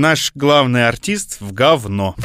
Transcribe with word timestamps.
наш 0.00 0.32
главный 0.34 0.88
артист 0.88 1.36
в 1.40 1.52
говно. 1.52 2.16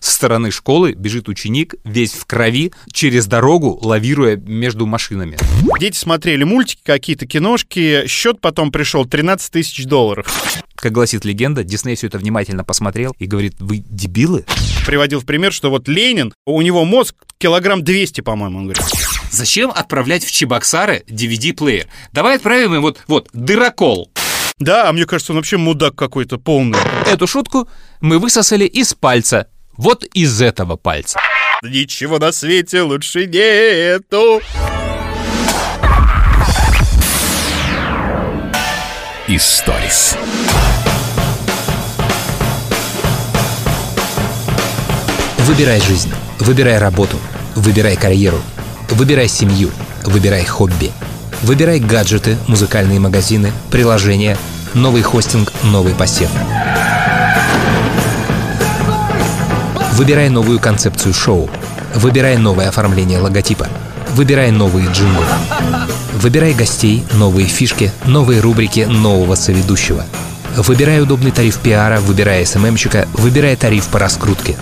Со 0.00 0.12
стороны 0.12 0.50
школы 0.50 0.92
бежит 0.92 1.28
ученик, 1.28 1.74
весь 1.84 2.12
в 2.12 2.24
крови, 2.24 2.72
через 2.92 3.26
дорогу, 3.26 3.78
лавируя 3.82 4.36
между 4.36 4.86
машинами. 4.86 5.36
Дети 5.80 5.96
смотрели 5.96 6.44
мультики, 6.44 6.80
какие-то 6.84 7.26
киношки. 7.26 8.06
Счет 8.06 8.40
потом 8.40 8.70
пришел 8.70 9.04
13 9.04 9.50
тысяч 9.52 9.84
долларов. 9.84 10.26
Как 10.76 10.92
гласит 10.92 11.24
легенда, 11.24 11.64
Дисней 11.64 11.96
все 11.96 12.06
это 12.06 12.18
внимательно 12.18 12.62
посмотрел 12.62 13.14
и 13.18 13.26
говорит, 13.26 13.54
вы 13.58 13.78
дебилы? 13.78 14.44
Приводил 14.86 15.20
в 15.20 15.24
пример, 15.24 15.52
что 15.52 15.70
вот 15.70 15.88
Ленин, 15.88 16.32
у 16.46 16.62
него 16.62 16.84
мозг 16.84 17.16
килограмм 17.38 17.82
200, 17.82 18.20
по-моему, 18.20 18.58
он 18.58 18.64
говорит. 18.64 18.84
Зачем 19.32 19.70
отправлять 19.70 20.24
в 20.24 20.30
Чебоксары 20.30 21.02
DVD-плеер? 21.08 21.86
Давай 22.12 22.36
отправим 22.36 22.74
им 22.74 22.82
вот, 22.82 23.02
вот, 23.08 23.28
дырокол. 23.32 24.10
Да, 24.58 24.88
а 24.88 24.92
мне 24.94 25.04
кажется, 25.04 25.32
он 25.32 25.36
вообще 25.36 25.58
мудак 25.58 25.96
какой-то 25.96 26.38
полный. 26.38 26.78
Эту 27.06 27.26
шутку 27.26 27.68
мы 28.00 28.18
высосали 28.18 28.64
из 28.64 28.94
пальца. 28.94 29.48
Вот 29.76 30.04
из 30.04 30.40
этого 30.40 30.76
пальца. 30.76 31.20
Ничего 31.62 32.18
на 32.18 32.32
свете 32.32 32.80
лучше 32.80 33.26
нету. 33.26 34.40
Историс. 39.28 40.16
Выбирай 45.40 45.80
жизнь, 45.82 46.12
выбирай 46.38 46.78
работу, 46.78 47.18
выбирай 47.54 47.96
карьеру, 47.96 48.40
выбирай 48.88 49.28
семью, 49.28 49.70
выбирай 50.04 50.44
хобби. 50.46 50.92
Выбирай 51.42 51.78
гаджеты, 51.78 52.36
музыкальные 52.46 52.98
магазины, 52.98 53.52
приложения, 53.70 54.36
новый 54.74 55.02
хостинг, 55.02 55.52
новый 55.62 55.94
посев. 55.94 56.30
Выбирай 59.92 60.28
новую 60.28 60.58
концепцию 60.58 61.14
шоу. 61.14 61.48
Выбирай 61.94 62.36
новое 62.36 62.68
оформление 62.68 63.18
логотипа. 63.18 63.68
Выбирай 64.14 64.50
новые 64.50 64.88
джинглы. 64.88 65.24
Выбирай 66.14 66.54
гостей, 66.54 67.04
новые 67.12 67.46
фишки, 67.46 67.92
новые 68.04 68.40
рубрики 68.40 68.80
нового 68.80 69.34
соведущего. 69.34 70.04
Выбирай 70.56 71.02
удобный 71.02 71.30
тариф 71.30 71.58
пиара, 71.58 72.00
выбирай 72.00 72.44
СММщика, 72.46 73.06
выбирай 73.12 73.56
тариф 73.56 73.88
по 73.88 73.98
раскрутке. 73.98 74.56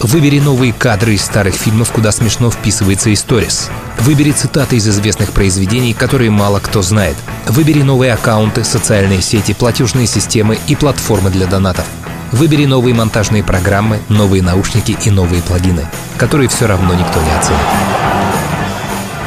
Выбери 0.00 0.40
новые 0.40 0.74
кадры 0.74 1.14
из 1.14 1.24
старых 1.24 1.54
фильмов, 1.54 1.90
куда 1.90 2.12
смешно 2.12 2.50
вписывается 2.50 3.12
историс. 3.14 3.70
Выбери 4.00 4.32
цитаты 4.32 4.76
из 4.76 4.86
известных 4.86 5.32
произведений, 5.32 5.94
которые 5.94 6.30
мало 6.30 6.60
кто 6.60 6.82
знает. 6.82 7.16
Выбери 7.46 7.82
новые 7.82 8.12
аккаунты, 8.12 8.62
социальные 8.62 9.22
сети, 9.22 9.54
платежные 9.54 10.06
системы 10.06 10.58
и 10.66 10.76
платформы 10.76 11.30
для 11.30 11.46
донатов. 11.46 11.86
Выбери 12.30 12.66
новые 12.66 12.94
монтажные 12.94 13.42
программы, 13.42 14.00
новые 14.10 14.42
наушники 14.42 14.96
и 15.02 15.10
новые 15.10 15.42
плагины, 15.42 15.86
которые 16.18 16.48
все 16.50 16.66
равно 16.66 16.92
никто 16.92 17.22
не 17.22 17.30
оценит. 17.30 17.60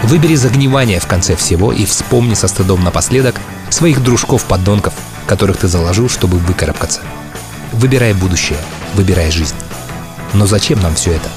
Выбери 0.04 0.36
загнивание 0.36 1.00
в 1.00 1.08
конце 1.08 1.36
всего 1.36 1.74
и 1.74 1.86
вспомни 1.86 2.36
со 2.36 2.48
стыдом 2.48 2.84
напоследок 2.84 3.36
своих 3.70 4.04
дружков-подонков, 4.04 4.94
которых 5.26 5.58
ты 5.58 5.68
заложил, 5.68 6.10
чтобы 6.10 6.38
выкарабкаться. 6.38 7.02
Выбирай 7.74 8.14
будущее, 8.14 8.60
выбирай 8.96 9.32
жизнь. 9.32 9.56
Но 10.34 10.46
зачем 10.46 10.80
нам 10.82 10.96
все 10.96 11.14
это? 11.14 11.30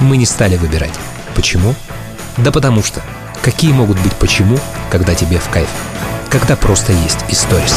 Мы 0.00 0.16
не 0.16 0.26
стали 0.26 0.56
выбирать. 0.56 0.94
Почему? 1.34 1.74
Да 2.38 2.52
потому 2.52 2.82
что. 2.82 3.02
Какие 3.42 3.72
могут 3.72 3.98
быть 4.00 4.12
почему, 4.14 4.58
когда 4.90 5.14
тебе 5.14 5.38
в 5.38 5.48
кайф? 5.48 5.68
Когда 6.30 6.56
просто 6.56 6.92
есть 6.92 7.18
историс. 7.28 7.74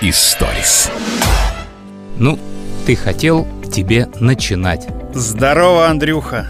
Историс. 0.00 0.90
Ну, 2.18 2.38
ты 2.84 2.96
хотел 2.96 3.46
тебе 3.72 4.08
начинать. 4.18 4.88
Здорово, 5.14 5.88
Андрюха. 5.88 6.46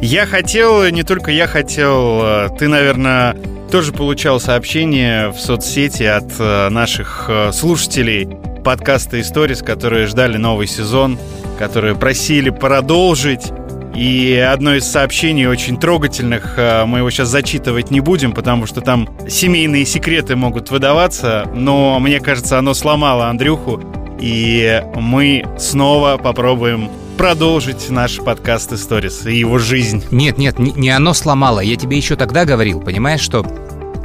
Я 0.00 0.24
хотел, 0.24 0.88
не 0.88 1.02
только 1.02 1.30
я 1.30 1.46
хотел, 1.46 2.20
э, 2.22 2.48
ты, 2.58 2.66
наверное, 2.66 3.36
тоже 3.70 3.92
получал 3.92 4.40
сообщения 4.40 5.28
в 5.28 5.38
соцсети 5.38 6.04
от 6.04 6.32
э, 6.38 6.70
наших 6.70 7.26
э, 7.28 7.52
слушателей 7.52 8.26
подкаста 8.64 9.20
«Историс», 9.20 9.60
которые 9.60 10.06
ждали 10.06 10.38
новый 10.38 10.66
сезон, 10.66 11.18
которые 11.58 11.94
просили 11.94 12.48
продолжить. 12.48 13.52
И 13.94 14.34
одно 14.34 14.74
из 14.74 14.84
сообщений 14.84 15.46
очень 15.46 15.78
трогательных, 15.78 16.56
мы 16.56 16.98
его 16.98 17.10
сейчас 17.10 17.28
зачитывать 17.28 17.90
не 17.90 18.00
будем, 18.00 18.32
потому 18.32 18.66
что 18.66 18.80
там 18.80 19.08
семейные 19.28 19.84
секреты 19.84 20.36
могут 20.36 20.70
выдаваться, 20.70 21.50
но 21.54 21.98
мне 21.98 22.20
кажется, 22.20 22.58
оно 22.58 22.74
сломало 22.74 23.26
Андрюху, 23.26 23.80
и 24.20 24.82
мы 24.94 25.44
снова 25.58 26.16
попробуем 26.16 26.90
продолжить 27.18 27.90
наш 27.90 28.18
подкаст 28.18 28.72
«Историс» 28.72 29.26
и 29.26 29.36
его 29.36 29.58
жизнь. 29.58 30.04
Нет, 30.12 30.38
нет, 30.38 30.60
не, 30.60 30.70
не 30.70 30.90
оно 30.90 31.12
сломало. 31.14 31.58
Я 31.58 31.74
тебе 31.74 31.96
еще 31.96 32.14
тогда 32.14 32.44
говорил, 32.44 32.80
понимаешь, 32.80 33.20
что 33.20 33.44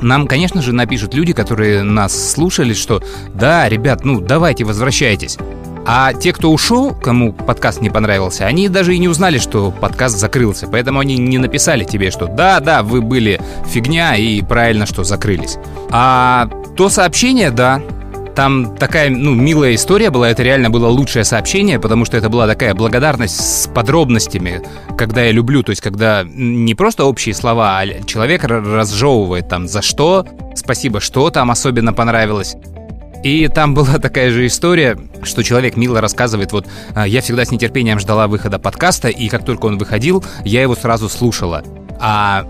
нам, 0.02 0.28
конечно 0.28 0.64
же, 0.64 0.74
напишут 0.74 1.14
люди, 1.14 1.32
которые 1.32 1.84
нас 1.84 2.32
слушали, 2.32 2.74
что 2.74 3.04
да, 3.36 3.70
ребят, 3.70 4.04
ну 4.04 4.20
давайте 4.20 4.64
возвращайтесь. 4.64 5.38
А 5.86 6.14
те, 6.14 6.34
кто 6.34 6.52
ушел, 6.52 6.96
кому 6.96 7.34
подкаст 7.34 7.82
не 7.82 7.92
понравился, 7.92 8.48
они 8.48 8.68
даже 8.68 8.96
и 8.96 9.00
не 9.00 9.08
узнали, 9.08 9.38
что 9.38 9.70
подкаст 9.70 10.18
закрылся. 10.18 10.68
Поэтому 10.68 11.00
они 11.00 11.16
не 11.18 11.38
написали 11.38 11.84
тебе, 11.84 12.10
что 12.10 12.26
да, 12.26 12.60
да, 12.62 12.82
вы 12.82 13.04
были 13.04 13.40
фигня 13.68 14.16
и 14.16 14.42
правильно, 14.42 14.88
что 14.88 15.04
закрылись. 15.04 15.58
А 15.92 16.50
то 16.76 16.90
сообщение, 16.90 17.52
да, 17.52 17.80
там 18.36 18.76
такая, 18.78 19.10
ну, 19.10 19.34
милая 19.34 19.76
история 19.76 20.10
была, 20.10 20.30
это 20.30 20.44
реально 20.44 20.70
было 20.70 20.88
лучшее 20.88 21.24
сообщение, 21.24 21.80
потому 21.80 22.06
что 22.06 22.18
это 22.18 22.30
была 22.30 22.48
такая 22.48 22.74
благодарность 22.74 23.40
с 23.40 23.68
подробностями, 23.68 24.62
когда 24.98 25.24
я 25.24 25.32
люблю, 25.32 25.64
то 25.64 25.70
есть 25.70 25.82
когда 25.82 26.24
не 26.26 26.74
просто 26.76 27.06
общие 27.06 27.36
слова, 27.36 27.80
а 27.80 28.04
человек 28.06 28.44
разжевывает 28.44 29.48
там 29.48 29.68
за 29.68 29.82
что, 29.82 30.26
спасибо, 30.56 31.00
что 31.00 31.30
там 31.30 31.52
особенно 31.52 31.94
понравилось. 31.94 32.56
И 33.24 33.48
там 33.48 33.74
была 33.76 34.00
такая 34.00 34.32
же 34.32 34.46
история, 34.46 34.98
что 35.24 35.44
человек 35.44 35.78
мило 35.78 36.02
рассказывает, 36.02 36.52
вот 36.52 36.68
«А, 36.94 37.08
я 37.08 37.22
всегда 37.22 37.46
с 37.46 37.52
нетерпением 37.52 38.00
ждала 38.00 38.28
выхода 38.28 38.60
подкаста, 38.60 39.08
и 39.10 39.30
как 39.30 39.46
только 39.46 39.68
он 39.68 39.78
выходил, 39.78 40.24
я 40.44 40.62
его 40.62 40.76
сразу 40.76 41.10
слушала. 41.10 41.64
А 42.00 42.46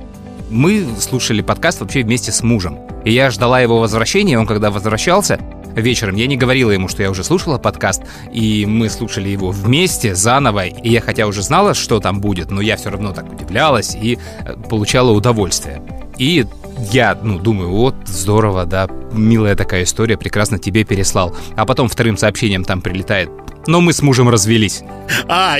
мы 0.50 0.86
слушали 1.00 1.42
подкаст 1.42 1.82
вообще 1.82 2.04
вместе 2.04 2.32
с 2.32 2.42
мужем. 2.44 2.80
И 3.06 3.12
я 3.12 3.30
ждала 3.32 3.60
его 3.60 3.80
возвращения, 3.80 4.40
он 4.40 4.46
когда 4.46 4.72
возвращался, 4.72 5.40
вечером. 5.76 6.16
Я 6.16 6.28
не 6.28 6.38
говорила 6.38 6.72
ему, 6.72 6.88
что 6.88 7.04
я 7.04 7.10
уже 7.10 7.24
слушала 7.24 7.58
подкаст, 7.58 8.04
и 8.32 8.66
мы 8.66 8.90
слушали 8.90 9.30
его 9.30 9.52
вместе, 9.52 10.16
заново. 10.16 10.66
И 10.68 10.90
я 10.90 11.02
хотя 11.02 11.28
уже 11.28 11.42
знала, 11.42 11.74
что 11.74 12.00
там 12.00 12.22
будет, 12.22 12.52
но 12.52 12.62
я 12.62 12.78
все 12.78 12.90
равно 12.90 13.14
так 13.14 13.32
удивлялась 13.32 13.96
и 13.96 14.18
э, 14.46 14.56
получала 14.70 15.12
удовольствие. 15.12 15.82
И 16.18 16.46
я, 16.92 17.18
ну, 17.22 17.40
думаю, 17.40 17.70
вот, 17.70 17.96
здорово, 18.06 18.66
да, 18.66 18.88
милая 19.12 19.56
такая 19.56 19.84
история, 19.84 20.18
прекрасно 20.18 20.60
тебе 20.60 20.84
переслал. 20.84 21.36
А 21.56 21.66
потом 21.66 21.88
вторым 21.88 22.18
сообщением 22.18 22.64
там 22.64 22.82
прилетает. 22.82 23.30
Но 23.68 23.82
мы 23.82 23.94
с 23.94 24.02
мужем 24.02 24.30
развелись. 24.30 24.82
А, 25.28 25.58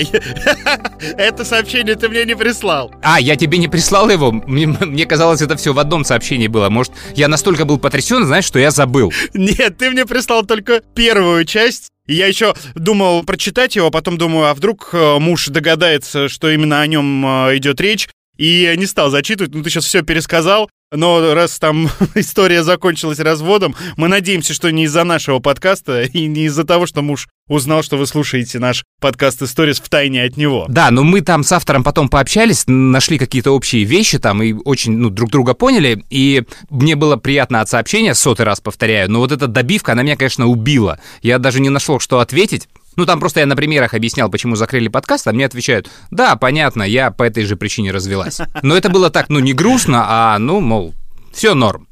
это 1.16 1.44
сообщение 1.44 1.94
ты 1.94 2.08
мне 2.08 2.24
не 2.24 2.36
прислал. 2.36 2.92
А, 3.02 3.20
я 3.20 3.36
тебе 3.36 3.58
не 3.58 3.68
прислал 3.68 4.10
его? 4.10 4.32
Мне, 4.32 4.66
мне 4.66 5.06
казалось, 5.06 5.42
это 5.42 5.56
все 5.56 5.72
в 5.72 5.78
одном 5.78 6.04
сообщении 6.04 6.48
было. 6.48 6.68
Может, 6.68 6.92
я 7.14 7.28
настолько 7.28 7.64
был 7.64 7.78
потрясен, 7.78 8.24
знаешь, 8.26 8.44
что 8.44 8.58
я 8.58 8.70
забыл. 8.70 9.12
Нет, 9.32 9.78
ты 9.78 9.90
мне 9.90 10.06
прислал 10.06 10.44
только 10.44 10.82
первую 10.94 11.44
часть. 11.44 11.90
Я 12.06 12.26
еще 12.26 12.54
думал 12.74 13.24
прочитать 13.24 13.76
его, 13.76 13.86
а 13.86 13.90
потом 13.90 14.18
думаю, 14.18 14.48
а 14.48 14.54
вдруг 14.54 14.90
э, 14.92 15.18
муж 15.18 15.48
догадается, 15.48 16.28
что 16.28 16.50
именно 16.50 16.82
о 16.82 16.86
нем 16.86 17.24
э, 17.24 17.56
идет 17.56 17.80
речь, 17.80 18.08
и 18.36 18.74
не 18.76 18.84
стал 18.84 19.10
зачитывать, 19.10 19.54
ну 19.54 19.62
ты 19.62 19.70
сейчас 19.70 19.86
все 19.86 20.02
пересказал, 20.02 20.68
но 20.94 21.34
раз 21.34 21.58
там 21.58 21.88
история 22.14 22.62
закончилась 22.62 23.18
разводом, 23.18 23.74
мы 23.96 24.08
надеемся, 24.08 24.54
что 24.54 24.70
не 24.70 24.84
из-за 24.84 25.04
нашего 25.04 25.38
подкаста 25.38 26.02
и 26.02 26.26
не 26.26 26.44
из-за 26.44 26.64
того, 26.64 26.86
что 26.86 27.02
муж 27.02 27.28
узнал, 27.48 27.82
что 27.82 27.96
вы 27.96 28.06
слушаете 28.06 28.58
наш 28.58 28.84
подкаст 29.00 29.42
«Историс» 29.42 29.78
в 29.78 29.88
тайне 29.88 30.22
от 30.22 30.36
него. 30.36 30.64
Да, 30.68 30.90
но 30.90 31.02
мы 31.02 31.20
там 31.20 31.44
с 31.44 31.52
автором 31.52 31.84
потом 31.84 32.08
пообщались, 32.08 32.64
нашли 32.66 33.18
какие-то 33.18 33.50
общие 33.50 33.84
вещи 33.84 34.18
там 34.18 34.42
и 34.42 34.52
очень 34.52 34.96
ну, 34.96 35.10
друг 35.10 35.30
друга 35.30 35.54
поняли, 35.54 36.04
и 36.08 36.44
мне 36.70 36.96
было 36.96 37.16
приятно 37.16 37.60
от 37.60 37.68
сообщения, 37.68 38.14
сотый 38.14 38.46
раз 38.46 38.60
повторяю, 38.60 39.10
но 39.10 39.18
вот 39.18 39.32
эта 39.32 39.46
добивка, 39.46 39.92
она 39.92 40.02
меня, 40.02 40.16
конечно, 40.16 40.46
убила. 40.46 40.98
Я 41.22 41.38
даже 41.38 41.60
не 41.60 41.68
нашел, 41.68 42.00
что 42.00 42.20
ответить, 42.20 42.68
ну, 42.96 43.06
там 43.06 43.20
просто 43.20 43.40
я 43.40 43.46
на 43.46 43.56
примерах 43.56 43.94
объяснял, 43.94 44.30
почему 44.30 44.56
закрыли 44.56 44.88
подкаст, 44.88 45.26
а 45.26 45.32
мне 45.32 45.46
отвечают, 45.46 45.90
да, 46.10 46.36
понятно, 46.36 46.82
я 46.82 47.10
по 47.10 47.22
этой 47.22 47.44
же 47.44 47.56
причине 47.56 47.92
развелась. 47.92 48.40
Но 48.62 48.76
это 48.76 48.88
было 48.88 49.10
так, 49.10 49.28
ну, 49.28 49.38
не 49.38 49.52
грустно, 49.52 50.04
а, 50.06 50.38
ну, 50.38 50.60
мол, 50.60 50.94
все 51.32 51.54
норм. 51.54 51.88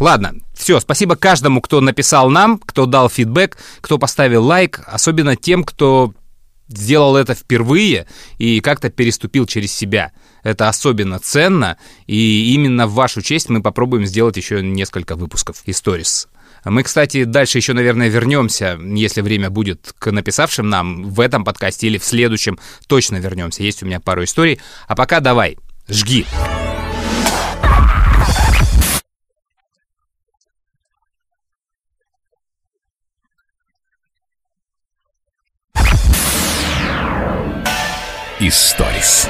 Ладно, 0.00 0.34
все, 0.54 0.78
спасибо 0.80 1.16
каждому, 1.16 1.60
кто 1.60 1.80
написал 1.80 2.30
нам, 2.30 2.58
кто 2.58 2.86
дал 2.86 3.10
фидбэк, 3.10 3.56
кто 3.80 3.98
поставил 3.98 4.44
лайк, 4.44 4.80
особенно 4.86 5.34
тем, 5.34 5.64
кто 5.64 6.14
сделал 6.68 7.16
это 7.16 7.34
впервые 7.34 8.06
и 8.36 8.60
как-то 8.60 8.90
переступил 8.90 9.46
через 9.46 9.72
себя. 9.72 10.12
Это 10.42 10.68
особенно 10.68 11.18
ценно, 11.18 11.78
и 12.06 12.54
именно 12.54 12.86
в 12.86 12.94
вашу 12.94 13.22
честь 13.22 13.48
мы 13.48 13.60
попробуем 13.60 14.06
сделать 14.06 14.36
еще 14.36 14.62
несколько 14.62 15.16
выпусков 15.16 15.62
Stories. 15.66 16.28
Мы, 16.70 16.82
кстати, 16.82 17.24
дальше 17.24 17.58
еще, 17.58 17.72
наверное, 17.72 18.08
вернемся, 18.08 18.78
если 18.80 19.20
время 19.20 19.50
будет, 19.50 19.94
к 19.98 20.10
написавшим 20.10 20.68
нам 20.68 21.04
в 21.04 21.20
этом 21.20 21.44
подкасте 21.44 21.86
или 21.86 21.98
в 21.98 22.04
следующем 22.04 22.58
точно 22.86 23.16
вернемся. 23.16 23.62
Есть 23.62 23.82
у 23.82 23.86
меня 23.86 24.00
пару 24.00 24.24
историй. 24.24 24.60
А 24.86 24.94
пока 24.94 25.20
давай, 25.20 25.56
жги. 25.88 26.26
Историс. 38.40 39.28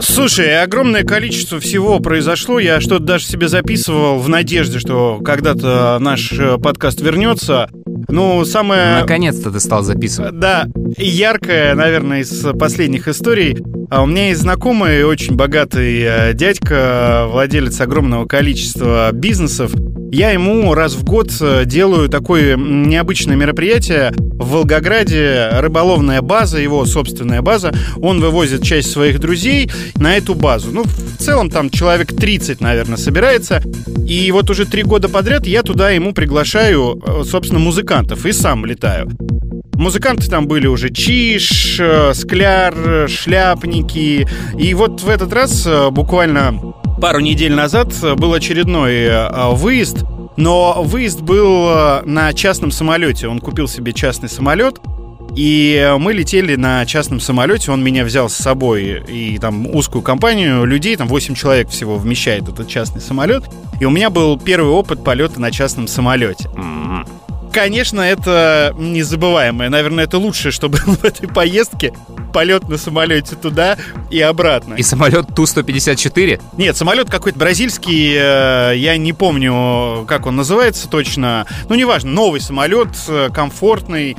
Слушай, 0.00 0.62
огромное 0.62 1.04
количество 1.04 1.60
всего 1.60 2.00
произошло. 2.00 2.58
Я 2.58 2.80
что-то 2.80 3.04
даже 3.04 3.24
себе 3.24 3.48
записывал 3.48 4.18
в 4.18 4.28
надежде, 4.28 4.80
что 4.80 5.20
когда-то 5.24 5.98
наш 6.00 6.32
э, 6.32 6.58
подкаст 6.58 7.00
вернется. 7.00 7.70
Ну, 8.08 8.44
самое... 8.44 9.00
Наконец-то 9.00 9.50
ты 9.52 9.60
стал 9.60 9.84
записывать. 9.84 10.38
Да, 10.38 10.66
яркое, 10.96 11.74
наверное, 11.74 12.20
из 12.20 12.44
последних 12.58 13.06
историй. 13.06 13.58
А 13.88 14.02
у 14.02 14.06
меня 14.06 14.28
есть 14.28 14.40
знакомый, 14.40 15.04
очень 15.04 15.36
богатый 15.36 16.00
э, 16.02 16.32
дядька, 16.34 17.26
владелец 17.28 17.80
огромного 17.80 18.26
количества 18.26 19.10
бизнесов. 19.12 19.72
Я 20.16 20.30
ему 20.30 20.72
раз 20.72 20.94
в 20.94 21.04
год 21.04 21.30
э, 21.42 21.66
делаю 21.66 22.08
такое 22.08 22.56
необычное 22.56 23.36
мероприятие 23.36 24.14
в 24.16 24.52
Волгограде, 24.52 25.50
рыболовная 25.58 26.22
база, 26.22 26.58
его 26.58 26.86
собственная 26.86 27.42
база. 27.42 27.74
Он 27.98 28.18
вывозит 28.22 28.62
часть 28.62 28.90
своих 28.90 29.20
друзей 29.20 29.70
на 29.96 30.16
эту 30.16 30.34
базу. 30.34 30.70
Ну, 30.72 30.84
в 30.84 31.18
целом 31.18 31.50
там 31.50 31.68
человек 31.68 32.16
30, 32.16 32.62
наверное, 32.62 32.96
собирается. 32.96 33.62
И 34.08 34.32
вот 34.32 34.48
уже 34.48 34.64
три 34.64 34.84
года 34.84 35.10
подряд 35.10 35.46
я 35.46 35.62
туда 35.62 35.90
ему 35.90 36.14
приглашаю, 36.14 36.98
э, 37.06 37.22
собственно, 37.24 37.60
музыкантов 37.60 38.24
и 38.24 38.32
сам 38.32 38.64
летаю. 38.64 39.10
Музыканты 39.74 40.30
там 40.30 40.48
были 40.48 40.66
уже 40.66 40.88
Чиш, 40.88 41.76
э, 41.78 42.14
Скляр, 42.14 43.06
Шляпники. 43.06 44.26
И 44.58 44.72
вот 44.72 45.02
в 45.02 45.10
этот 45.10 45.30
раз 45.34 45.68
буквально 45.90 46.58
пару 47.00 47.20
недель 47.20 47.54
назад 47.54 47.94
был 48.16 48.34
очередной 48.34 49.54
выезд. 49.56 50.04
Но 50.36 50.82
выезд 50.82 51.22
был 51.22 52.02
на 52.04 52.32
частном 52.34 52.70
самолете. 52.70 53.28
Он 53.28 53.40
купил 53.40 53.68
себе 53.68 53.92
частный 53.92 54.28
самолет. 54.28 54.80
И 55.34 55.94
мы 55.98 56.14
летели 56.14 56.56
на 56.56 56.86
частном 56.86 57.20
самолете, 57.20 57.70
он 57.70 57.84
меня 57.84 58.04
взял 58.04 58.30
с 58.30 58.34
собой 58.34 59.02
и 59.06 59.38
там 59.38 59.66
узкую 59.66 60.00
компанию 60.00 60.64
людей, 60.64 60.96
там 60.96 61.08
8 61.08 61.34
человек 61.34 61.68
всего 61.68 61.96
вмещает 61.96 62.48
этот 62.48 62.68
частный 62.68 63.02
самолет. 63.02 63.44
И 63.78 63.84
у 63.84 63.90
меня 63.90 64.08
был 64.08 64.38
первый 64.38 64.70
опыт 64.70 65.04
полета 65.04 65.38
на 65.38 65.50
частном 65.50 65.88
самолете. 65.88 66.48
Конечно, 67.56 68.02
это 68.02 68.74
незабываемое. 68.76 69.70
Наверное, 69.70 70.04
это 70.04 70.18
лучшее, 70.18 70.52
что 70.52 70.68
было 70.68 70.94
в 70.94 71.02
этой 71.02 71.26
поездке. 71.26 71.94
Полет 72.34 72.68
на 72.68 72.76
самолете 72.76 73.34
туда 73.34 73.78
и 74.10 74.20
обратно. 74.20 74.74
И 74.74 74.82
самолет 74.82 75.34
Ту-154? 75.34 76.38
Нет, 76.58 76.76
самолет 76.76 77.08
какой-то 77.08 77.38
бразильский, 77.38 78.14
э, 78.14 78.76
я 78.76 78.98
не 78.98 79.14
помню, 79.14 80.04
как 80.06 80.26
он 80.26 80.36
называется 80.36 80.86
точно. 80.86 81.46
Ну, 81.70 81.76
неважно, 81.76 82.10
новый 82.10 82.42
самолет, 82.42 82.90
э, 83.08 83.30
комфортный, 83.32 84.18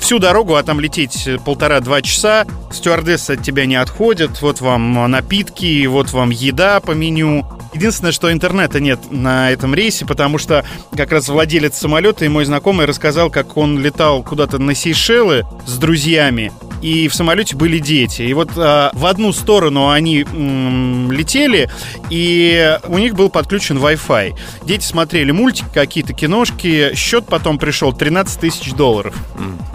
всю 0.00 0.18
дорогу, 0.18 0.54
а 0.54 0.62
там 0.62 0.80
лететь 0.80 1.28
полтора-два 1.44 2.02
часа, 2.02 2.46
стюардессы 2.70 3.32
от 3.32 3.42
тебя 3.42 3.66
не 3.66 3.76
отходят, 3.76 4.40
вот 4.42 4.60
вам 4.60 5.10
напитки, 5.10 5.86
вот 5.86 6.12
вам 6.12 6.30
еда 6.30 6.80
по 6.80 6.92
меню. 6.92 7.46
Единственное, 7.74 8.12
что 8.12 8.32
интернета 8.32 8.80
нет 8.80 9.00
на 9.10 9.50
этом 9.50 9.74
рейсе, 9.74 10.06
потому 10.06 10.38
что 10.38 10.64
как 10.96 11.12
раз 11.12 11.28
владелец 11.28 11.76
самолета 11.76 12.24
и 12.24 12.28
мой 12.28 12.44
знакомый 12.44 12.86
рассказал, 12.86 13.30
как 13.30 13.56
он 13.56 13.78
летал 13.78 14.22
куда-то 14.22 14.58
на 14.58 14.74
Сейшелы 14.74 15.44
с 15.66 15.76
друзьями, 15.76 16.52
и 16.82 17.08
в 17.08 17.14
самолете 17.14 17.56
были 17.56 17.78
дети. 17.78 18.22
И 18.22 18.32
вот 18.32 18.50
а, 18.56 18.90
в 18.92 19.06
одну 19.06 19.32
сторону 19.32 19.90
они 19.90 20.22
м, 20.22 21.10
летели, 21.10 21.70
и 22.10 22.78
у 22.86 22.98
них 22.98 23.14
был 23.14 23.28
подключен 23.28 23.78
Wi-Fi. 23.78 24.34
Дети 24.64 24.84
смотрели 24.84 25.30
мультики, 25.30 25.66
какие-то 25.72 26.12
киношки. 26.12 26.94
Счет 26.94 27.26
потом 27.26 27.58
пришел 27.58 27.92
13 27.92 28.40
тысяч 28.40 28.72
долларов 28.72 29.14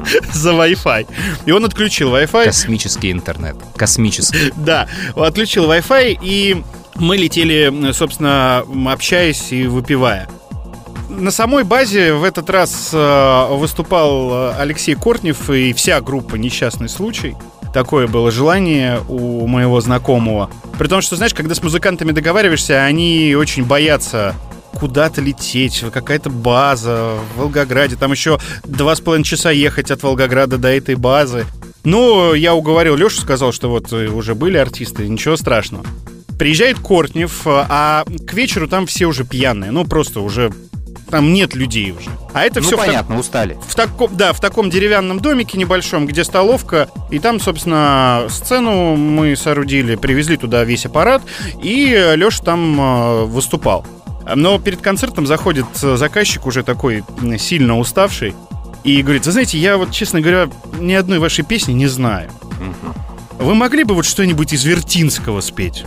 за 0.34 0.52
Wi-Fi. 0.52 1.08
И 1.46 1.52
он 1.52 1.66
отключил 1.66 2.14
Wi-Fi. 2.16 2.46
Космический 2.46 3.12
интернет. 3.12 3.56
Космический. 3.76 4.52
Да, 4.62 4.88
отключил 5.16 5.72
Wi-Fi, 5.72 6.20
и 6.22 6.64
мы 6.96 7.18
летели, 7.18 7.92
собственно, 7.94 8.64
общаясь 8.88 9.52
и 9.52 9.66
выпивая. 9.66 10.28
На 11.10 11.32
самой 11.32 11.64
базе 11.64 12.14
в 12.14 12.24
этот 12.24 12.50
раз 12.50 12.92
э, 12.94 13.48
выступал 13.52 14.54
Алексей 14.58 14.96
Кортнев 14.96 15.50
и 15.50 15.74
вся 15.74 16.00
группа 16.00 16.36
«Несчастный 16.36 16.88
случай». 16.88 17.36
Такое 17.74 18.08
было 18.08 18.32
желание 18.32 19.00
у 19.08 19.48
моего 19.48 19.80
знакомого. 19.82 20.50
При 20.78 20.88
том, 20.88 21.02
что, 21.02 21.16
знаешь, 21.16 21.34
когда 21.34 21.56
с 21.56 21.64
музыкантами 21.64 22.12
договариваешься, 22.12 22.84
они 22.84 23.36
очень 23.36 23.64
боятся 23.64 24.36
куда-то 24.74 25.22
лететь, 25.22 25.84
какая-то 25.94 26.30
база 26.30 27.18
в 27.36 27.40
Волгограде. 27.40 27.96
Там 27.96 28.12
еще 28.12 28.40
два 28.64 28.96
с 28.96 29.02
половиной 29.02 29.26
часа 29.26 29.52
ехать 29.52 29.92
от 29.92 30.04
Волгограда 30.04 30.58
до 30.58 30.70
этой 30.70 30.96
базы. 30.96 31.46
Ну, 31.84 32.34
я 32.34 32.54
уговорил 32.54 32.96
Лешу, 32.96 33.22
сказал, 33.22 33.52
что 33.52 33.70
вот 33.70 33.92
э, 33.92 34.08
уже 34.08 34.36
были 34.36 34.58
артисты, 34.58 35.08
ничего 35.08 35.36
страшного. 35.36 35.86
Приезжает 36.38 36.80
Кортнев, 36.80 37.42
а 37.46 38.04
к 38.28 38.34
вечеру 38.34 38.68
там 38.68 38.86
все 38.86 39.06
уже 39.06 39.24
пьяные. 39.24 39.72
Ну, 39.72 39.86
просто 39.86 40.22
уже 40.22 40.52
там 41.12 41.34
нет 41.34 41.54
людей 41.54 41.92
уже. 41.92 42.10
А 42.34 42.44
это 42.44 42.62
ну, 42.62 42.66
все 42.66 42.78
понятно, 42.78 43.18
в, 43.18 43.20
устали. 43.20 43.58
В 43.68 43.76
таком, 43.76 44.16
да, 44.16 44.34
в 44.34 44.40
таком 44.40 44.70
деревянном 44.70 45.20
домике 45.20 45.58
небольшом, 45.58 46.08
где 46.08 46.24
столовка, 46.24 46.90
и 47.12 47.20
там, 47.20 47.40
собственно, 47.40 48.26
сцену 48.30 48.96
мы 48.96 49.36
соорудили, 49.36 49.96
привезли 49.96 50.38
туда 50.38 50.64
весь 50.64 50.86
аппарат, 50.86 51.22
и 51.62 52.14
Леша 52.16 52.44
там 52.44 52.80
э, 52.80 53.26
выступал. 53.26 53.86
Но 54.36 54.60
перед 54.60 54.82
концертом 54.82 55.26
заходит 55.28 55.66
заказчик 55.74 56.46
уже 56.46 56.64
такой 56.64 57.04
сильно 57.38 57.78
уставший 57.78 58.36
и 58.84 59.02
говорит, 59.02 59.26
вы 59.26 59.32
знаете, 59.32 59.58
я 59.58 59.78
вот, 59.78 59.92
честно 59.92 60.22
говоря, 60.22 60.50
ни 60.80 60.94
одной 60.94 61.20
вашей 61.20 61.46
песни 61.46 61.74
не 61.74 61.88
знаю. 61.88 62.30
Вы 63.40 63.56
могли 63.56 63.84
бы 63.84 63.96
вот 63.96 64.06
что-нибудь 64.06 64.54
из 64.54 64.64
Вертинского 64.64 65.42
спеть? 65.42 65.86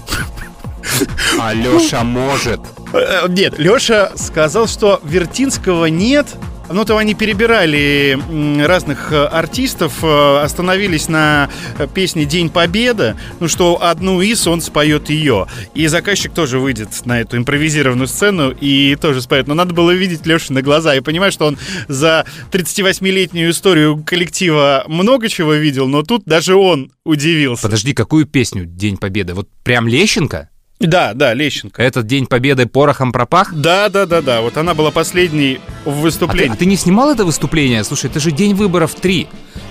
А 1.41 1.53
Леша 1.53 2.05
может. 2.05 2.61
Э, 2.93 3.27
нет, 3.29 3.59
Леша 3.59 4.13
сказал, 4.17 4.69
что 4.69 5.01
Вертинского 5.03 5.87
нет. 5.87 6.27
Ну, 6.71 6.85
то 6.85 6.97
они 6.97 7.15
перебирали 7.15 8.19
разных 8.65 9.13
э, 9.13 9.25
артистов, 9.27 10.03
э, 10.03 10.39
остановились 10.43 11.09
на 11.09 11.51
песне 11.95 12.25
«День 12.25 12.49
Победы», 12.49 13.17
ну, 13.39 13.49
что 13.49 13.83
одну 13.83 14.23
из 14.23 14.47
он 14.47 14.61
споет 14.61 15.11
ее. 15.11 15.47
И 15.75 15.87
заказчик 15.87 16.33
тоже 16.33 16.59
выйдет 16.59 16.89
на 17.05 17.21
эту 17.21 17.37
импровизированную 17.37 18.09
сцену 18.09 18.51
и 18.51 18.97
тоже 18.97 19.21
споет. 19.21 19.47
Но 19.47 19.55
надо 19.55 19.75
было 19.75 19.91
видеть 19.91 20.27
Лешу 20.27 20.53
на 20.53 20.63
глаза 20.63 20.95
и 20.95 21.01
понимать, 21.01 21.33
что 21.35 21.47
он 21.47 21.59
за 21.89 22.25
38-летнюю 22.51 23.51
историю 23.51 24.03
коллектива 24.03 24.85
много 24.87 25.29
чего 25.29 25.53
видел, 25.55 25.87
но 25.87 26.03
тут 26.03 26.25
даже 26.25 26.55
он 26.55 26.93
удивился. 27.05 27.63
Подожди, 27.63 27.93
какую 27.93 28.27
песню 28.27 28.65
«День 28.65 28.97
Победы»? 28.97 29.35
Вот 29.35 29.49
прям 29.63 29.87
Лещенко? 29.87 30.49
Да, 30.87 31.15
да, 31.15 31.35
Лещенко. 31.35 31.83
Этот 31.83 32.07
День 32.07 32.27
Победы 32.27 32.67
порохом 32.67 33.13
пропах? 33.13 33.53
Да, 33.55 33.89
да, 33.89 34.07
да, 34.07 34.23
да. 34.23 34.41
Вот 34.41 34.57
она 34.57 34.75
была 34.75 34.91
последней 34.91 35.61
в 35.85 36.01
выступлении. 36.01 36.49
А 36.49 36.53
ты, 36.53 36.57
а 36.57 36.59
ты 36.59 36.67
не 36.67 36.77
снимал 36.77 37.11
это 37.11 37.25
выступление? 37.25 37.85
Слушай, 37.85 38.11
это 38.11 38.21
же 38.21 38.31
День 38.31 38.55
выборов 38.55 38.95
3. 38.95 39.27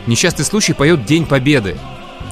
Несчастный 0.08 0.46
случай 0.46 0.74
поет 0.74 1.06
День 1.06 1.26
Победы. 1.26 1.78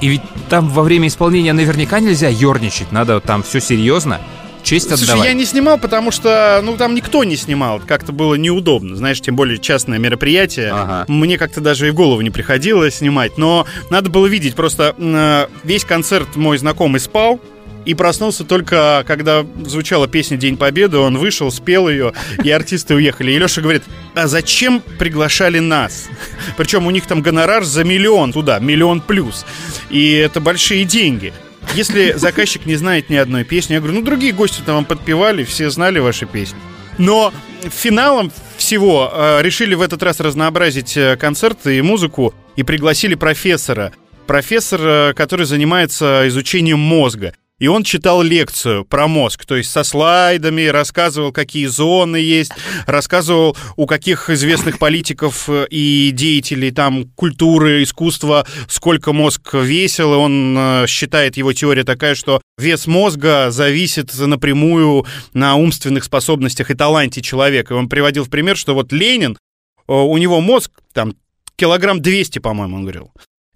И 0.00 0.08
ведь 0.08 0.22
там 0.48 0.68
во 0.68 0.82
время 0.82 1.08
исполнения 1.08 1.52
наверняка 1.52 2.00
нельзя 2.00 2.28
ерничать, 2.28 2.90
надо 2.90 3.20
там 3.20 3.42
все 3.42 3.60
серьезно. 3.60 4.20
Честь 4.62 4.88
Слушай, 4.88 5.04
отдавать. 5.04 5.28
я 5.28 5.34
не 5.34 5.44
снимал, 5.44 5.78
потому 5.78 6.10
что, 6.10 6.60
ну, 6.62 6.76
там 6.76 6.94
никто 6.94 7.24
не 7.24 7.36
снимал. 7.36 7.80
Как-то 7.84 8.12
было 8.12 8.34
неудобно, 8.36 8.94
знаешь, 8.96 9.20
тем 9.20 9.34
более 9.34 9.58
частное 9.58 9.98
мероприятие. 9.98 10.70
Ага. 10.72 11.04
Мне 11.08 11.36
как-то 11.36 11.60
даже 11.60 11.88
и 11.88 11.90
в 11.90 11.94
голову 11.94 12.20
не 12.20 12.30
приходило 12.30 12.88
снимать. 12.90 13.38
Но 13.38 13.66
надо 13.90 14.08
было 14.08 14.26
видеть, 14.26 14.54
просто 14.54 14.94
э, 14.96 15.46
весь 15.64 15.84
концерт 15.84 16.36
мой 16.36 16.58
знакомый 16.58 17.00
спал, 17.00 17.40
и 17.84 17.94
проснулся 17.94 18.44
только, 18.44 19.04
когда 19.06 19.44
звучала 19.64 20.08
песня 20.08 20.36
«День 20.36 20.56
Победы», 20.56 20.98
он 20.98 21.18
вышел, 21.18 21.50
спел 21.50 21.88
ее, 21.88 22.12
и 22.42 22.50
артисты 22.50 22.94
уехали. 22.94 23.32
И 23.32 23.38
Леша 23.38 23.60
говорит, 23.60 23.82
а 24.14 24.26
зачем 24.26 24.82
приглашали 24.98 25.58
нас? 25.58 26.08
Причем 26.56 26.86
у 26.86 26.90
них 26.90 27.06
там 27.06 27.22
гонорар 27.22 27.64
за 27.64 27.84
миллион 27.84 28.32
туда, 28.32 28.58
миллион 28.58 29.00
плюс. 29.00 29.44
И 29.90 30.12
это 30.12 30.40
большие 30.40 30.84
деньги. 30.84 31.32
Если 31.74 32.12
заказчик 32.12 32.66
не 32.66 32.76
знает 32.76 33.08
ни 33.08 33.16
одной 33.16 33.44
песни, 33.44 33.74
я 33.74 33.80
говорю, 33.80 33.98
ну, 33.98 34.04
другие 34.04 34.32
гости 34.32 34.60
там 34.64 34.76
вам 34.76 34.84
подпевали, 34.84 35.44
все 35.44 35.70
знали 35.70 35.98
ваши 35.98 36.26
песни. 36.26 36.58
Но 36.98 37.32
финалом 37.62 38.30
всего 38.56 39.10
э, 39.12 39.42
решили 39.42 39.74
в 39.74 39.80
этот 39.80 40.02
раз 40.02 40.20
разнообразить 40.20 40.96
э, 40.96 41.16
концерты 41.16 41.78
и 41.78 41.82
музыку. 41.82 42.34
и 42.56 42.62
пригласили 42.62 43.14
профессора. 43.14 43.92
Профессор, 44.26 44.80
э, 44.82 45.14
который 45.14 45.46
занимается 45.46 46.24
изучением 46.28 46.78
мозга. 46.78 47.34
И 47.62 47.68
он 47.68 47.84
читал 47.84 48.22
лекцию 48.22 48.84
про 48.84 49.06
мозг, 49.06 49.46
то 49.46 49.54
есть 49.54 49.70
со 49.70 49.84
слайдами, 49.84 50.66
рассказывал, 50.66 51.30
какие 51.30 51.66
зоны 51.66 52.16
есть, 52.16 52.50
рассказывал, 52.88 53.56
у 53.76 53.86
каких 53.86 54.30
известных 54.30 54.80
политиков 54.80 55.48
э, 55.48 55.68
и 55.70 56.10
деятелей 56.12 56.72
там 56.72 57.04
культуры, 57.14 57.84
искусства, 57.84 58.44
сколько 58.66 59.12
мозг 59.12 59.54
весил. 59.54 60.12
И 60.12 60.16
он 60.16 60.56
э, 60.58 60.86
считает, 60.88 61.36
его 61.36 61.52
теория 61.52 61.84
такая, 61.84 62.16
что 62.16 62.42
вес 62.58 62.88
мозга 62.88 63.52
зависит 63.52 64.12
напрямую 64.18 65.06
на 65.32 65.54
умственных 65.54 66.02
способностях 66.02 66.72
и 66.72 66.74
таланте 66.74 67.22
человека. 67.22 67.74
И 67.74 67.76
он 67.76 67.88
приводил 67.88 68.24
в 68.24 68.28
пример, 68.28 68.56
что 68.56 68.74
вот 68.74 68.90
Ленин, 68.90 69.38
э, 69.86 69.92
у 69.92 70.18
него 70.18 70.40
мозг 70.40 70.72
там 70.92 71.14
килограмм 71.54 72.02
200, 72.02 72.40
по-моему, 72.40 72.78
он 72.78 72.82
говорил 72.82 73.12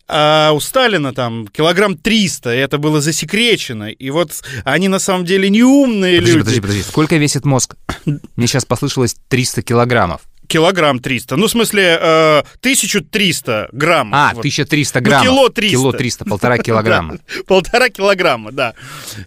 а 0.09 0.53
у 0.53 0.61
Сталина 0.61 1.13
там 1.13 1.49
килограмм 1.49 1.97
300, 1.97 2.55
и 2.55 2.59
это 2.59 2.79
было 2.79 3.01
засекречено. 3.01 3.91
И 3.91 4.11
вот 4.11 4.33
они 4.65 4.89
на 4.89 4.99
самом 4.99 5.25
деле 5.25 5.49
не 5.49 5.63
умные 5.63 6.19
подожди, 6.19 6.33
люди. 6.33 6.41
Подожди, 6.45 6.61
подожди, 6.61 6.83
сколько 6.83 7.17
весит 7.17 7.45
мозг? 7.45 7.77
Мне 8.05 8.47
сейчас 8.47 8.65
послышалось 8.65 9.17
300 9.29 9.63
килограммов. 9.63 10.23
Килограмм 10.47 11.01
300. 11.01 11.37
Ну, 11.37 11.49
в 11.49 11.51
смысле, 11.51 11.99
э, 12.01 12.43
1300 12.61 13.69
грамм. 13.73 14.15
А, 14.15 14.31
вот. 14.33 14.41
1300 14.41 15.01
граммов. 15.01 15.27
Ну, 15.27 15.33
кило 15.33 15.49
300. 15.49 15.77
Кило 15.77 15.93
300, 15.93 16.25
полтора 16.25 16.59
килограмма. 16.63 17.19
Полтора 17.47 17.89
килограмма, 17.89 18.53
да. 18.53 18.75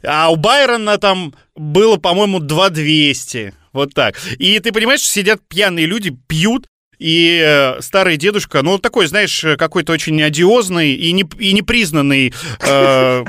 А 0.04 0.32
у 0.32 0.38
Байрона 0.38 0.98
там 0.98 1.34
было, 1.56 1.98
по-моему, 1.98 2.40
2200. 2.40 3.54
Вот 3.74 3.94
так. 3.94 4.16
И 4.38 4.60
ты 4.60 4.72
понимаешь, 4.72 5.02
сидят 5.02 5.42
пьяные 5.48 5.86
люди, 5.86 6.16
пьют, 6.28 6.68
и 7.00 7.42
э, 7.44 7.82
старый 7.82 8.18
дедушка, 8.18 8.62
ну, 8.62 8.78
такой, 8.78 9.08
знаешь, 9.08 9.46
какой-то 9.58 9.94
очень 9.94 10.22
одиозный 10.22 10.92
и, 10.94 11.12
не, 11.14 11.26
и 11.40 11.54
непризнанный 11.54 12.34
э, 12.60 13.24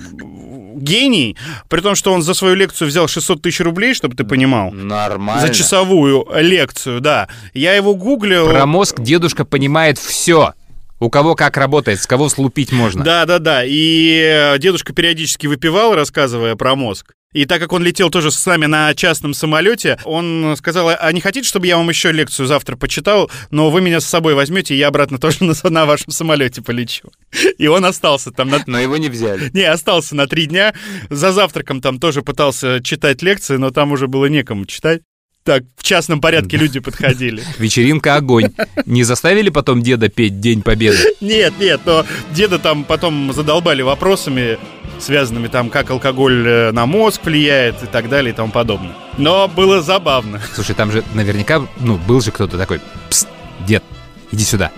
гений, 0.74 1.36
при 1.68 1.80
том, 1.80 1.94
что 1.94 2.12
он 2.12 2.22
за 2.22 2.34
свою 2.34 2.56
лекцию 2.56 2.88
взял 2.88 3.06
600 3.06 3.40
тысяч 3.40 3.60
рублей, 3.60 3.94
чтобы 3.94 4.16
ты 4.16 4.24
понимал. 4.24 4.72
Нормально. 4.72 5.46
За 5.46 5.54
часовую 5.54 6.26
лекцию, 6.34 7.00
да. 7.00 7.28
Я 7.54 7.74
его 7.74 7.94
гуглил. 7.94 8.50
Про 8.50 8.66
мозг 8.66 9.00
дедушка 9.00 9.44
понимает 9.44 9.98
все. 9.98 10.54
У 10.98 11.08
кого 11.08 11.34
как 11.34 11.56
работает, 11.56 12.00
с 12.00 12.06
кого 12.06 12.28
слупить 12.28 12.72
можно. 12.72 13.02
Да, 13.02 13.24
да, 13.24 13.38
да. 13.38 13.62
И 13.64 14.56
дедушка 14.58 14.92
периодически 14.92 15.46
выпивал, 15.46 15.94
рассказывая 15.94 16.56
про 16.56 16.74
мозг. 16.74 17.14
И 17.32 17.46
так 17.46 17.60
как 17.60 17.72
он 17.72 17.84
летел 17.84 18.10
тоже 18.10 18.32
с 18.32 18.44
нами 18.44 18.66
на 18.66 18.92
частном 18.94 19.34
самолете, 19.34 19.98
он 20.04 20.56
сказал, 20.58 20.90
а 20.98 21.12
не 21.12 21.20
хотите, 21.20 21.48
чтобы 21.48 21.68
я 21.68 21.76
вам 21.76 21.88
еще 21.88 22.10
лекцию 22.10 22.46
завтра 22.46 22.74
почитал, 22.74 23.30
но 23.52 23.70
вы 23.70 23.80
меня 23.80 24.00
с 24.00 24.06
собой 24.06 24.34
возьмете, 24.34 24.74
и 24.74 24.78
я 24.78 24.88
обратно 24.88 25.18
тоже 25.18 25.44
на, 25.44 25.54
на 25.70 25.86
вашем 25.86 26.10
самолете 26.10 26.60
полечу. 26.60 27.10
И 27.56 27.68
он 27.68 27.84
остался 27.84 28.32
там. 28.32 28.48
На... 28.48 28.60
Но 28.66 28.80
его 28.80 28.96
не 28.96 29.08
взяли. 29.08 29.50
Не, 29.52 29.62
остался 29.62 30.16
на 30.16 30.26
три 30.26 30.46
дня. 30.46 30.74
За 31.08 31.30
завтраком 31.30 31.80
там 31.80 32.00
тоже 32.00 32.22
пытался 32.22 32.82
читать 32.82 33.22
лекции, 33.22 33.56
но 33.56 33.70
там 33.70 33.92
уже 33.92 34.08
было 34.08 34.26
некому 34.26 34.66
читать. 34.66 35.02
Так, 35.44 35.62
в 35.76 35.82
частном 35.82 36.20
порядке 36.20 36.56
люди 36.56 36.80
подходили. 36.80 37.42
Вечеринка 37.58 38.16
огонь. 38.16 38.52
Не 38.84 39.04
заставили 39.04 39.48
потом 39.48 39.82
деда 39.82 40.08
петь 40.08 40.40
День 40.40 40.62
Победы? 40.62 40.98
Нет, 41.20 41.54
нет, 41.58 41.80
но 41.86 42.04
деда 42.32 42.58
там 42.58 42.84
потом 42.84 43.32
задолбали 43.32 43.82
вопросами, 43.82 44.58
связанными 45.00 45.48
там, 45.48 45.70
как 45.70 45.90
алкоголь 45.90 46.46
э, 46.46 46.72
на 46.72 46.86
мозг 46.86 47.24
влияет 47.24 47.82
и 47.82 47.86
так 47.86 48.08
далее 48.08 48.32
и 48.32 48.36
тому 48.36 48.52
подобное. 48.52 48.94
Но 49.18 49.48
было 49.48 49.82
забавно. 49.82 50.40
Слушай, 50.54 50.74
там 50.74 50.90
же 50.90 51.02
наверняка, 51.14 51.66
ну, 51.78 51.96
был 51.96 52.20
же 52.20 52.30
кто-то 52.30 52.58
такой, 52.58 52.80
Пс, 53.08 53.26
дед, 53.66 53.82
иди 54.32 54.44
сюда. 54.44 54.70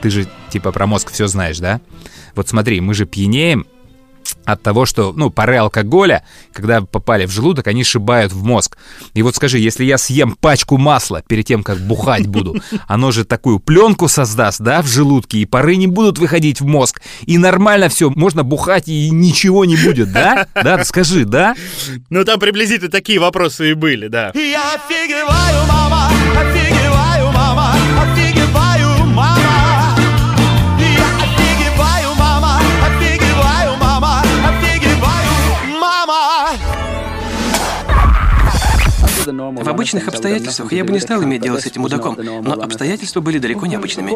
Ты 0.00 0.10
же 0.10 0.26
типа 0.50 0.72
про 0.72 0.86
мозг 0.86 1.10
все 1.10 1.26
знаешь, 1.26 1.58
да? 1.58 1.80
Вот 2.34 2.48
смотри, 2.48 2.80
мы 2.80 2.94
же 2.94 3.04
пьянеем, 3.06 3.66
от 4.44 4.62
того, 4.62 4.86
что, 4.86 5.12
ну, 5.12 5.30
пары 5.30 5.56
алкоголя, 5.56 6.24
когда 6.52 6.80
попали 6.80 7.26
в 7.26 7.30
желудок, 7.30 7.66
они 7.66 7.84
шибают 7.84 8.32
в 8.32 8.44
мозг. 8.44 8.78
И 9.14 9.22
вот 9.22 9.36
скажи, 9.36 9.58
если 9.58 9.84
я 9.84 9.98
съем 9.98 10.36
пачку 10.40 10.76
масла 10.78 11.22
перед 11.26 11.46
тем, 11.46 11.62
как 11.62 11.78
бухать 11.78 12.26
буду, 12.26 12.56
оно 12.86 13.10
же 13.10 13.24
такую 13.24 13.58
пленку 13.58 14.08
создаст, 14.08 14.60
да, 14.60 14.82
в 14.82 14.86
желудке, 14.86 15.38
и 15.38 15.46
пары 15.46 15.76
не 15.76 15.86
будут 15.86 16.18
выходить 16.18 16.60
в 16.60 16.66
мозг. 16.66 17.00
И 17.26 17.38
нормально 17.38 17.88
все, 17.88 18.10
можно 18.10 18.42
бухать, 18.42 18.88
и 18.88 19.10
ничего 19.10 19.64
не 19.64 19.76
будет, 19.76 20.12
да? 20.12 20.46
Да, 20.68 20.84
скажи, 20.84 21.24
да? 21.24 21.54
Ну, 22.10 22.24
там 22.24 22.40
приблизительно 22.40 22.90
такие 22.90 23.18
вопросы 23.18 23.70
и 23.70 23.74
были, 23.74 24.08
да. 24.08 24.32
Я 24.34 24.74
офигеваю, 24.74 25.66
мама, 25.66 26.10
офигеваю, 26.36 26.77
В 39.32 39.68
обычных 39.68 40.08
обстоятельствах 40.08 40.72
я 40.72 40.84
бы 40.84 40.92
не 40.92 41.00
стал 41.00 41.22
иметь 41.24 41.42
дело 41.42 41.58
с 41.58 41.66
этим 41.66 41.82
мудаком, 41.82 42.16
но 42.18 42.52
обстоятельства 42.52 43.20
были 43.20 43.38
далеко 43.38 43.66
не 43.66 43.76
обычными. 43.76 44.14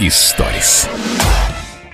Историс. 0.00 0.88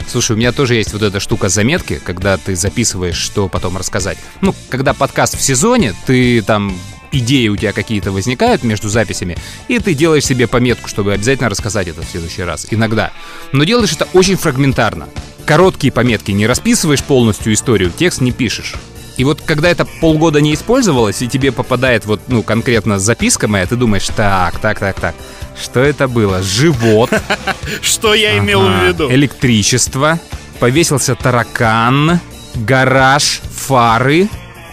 Слушай, 0.09 0.33
у 0.33 0.37
меня 0.37 0.50
тоже 0.50 0.75
есть 0.75 0.93
вот 0.93 1.02
эта 1.02 1.21
штука 1.21 1.49
заметки, 1.49 2.00
когда 2.02 2.37
ты 2.37 2.57
записываешь, 2.57 3.17
что 3.17 3.49
потом 3.49 3.76
рассказать. 3.76 4.19
Ну, 4.40 4.55
когда 4.69 4.93
подкаст 4.93 5.38
в 5.38 5.40
сезоне, 5.40 5.95
ты 6.05 6.43
там 6.43 6.76
идеи 7.12 7.49
у 7.49 7.57
тебя 7.57 7.73
какие-то 7.73 8.11
возникают 8.11 8.64
между 8.64 8.88
записями, 8.88 9.37
и 9.69 9.79
ты 9.79 9.95
делаешь 9.95 10.25
себе 10.25 10.49
пометку, 10.49 10.88
чтобы 10.88 11.12
обязательно 11.12 11.49
рассказать 11.49 11.88
это 11.88 12.02
в 12.02 12.09
следующий 12.09 12.43
раз. 12.43 12.67
Иногда. 12.71 13.12
Но 13.52 13.64
делаешь 13.64 13.93
это 13.93 14.09
очень 14.12 14.37
фрагментарно. 14.37 15.09
Короткие 15.47 15.93
пометки 15.93 16.33
не 16.33 16.47
расписываешь 16.47 17.05
полностью 17.05 17.52
историю, 17.52 17.93
текст 17.97 18.21
не 18.21 18.33
пишешь. 18.33 18.75
И 19.21 19.25
вот 19.25 19.43
когда 19.43 19.69
это 19.69 19.85
полгода 19.85 20.41
не 20.41 20.55
использовалось, 20.55 21.21
и 21.21 21.29
тебе 21.29 21.53
попадает 21.53 22.07
вот, 22.07 22.23
ну, 22.29 22.43
конкретно 22.43 22.99
записка 22.99 23.49
моя, 23.49 23.67
ты 23.67 23.77
думаешь, 23.77 24.09
так, 24.17 24.59
так, 24.61 24.79
так, 24.79 24.99
так, 24.99 25.15
что 25.62 25.81
это 25.81 26.09
было? 26.09 26.43
Живот, 26.43 27.11
Что 27.83 28.15
я 28.15 28.39
имел 28.39 28.62
в 28.67 28.83
виду? 28.83 29.12
Электричество, 29.12 30.19
повесился 30.59 31.15
таракан, 31.17 32.19
гараж, 32.55 33.43
фары, 33.55 34.27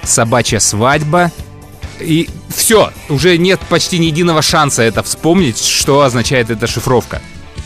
собачья 0.04 0.60
свадьба. 0.60 1.30
И 2.00 2.30
все, 2.48 2.94
уже 3.10 3.38
нет 3.38 3.60
почти 3.68 4.00
ни 4.00 4.06
единого 4.06 4.42
шанса 4.42 4.82
это 4.82 5.04
вспомнить, 5.04 5.62
что 5.62 6.04
означает 6.04 6.50
эта 6.50 6.68
шифровка. 6.68 7.22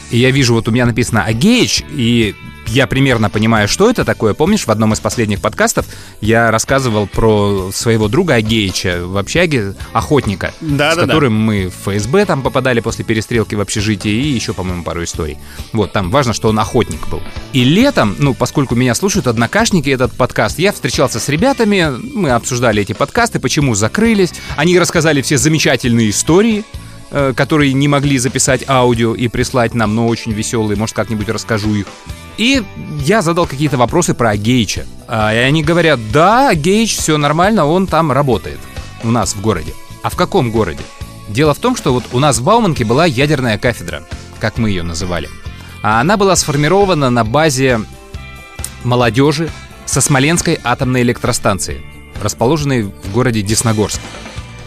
И 0.10 0.18
я 0.18 0.32
вижу, 0.32 0.56
вот 0.56 0.68
у 0.68 0.72
меня 0.72 0.88
написано 0.88 1.26
«Агеич», 1.26 1.84
и 1.92 2.34
я 2.72 2.88
примерно 2.88 3.30
понимаю, 3.30 3.68
что 3.68 3.90
это 3.90 4.06
такое. 4.06 4.34
Помнишь, 4.34 4.66
в 4.66 4.70
одном 4.70 4.94
из 4.94 5.00
последних 5.00 5.42
подкастов 5.42 5.86
я 6.22 6.51
рассказывал 6.51 7.06
про 7.06 7.70
своего 7.74 8.08
друга 8.08 8.36
Агеича 8.36 9.01
в 9.06 9.18
общаге, 9.18 9.75
охотника, 9.92 10.54
с 10.62 10.66
Да-да-да. 10.66 11.01
которым 11.08 11.34
мы 11.34 11.70
в 11.70 11.90
ФСБ 11.90 12.25
там 12.25 12.42
попадали 12.42 12.80
после 12.80 13.04
перестрелки 13.04 13.56
в 13.56 13.62
общежитии 13.62 14.12
и 14.12 14.30
еще, 14.30 14.54
по-моему, 14.54 14.84
пару 14.84 15.04
историй. 15.04 15.38
Вот, 15.74 15.92
там 15.92 16.12
важно, 16.12 16.34
что 16.34 16.50
он 16.50 16.60
охотник 16.60 17.08
был. 17.10 17.22
И 17.51 17.63
летом, 17.63 18.16
ну, 18.20 18.34
поскольку 18.34 18.75
меня 18.75 18.96
слушают 18.96 19.28
однокашники 19.28 19.90
этот 19.90 20.13
подкаст, 20.13 20.58
я 20.60 20.72
встречался 20.72 21.20
с 21.20 21.28
ребятами, 21.28 21.92
мы 22.13 22.32
обсуждали 22.32 22.82
эти 22.82 22.94
подкасты, 22.94 23.40
почему 23.40 23.75
закрылись. 23.75 24.34
Они 24.56 24.80
рассказали 24.80 25.22
все 25.22 25.38
замечательные 25.38 26.10
истории, 26.10 26.63
которые 27.36 27.74
не 27.74 27.88
могли 27.88 28.18
записать 28.18 28.63
аудио 28.68 29.13
и 29.13 29.27
прислать 29.27 29.74
нам, 29.74 29.96
но 29.96 30.08
очень 30.08 30.32
веселые, 30.32 30.77
может, 30.77 30.96
как-нибудь 30.96 31.30
расскажу 31.30 31.75
их. 31.75 31.86
И 32.38 32.63
я 33.00 33.22
задал 33.22 33.46
какие-то 33.46 33.77
вопросы 33.77 34.13
про 34.13 34.36
Гейча. 34.36 34.86
А, 35.08 35.34
и 35.34 35.38
они 35.38 35.63
говорят, 35.63 36.00
да, 36.12 36.53
Гейч, 36.53 36.98
все 36.98 37.18
нормально, 37.18 37.65
он 37.65 37.88
там 37.88 38.12
работает. 38.12 38.60
У 39.03 39.12
нас 39.12 39.36
в 39.36 39.41
городе. 39.41 39.74
А 40.03 40.10
в 40.10 40.15
каком 40.15 40.51
городе? 40.51 40.84
Дело 41.27 41.53
в 41.53 41.60
том, 41.60 41.75
что 41.75 41.94
вот 41.94 42.06
у 42.13 42.20
нас 42.20 42.39
в 42.39 42.44
Бауманке 42.44 42.86
была 42.86 43.06
ядерная 43.06 43.58
кафедра, 43.58 44.03
как 44.39 44.58
мы 44.58 44.70
ее 44.70 44.84
называли. 44.84 45.30
А 45.84 46.00
она 46.00 46.18
была 46.18 46.36
сформирована 46.36 47.10
на 47.10 47.24
базе 47.24 47.82
молодежи 48.84 49.50
со 49.86 50.01
Смоленской 50.01 50.60
атомной 50.63 51.01
электростанции, 51.01 51.82
расположенной 52.22 52.84
в 52.84 53.12
городе 53.13 53.41
Десногорск. 53.41 54.00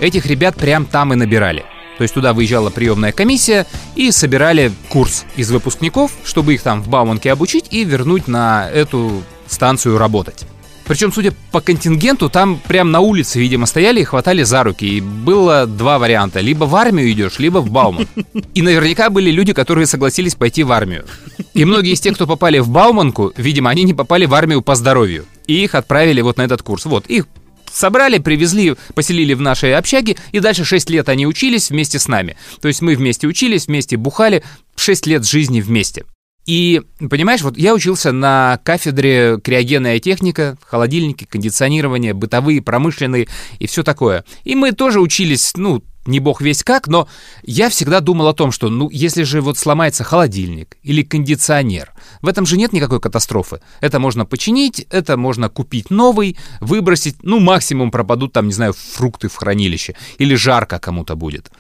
Этих 0.00 0.26
ребят 0.26 0.56
прям 0.56 0.86
там 0.86 1.12
и 1.12 1.16
набирали. 1.16 1.64
То 1.96 2.02
есть 2.02 2.14
туда 2.14 2.32
выезжала 2.32 2.70
приемная 2.70 3.12
комиссия 3.12 3.66
и 3.94 4.10
собирали 4.10 4.72
курс 4.88 5.24
из 5.36 5.50
выпускников, 5.50 6.12
чтобы 6.24 6.54
их 6.54 6.62
там 6.62 6.82
в 6.82 6.88
Бауманке 6.88 7.30
обучить 7.30 7.66
и 7.70 7.84
вернуть 7.84 8.26
на 8.28 8.68
эту 8.68 9.22
станцию 9.46 9.98
работать. 9.98 10.44
Причем, 10.86 11.12
судя 11.12 11.32
по 11.50 11.60
контингенту, 11.62 12.28
там 12.28 12.58
прям 12.58 12.90
на 12.90 13.00
улице, 13.00 13.38
видимо, 13.40 13.64
стояли 13.64 14.00
и 14.00 14.04
хватали 14.04 14.42
за 14.42 14.62
руки. 14.64 14.84
И 14.84 15.00
было 15.00 15.66
два 15.66 15.98
варианта. 15.98 16.40
Либо 16.40 16.64
в 16.64 16.76
армию 16.76 17.10
идешь, 17.10 17.38
либо 17.38 17.58
в 17.58 17.70
Бауман. 17.70 18.06
И 18.52 18.60
наверняка 18.60 19.08
были 19.08 19.30
люди, 19.30 19.54
которые 19.54 19.86
согласились 19.86 20.34
пойти 20.34 20.62
в 20.62 20.72
армию. 20.72 21.06
И 21.54 21.64
многие 21.64 21.92
из 21.92 22.00
тех, 22.00 22.14
кто 22.14 22.26
попали 22.26 22.58
в 22.58 22.68
Бауманку, 22.68 23.32
видимо, 23.36 23.70
они 23.70 23.84
не 23.84 23.94
попали 23.94 24.26
в 24.26 24.34
армию 24.34 24.60
по 24.60 24.74
здоровью. 24.74 25.24
И 25.46 25.64
их 25.64 25.74
отправили 25.74 26.20
вот 26.20 26.36
на 26.36 26.42
этот 26.42 26.62
курс. 26.62 26.84
Вот, 26.84 27.06
их 27.06 27.26
собрали, 27.75 28.19
привезли, 28.19 28.75
поселили 28.95 29.35
в 29.35 29.40
нашей 29.40 29.75
общаге, 29.75 30.16
и 30.33 30.40
дальше 30.40 30.64
6 30.64 30.88
лет 30.90 31.09
они 31.09 31.26
учились 31.26 31.71
вместе 31.71 31.99
с 31.99 32.09
нами. 32.09 32.37
То 32.61 32.69
есть 32.69 32.81
мы 32.81 32.95
вместе 32.95 33.26
учились, 33.26 33.66
вместе 33.66 33.97
бухали, 33.97 34.43
6 34.76 35.07
лет 35.07 35.26
жизни 35.26 35.61
вместе. 35.61 36.04
И, 36.47 36.83
понимаешь, 36.99 37.40
вот 37.40 37.57
я 37.57 37.75
учился 37.75 38.12
на 38.12 38.61
кафедре 38.64 39.40
криогенная 39.43 39.99
техника, 39.99 40.59
холодильники, 40.66 41.25
кондиционирование, 41.25 42.12
бытовые, 42.12 42.61
промышленные 42.61 43.28
и 43.59 43.66
все 43.66 43.83
такое. 43.83 44.25
И 44.45 44.54
мы 44.54 44.73
тоже 44.73 45.00
учились, 45.00 45.52
ну, 45.57 45.83
не 46.06 46.20
бог 46.20 46.40
весь 46.40 46.62
как, 46.62 46.88
но 46.88 47.08
я 47.42 47.68
всегда 47.68 48.00
думал 48.00 48.28
о 48.28 48.34
том, 48.34 48.52
что, 48.52 48.68
ну, 48.68 48.90
если 48.90 49.23
же 49.23 49.40
вот 49.40 49.58
сломается 49.58 50.04
холодильник 50.04 50.76
или 50.82 51.02
кондиционер, 51.02 51.92
в 52.23 52.28
этом 52.28 52.46
же 52.46 52.56
нет 52.56 52.73
никакой 52.73 53.00
катастрофы. 53.00 53.61
Это 53.80 53.99
можно 53.99 54.26
починить, 54.26 54.87
это 54.90 55.16
можно 55.16 55.49
купить 55.49 55.90
новый, 55.90 56.37
выбросить, 56.61 57.23
ну, 57.23 57.40
максимум 57.40 57.90
пропадут 57.90 58.32
там, 58.32 58.46
не 58.46 58.52
знаю, 58.52 58.75
фрукты 58.75 59.28
в 59.28 59.37
хранилище 59.37 59.94
или 60.18 60.34
жарко 60.34 60.78
кому-то 60.78 61.16
будет. 61.16 61.50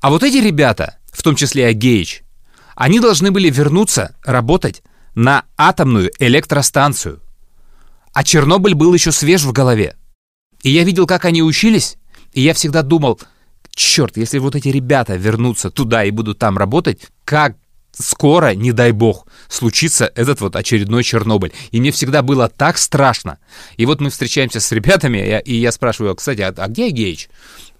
А 0.00 0.10
вот 0.10 0.22
эти 0.22 0.36
ребята, 0.36 0.98
в 1.12 1.22
том 1.22 1.36
числе 1.36 1.66
Агеич, 1.66 2.22
они 2.76 3.00
должны 3.00 3.30
были 3.30 3.50
вернуться 3.50 4.16
работать 4.24 4.82
на 5.14 5.44
атомную 5.56 6.10
электростанцию. 6.18 7.20
А 8.12 8.24
Чернобыль 8.24 8.74
был 8.74 8.92
еще 8.94 9.12
свеж 9.12 9.44
в 9.44 9.52
голове. 9.52 9.96
И 10.62 10.70
я 10.70 10.84
видел, 10.84 11.06
как 11.06 11.24
они 11.24 11.42
учились, 11.42 11.96
и 12.32 12.40
я 12.40 12.54
всегда 12.54 12.82
думал, 12.82 13.20
черт, 13.74 14.16
если 14.16 14.38
вот 14.38 14.54
эти 14.54 14.68
ребята 14.68 15.16
вернутся 15.16 15.70
туда 15.70 16.04
и 16.04 16.10
будут 16.10 16.38
там 16.38 16.58
работать, 16.58 17.08
как 17.24 17.56
скоро, 17.92 18.54
не 18.54 18.72
дай 18.72 18.92
бог, 18.92 19.26
случится 19.48 20.10
этот 20.14 20.40
вот 20.40 20.56
очередной 20.56 21.04
Чернобыль. 21.04 21.52
И 21.70 21.80
мне 21.80 21.92
всегда 21.92 22.22
было 22.22 22.48
так 22.48 22.78
страшно. 22.78 23.38
И 23.76 23.86
вот 23.86 24.00
мы 24.00 24.10
встречаемся 24.10 24.60
с 24.60 24.72
ребятами, 24.72 25.40
и 25.44 25.56
я 25.56 25.72
спрашиваю, 25.72 26.14
кстати, 26.14 26.40
а, 26.40 26.52
а 26.56 26.68
где 26.68 26.90
Геич? 26.90 27.28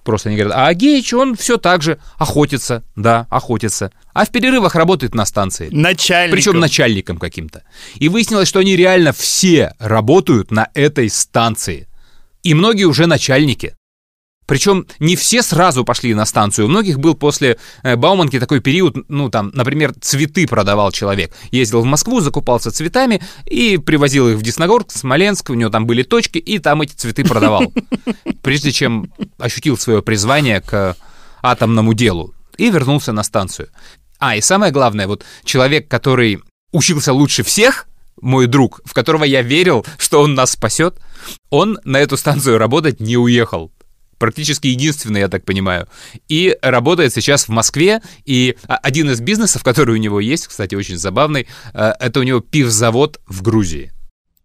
Просто 0.04 0.28
они 0.28 0.36
говорят, 0.36 0.56
а 0.56 0.66
Агеич, 0.66 1.14
он 1.14 1.34
все 1.34 1.56
так 1.56 1.82
же 1.82 1.98
охотится, 2.18 2.84
да, 2.94 3.26
охотится. 3.30 3.90
А 4.12 4.26
в 4.26 4.30
перерывах 4.30 4.74
работает 4.74 5.14
на 5.14 5.24
станции. 5.24 5.70
Начальником. 5.72 6.36
Причем 6.36 6.60
начальником 6.60 7.16
каким-то. 7.16 7.62
И 7.94 8.10
выяснилось, 8.10 8.46
что 8.46 8.58
они 8.58 8.76
реально 8.76 9.14
все 9.14 9.74
работают 9.78 10.50
на 10.50 10.68
этой 10.74 11.08
станции. 11.08 11.88
И 12.42 12.52
многие 12.52 12.84
уже 12.84 13.06
начальники. 13.06 13.76
Причем 14.46 14.86
не 14.98 15.16
все 15.16 15.42
сразу 15.42 15.84
пошли 15.84 16.14
на 16.14 16.26
станцию. 16.26 16.66
У 16.66 16.68
многих 16.68 16.98
был 16.98 17.14
после 17.14 17.58
э, 17.82 17.96
Бауманки 17.96 18.38
такой 18.38 18.60
период, 18.60 18.96
ну 19.08 19.30
там, 19.30 19.50
например, 19.54 19.94
цветы 20.00 20.46
продавал 20.46 20.92
человек. 20.92 21.34
Ездил 21.50 21.80
в 21.80 21.84
Москву, 21.84 22.20
закупался 22.20 22.70
цветами 22.70 23.22
и 23.46 23.78
привозил 23.78 24.28
их 24.28 24.36
в 24.36 24.42
Десногорск, 24.42 24.92
Смоленск, 24.92 25.50
у 25.50 25.54
него 25.54 25.70
там 25.70 25.86
были 25.86 26.02
точки, 26.02 26.38
и 26.38 26.58
там 26.58 26.82
эти 26.82 26.92
цветы 26.92 27.24
продавал. 27.24 27.72
Прежде 28.42 28.72
чем 28.72 29.10
ощутил 29.38 29.78
свое 29.78 30.02
призвание 30.02 30.60
к 30.60 30.96
атомному 31.42 31.94
делу 31.94 32.34
и 32.58 32.70
вернулся 32.70 33.12
на 33.12 33.22
станцию. 33.22 33.68
А, 34.18 34.36
и 34.36 34.40
самое 34.40 34.72
главное, 34.72 35.06
вот 35.06 35.24
человек, 35.44 35.88
который 35.88 36.40
учился 36.72 37.12
лучше 37.12 37.42
всех, 37.42 37.86
мой 38.20 38.46
друг, 38.46 38.80
в 38.84 38.94
которого 38.94 39.24
я 39.24 39.42
верил, 39.42 39.84
что 39.98 40.20
он 40.20 40.34
нас 40.34 40.52
спасет, 40.52 41.00
он 41.50 41.78
на 41.84 41.98
эту 41.98 42.16
станцию 42.16 42.58
работать 42.58 43.00
не 43.00 43.16
уехал 43.16 43.72
практически 44.18 44.68
единственный, 44.68 45.20
я 45.20 45.28
так 45.28 45.44
понимаю. 45.44 45.88
И 46.28 46.56
работает 46.62 47.12
сейчас 47.12 47.46
в 47.46 47.48
Москве, 47.50 48.00
и 48.24 48.56
один 48.66 49.10
из 49.10 49.20
бизнесов, 49.20 49.62
который 49.62 49.94
у 49.94 49.98
него 49.98 50.20
есть, 50.20 50.46
кстати, 50.46 50.74
очень 50.74 50.96
забавный, 50.96 51.46
э, 51.72 51.92
это 52.00 52.20
у 52.20 52.22
него 52.22 52.40
пивзавод 52.40 53.20
в 53.26 53.42
Грузии. 53.42 53.92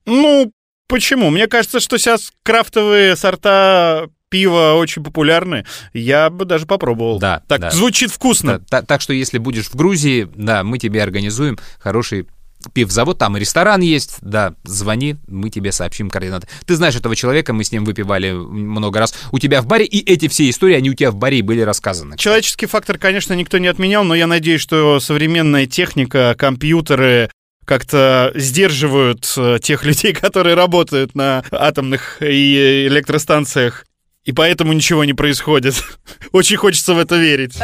Ну, 0.06 0.52
почему? 0.88 1.30
Мне 1.30 1.48
кажется, 1.48 1.80
что 1.80 1.98
сейчас 1.98 2.32
крафтовые 2.44 3.16
сорта 3.16 4.08
пива 4.30 4.76
очень 4.76 5.04
популярны. 5.04 5.66
Я 5.94 6.30
бы 6.30 6.46
даже 6.46 6.66
попробовал. 6.66 7.20
Да. 7.20 7.42
Так 7.48 7.62
да. 7.62 7.72
звучит 7.72 8.12
вкусно. 8.12 8.62
Да, 8.70 8.82
так 8.82 9.02
что, 9.02 9.14
если 9.14 9.38
будешь 9.38 9.68
в 9.68 9.76
Грузии, 9.76 10.30
да, 10.36 10.64
мы 10.64 10.78
тебе 10.78 11.04
организуем 11.04 11.58
хороший 11.80 12.28
пивзавод, 12.74 13.18
там 13.18 13.38
и 13.38 13.40
ресторан 13.40 13.82
есть, 13.82 14.18
да, 14.22 14.54
звони, 14.64 15.16
мы 15.28 15.50
тебе 15.50 15.72
сообщим 15.72 16.10
координаты. 16.10 16.48
Ты 16.66 16.76
знаешь 16.76 16.96
этого 16.96 17.16
человека, 17.16 17.54
мы 17.54 17.64
с 17.64 17.72
ним 17.72 17.86
выпивали 17.86 18.32
много 18.32 19.00
раз 19.00 19.14
у 19.32 19.40
тебя 19.40 19.62
в 19.62 19.66
баре, 19.66 19.86
и 19.86 20.00
эти 20.12 20.28
все 20.28 20.50
истории, 20.50 20.76
они 20.76 20.90
у 20.90 20.94
тебя 20.94 21.12
в 21.12 21.16
баре 21.16 21.42
были 21.42 21.62
рассказаны. 21.62 22.18
Человеческий 22.18 22.66
фактор, 22.66 22.98
конечно, 22.98 23.34
никто 23.34 23.58
не 23.58 23.68
отменял, 23.68 24.04
но 24.04 24.16
я 24.16 24.28
надеюсь, 24.28 24.62
что 24.62 25.00
современная 25.00 25.68
техника, 25.68 26.36
компьютеры 26.38 27.30
как-то 27.66 28.32
сдерживают 28.34 29.32
э, 29.38 29.60
тех 29.62 29.86
людей, 29.86 30.14
которые 30.20 30.56
работают 30.56 31.16
на 31.16 31.44
атомных 31.52 32.18
и 32.22 32.88
электростанциях, 32.88 33.86
и 34.26 34.32
поэтому 34.32 34.74
ничего 34.74 35.06
не 35.06 35.14
происходит. 35.14 35.76
Очень 36.32 36.58
хочется 36.58 36.94
в 36.94 37.00
это 37.00 37.16
верить. 37.16 37.58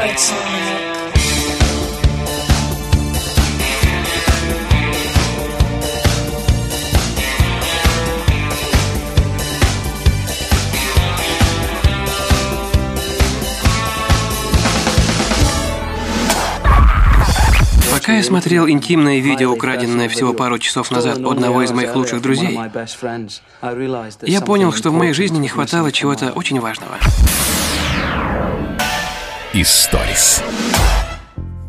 Пока 18.05 18.17
я 18.17 18.23
смотрел 18.23 18.69
интимное 18.69 19.17
видео, 19.17 19.51
украденное 19.51 20.07
всего 20.09 20.31
пару 20.31 20.59
часов 20.59 20.91
назад 20.91 21.17
у 21.17 21.31
одного 21.31 21.63
из 21.63 21.71
моих 21.71 21.95
лучших 21.95 22.21
друзей, 22.21 22.55
я 24.21 24.41
понял, 24.41 24.71
что 24.73 24.91
в 24.91 24.93
моей 24.93 25.11
жизни 25.11 25.39
не 25.39 25.47
хватало 25.47 25.91
чего-то 25.91 26.29
очень 26.29 26.59
важного. 26.59 26.99
Историс. 29.53 30.43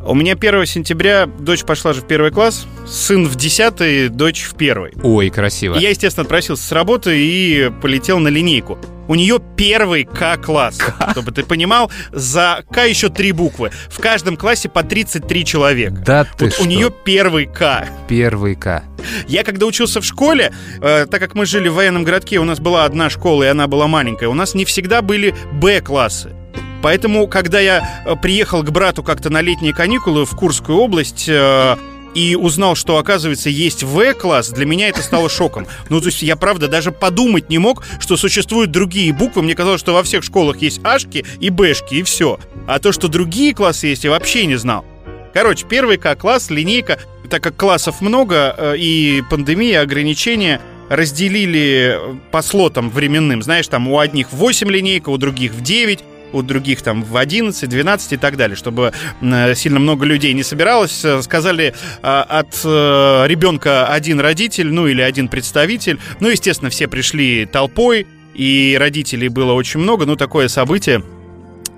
У 0.05 0.15
меня 0.15 0.35
1 0.35 0.67
сентября 0.67 1.25
дочь 1.25 1.65
пошла 1.65 1.95
же 1.95 2.03
в 2.03 2.07
первый 2.07 2.31
класс, 2.31 2.67
сын 2.87 3.25
в 3.25 3.35
10, 3.37 4.15
дочь 4.15 4.43
в 4.43 4.57
первый. 4.57 4.93
Ой, 5.03 5.31
красиво. 5.31 5.77
И 5.77 5.81
я, 5.81 5.89
естественно, 5.89 6.25
отпросился 6.25 6.65
с 6.65 6.71
работы 6.71 7.19
и 7.19 7.73
полетел 7.81 8.19
на 8.19 8.29
линейку. 8.29 8.79
У 9.09 9.15
нее 9.15 9.41
первый 9.57 10.05
К-класс, 10.05 10.79
чтобы 11.13 11.33
ты 11.33 11.45
понимал, 11.45 11.91
за 12.13 12.65
К 12.71 12.87
еще 12.87 13.09
три 13.09 13.33
буквы. 13.33 13.71
В 13.89 14.01
каждом 14.01 14.37
классе 14.37 14.69
по 14.69 14.83
33 14.83 15.45
человека. 15.45 16.03
Да 16.05 16.25
ты 16.25 16.47
Вот 16.47 16.55
что? 16.55 16.63
у 16.63 16.67
нее 16.67 16.91
первый 17.05 17.47
К. 17.47 17.87
Первый 18.09 18.55
К. 18.55 18.83
Я 19.29 19.45
когда 19.45 19.67
учился 19.67 20.01
в 20.01 20.05
школе, 20.05 20.53
э, 20.81 21.07
так 21.11 21.21
как 21.21 21.35
мы 21.35 21.47
жили 21.47 21.69
в 21.69 21.75
военном 21.75 22.05
городке, 22.05 22.39
у 22.39 22.45
нас 22.45 22.59
была 22.59 22.85
одна 22.85 23.09
школа, 23.11 23.45
и 23.45 23.47
она 23.47 23.67
была 23.69 23.87
маленькая, 23.87 24.29
у 24.29 24.35
нас 24.35 24.55
не 24.55 24.65
всегда 24.65 25.03
были 25.03 25.35
Б-классы. 25.53 26.33
Поэтому, 26.83 27.27
когда 27.27 27.61
я 27.61 28.03
э, 28.05 28.17
приехал 28.21 28.63
к 28.63 28.71
брату 28.71 29.03
как-то 29.03 29.31
на 29.31 29.41
летние 29.41 29.73
каникулы 29.75 30.25
в 30.25 30.37
Курскую 30.37 30.79
область 30.79 31.27
э, 31.29 31.77
и 32.15 32.35
узнал, 32.35 32.75
что, 32.75 32.99
оказывается, 32.99 33.51
есть 33.51 33.83
В-класс, 33.83 34.51
для 34.51 34.67
меня 34.67 34.89
это 34.89 35.03
стало 35.03 35.29
шоком. 35.29 35.67
Ну, 35.89 36.01
то 36.01 36.07
есть 36.07 36.23
я, 36.23 36.37
правда, 36.37 36.69
даже 36.69 36.93
подумать 36.93 37.51
не 37.51 37.59
мог, 37.59 37.85
что 38.01 38.17
существуют 38.17 38.71
другие 38.71 39.13
буквы. 39.13 39.43
Мне 39.43 39.55
казалось, 39.55 39.81
что 39.81 39.93
во 39.93 40.03
всех 40.03 40.25
школах 40.25 40.63
есть 40.63 40.81
Ашки 40.85 41.25
и 41.41 41.51
Бэшки, 41.51 41.97
и 41.97 42.03
все. 42.03 42.39
А 42.67 42.79
то, 42.79 42.93
что 42.93 43.09
другие 43.09 43.55
классы 43.55 43.89
есть, 43.89 44.05
я 44.05 44.11
вообще 44.11 44.47
не 44.47 44.57
знал. 44.57 44.85
Короче, 45.35 45.67
первый 45.69 45.99
К-класс, 45.99 46.51
линейка, 46.51 46.99
так 47.29 47.43
как 47.43 47.57
классов 47.57 48.01
много 48.01 48.55
э, 48.57 48.75
и 48.79 49.23
пандемия, 49.29 49.83
ограничения, 49.83 50.61
разделили 50.89 51.99
э, 51.99 52.15
по 52.31 52.43
слотам 52.43 52.91
временным. 52.91 53.43
Знаешь, 53.43 53.69
там 53.69 53.89
у 53.89 53.99
одних 53.99 54.33
8 54.33 54.71
линейка, 54.71 55.11
у 55.11 55.19
других 55.19 55.53
в 55.53 55.63
9, 55.63 56.01
у 56.33 56.43
других 56.43 56.83
там 56.83 57.03
в 57.03 57.17
11, 57.17 57.69
12 57.69 58.13
и 58.13 58.17
так 58.17 58.37
далее, 58.37 58.57
чтобы 58.57 58.93
э, 59.21 59.55
сильно 59.55 59.79
много 59.79 60.05
людей 60.05 60.33
не 60.33 60.43
собиралось. 60.43 61.05
Э, 61.05 61.23
Сказали 61.23 61.75
э, 62.03 62.07
от 62.07 62.55
ребенка 62.65 63.87
один 63.87 64.21
родитель, 64.21 64.69
ну 64.69 64.87
или 64.87 65.03
один 65.03 65.29
представитель. 65.29 65.99
Ну, 66.21 66.29
естественно, 66.29 66.71
все 66.71 66.89
пришли 66.89 67.47
толпой, 67.47 68.07
и 68.35 68.77
родителей 68.79 69.29
было 69.29 69.53
очень 69.53 69.81
много, 69.81 70.07
ну, 70.07 70.17
такое 70.17 70.49
событие. 70.49 71.03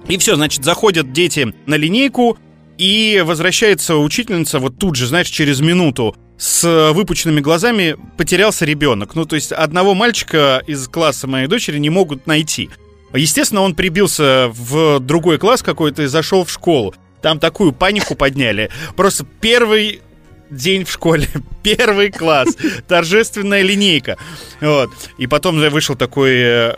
И 0.09 0.19
все, 0.19 0.37
значит, 0.37 0.65
заходят 0.65 1.13
дети 1.13 1.53
на 1.67 1.75
линейку, 1.75 2.39
и 2.79 3.23
возвращается 3.27 3.97
учительница 3.97 4.61
вот 4.61 4.79
тут 4.79 4.95
же, 4.95 5.07
знаешь, 5.07 5.29
через 5.29 5.61
минуту 5.61 6.17
с 6.39 6.93
выпученными 6.93 7.41
глазами 7.41 7.97
потерялся 8.17 8.65
ребенок. 8.65 9.17
Ну, 9.17 9.25
то 9.25 9.35
есть 9.35 9.51
одного 9.51 9.95
мальчика 9.95 10.63
из 10.67 10.87
класса 10.87 11.27
моей 11.27 11.49
дочери 11.49 11.79
не 11.79 11.91
могут 11.91 12.29
найти. 12.29 12.71
Естественно, 13.15 13.63
он 13.63 13.75
прибился 13.75 14.49
в 14.53 15.01
другой 15.01 15.39
класс 15.39 15.63
какой-то 15.63 16.03
и 16.03 16.07
зашел 16.07 16.45
в 16.45 16.51
школу. 16.51 16.95
Там 17.23 17.39
такую 17.39 17.73
панику 17.73 18.15
подняли. 18.15 18.71
Просто 18.97 19.25
первый 19.41 20.03
день 20.51 20.85
в 20.85 20.91
школе, 20.91 21.27
первый 21.63 22.11
класс, 22.11 22.57
торжественная 22.87 23.63
линейка. 23.63 24.17
Вот. 24.61 24.91
И 25.19 25.27
потом 25.27 25.59
вышел 25.71 25.95
такой 25.95 26.35
э, 26.37 26.77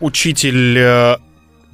учитель 0.00 0.78
э, 0.78 1.16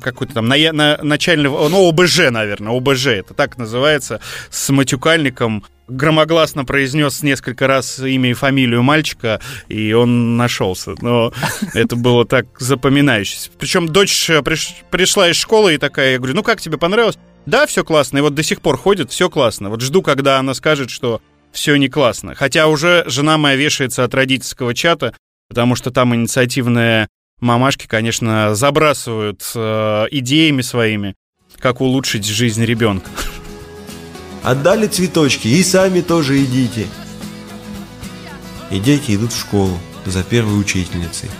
какой-то 0.00 0.34
там 0.34 0.48
на, 0.48 0.56
на, 0.72 0.98
начальный, 1.02 1.50
ну, 1.50 1.88
ОБЖ, 1.88 2.30
наверное, 2.30 2.76
ОБЖ, 2.76 3.06
это 3.06 3.34
так 3.34 3.58
называется, 3.58 4.20
с 4.50 4.70
матюкальником, 4.70 5.64
громогласно 5.90 6.64
произнес 6.64 7.22
несколько 7.22 7.66
раз 7.66 7.98
имя 7.98 8.30
и 8.30 8.34
фамилию 8.34 8.82
мальчика, 8.82 9.40
и 9.68 9.92
он 9.92 10.36
нашелся. 10.36 10.94
Но 11.00 11.32
это 11.74 11.96
было 11.96 12.24
так 12.24 12.46
запоминающееся. 12.58 13.50
Причем 13.58 13.88
дочь 13.88 14.30
приш, 14.44 14.74
пришла 14.90 15.28
из 15.28 15.36
школы 15.36 15.74
и 15.74 15.78
такая, 15.78 16.12
я 16.12 16.18
говорю, 16.18 16.34
ну 16.34 16.42
как 16.42 16.60
тебе 16.60 16.78
понравилось? 16.78 17.18
Да, 17.46 17.66
все 17.66 17.84
классно. 17.84 18.18
И 18.18 18.20
вот 18.20 18.34
до 18.34 18.42
сих 18.42 18.60
пор 18.60 18.76
ходит, 18.76 19.10
все 19.10 19.28
классно. 19.28 19.70
Вот 19.70 19.80
жду, 19.80 20.02
когда 20.02 20.38
она 20.38 20.54
скажет, 20.54 20.90
что 20.90 21.20
все 21.52 21.76
не 21.76 21.88
классно. 21.88 22.34
Хотя 22.34 22.68
уже 22.68 23.04
жена 23.06 23.38
моя 23.38 23.56
вешается 23.56 24.04
от 24.04 24.14
родительского 24.14 24.74
чата, 24.74 25.14
потому 25.48 25.74
что 25.74 25.90
там 25.90 26.14
инициативные 26.14 27.08
мамашки, 27.40 27.86
конечно, 27.86 28.54
забрасывают 28.54 29.42
э, 29.54 30.06
идеями 30.10 30.62
своими, 30.62 31.14
как 31.58 31.80
улучшить 31.80 32.26
жизнь 32.26 32.64
ребенка. 32.64 33.10
Отдали 34.42 34.86
цветочки 34.86 35.48
и 35.48 35.62
сами 35.62 36.00
тоже 36.00 36.42
идите. 36.42 36.86
И 38.70 38.78
дети 38.78 39.14
идут 39.14 39.32
в 39.32 39.40
школу 39.40 39.78
за 40.06 40.22
первой 40.22 40.60
учительницей. 40.60 41.30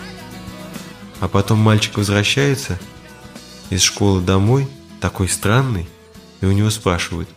А 1.19 1.27
потом 1.27 1.59
мальчик 1.59 1.97
возвращается 1.97 2.79
из 3.69 3.81
школы 3.81 4.21
домой, 4.21 4.67
такой 4.99 5.29
странный, 5.29 5.87
и 6.41 6.45
у 6.45 6.51
него 6.51 6.69
спрашивают, 6.69 7.29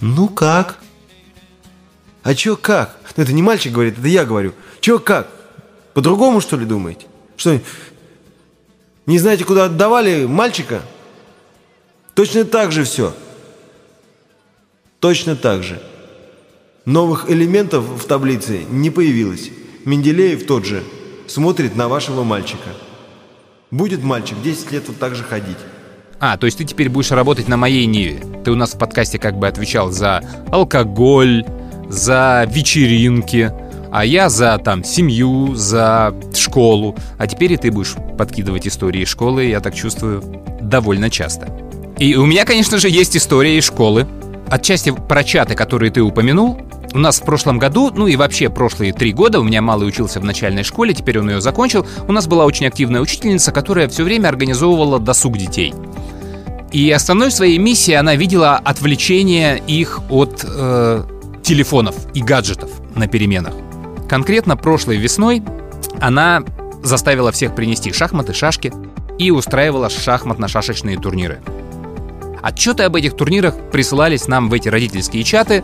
ну 0.00 0.28
как? 0.28 0.78
А 2.22 2.34
чё 2.34 2.56
как? 2.56 2.98
Это 3.16 3.32
не 3.32 3.42
мальчик 3.42 3.72
говорит, 3.72 3.98
это 3.98 4.08
я 4.08 4.24
говорю. 4.24 4.54
Чё 4.80 4.98
как? 4.98 5.30
По-другому 5.94 6.40
что 6.40 6.56
ли 6.56 6.64
думаете? 6.64 7.06
Что, 7.36 7.58
не 9.10 9.18
знаете, 9.18 9.44
куда 9.44 9.64
отдавали 9.64 10.24
мальчика? 10.24 10.82
Точно 12.14 12.44
так 12.44 12.70
же 12.70 12.84
все. 12.84 13.12
Точно 15.00 15.34
так 15.34 15.64
же. 15.64 15.82
Новых 16.84 17.28
элементов 17.28 17.84
в 17.84 18.06
таблице 18.06 18.60
не 18.70 18.88
появилось. 18.88 19.50
Менделеев 19.84 20.46
тот 20.46 20.64
же 20.64 20.84
смотрит 21.26 21.74
на 21.74 21.88
вашего 21.88 22.22
мальчика. 22.22 22.68
Будет 23.72 24.04
мальчик 24.04 24.40
10 24.44 24.70
лет 24.70 24.84
вот 24.86 24.98
так 24.98 25.16
же 25.16 25.24
ходить. 25.24 25.58
А, 26.20 26.36
то 26.36 26.46
есть 26.46 26.58
ты 26.58 26.64
теперь 26.64 26.88
будешь 26.88 27.10
работать 27.10 27.48
на 27.48 27.56
моей 27.56 27.86
ниве. 27.86 28.22
Ты 28.44 28.52
у 28.52 28.54
нас 28.54 28.74
в 28.74 28.78
подкасте 28.78 29.18
как 29.18 29.36
бы 29.40 29.48
отвечал 29.48 29.90
за 29.90 30.22
алкоголь, 30.52 31.44
за 31.88 32.46
вечеринки, 32.48 33.52
а 33.92 34.04
я 34.04 34.28
за 34.28 34.58
там 34.58 34.84
семью, 34.84 35.54
за 35.54 36.14
школу. 36.34 36.96
А 37.18 37.26
теперь 37.26 37.52
и 37.52 37.56
ты 37.56 37.70
будешь 37.70 37.94
подкидывать 38.16 38.66
истории 38.66 39.04
школы, 39.04 39.44
я 39.46 39.60
так 39.60 39.74
чувствую, 39.74 40.22
довольно 40.60 41.10
часто. 41.10 41.48
И 41.98 42.14
у 42.14 42.24
меня, 42.24 42.44
конечно 42.44 42.78
же, 42.78 42.88
есть 42.88 43.16
история 43.16 43.58
из 43.58 43.64
школы. 43.64 44.06
Отчасти 44.48 44.90
про 44.90 45.22
чаты, 45.22 45.54
которые 45.54 45.92
ты 45.92 46.02
упомянул, 46.02 46.58
у 46.92 46.98
нас 46.98 47.20
в 47.20 47.24
прошлом 47.24 47.58
году, 47.58 47.92
ну 47.94 48.06
и 48.06 48.16
вообще 48.16 48.48
прошлые 48.48 48.92
три 48.92 49.12
года, 49.12 49.38
у 49.38 49.44
меня 49.44 49.62
малый 49.62 49.86
учился 49.86 50.18
в 50.18 50.24
начальной 50.24 50.64
школе, 50.64 50.92
теперь 50.92 51.20
он 51.20 51.30
ее 51.30 51.40
закончил, 51.40 51.86
у 52.08 52.12
нас 52.12 52.26
была 52.26 52.46
очень 52.46 52.66
активная 52.66 53.00
учительница, 53.00 53.52
которая 53.52 53.88
все 53.88 54.02
время 54.02 54.28
организовывала 54.28 54.98
досуг 54.98 55.38
детей. 55.38 55.72
И 56.72 56.90
основной 56.90 57.30
своей 57.30 57.58
миссией 57.58 57.96
она 57.96 58.16
видела 58.16 58.56
отвлечение 58.56 59.62
их 59.66 60.00
от 60.08 60.44
э, 60.44 61.04
телефонов 61.42 61.96
и 62.14 62.22
гаджетов 62.22 62.70
на 62.94 63.06
переменах. 63.08 63.54
Конкретно 64.10 64.56
прошлой 64.56 64.96
весной 64.96 65.40
она 66.00 66.42
заставила 66.82 67.30
всех 67.30 67.54
принести 67.54 67.92
шахматы, 67.92 68.34
шашки 68.34 68.72
и 69.18 69.30
устраивала 69.30 69.86
шахматно-шашечные 69.86 71.00
турниры. 71.00 71.38
Отчеты 72.42 72.82
об 72.82 72.96
этих 72.96 73.16
турнирах 73.16 73.54
присылались 73.70 74.26
нам 74.26 74.50
в 74.50 74.52
эти 74.52 74.68
родительские 74.68 75.22
чаты 75.22 75.62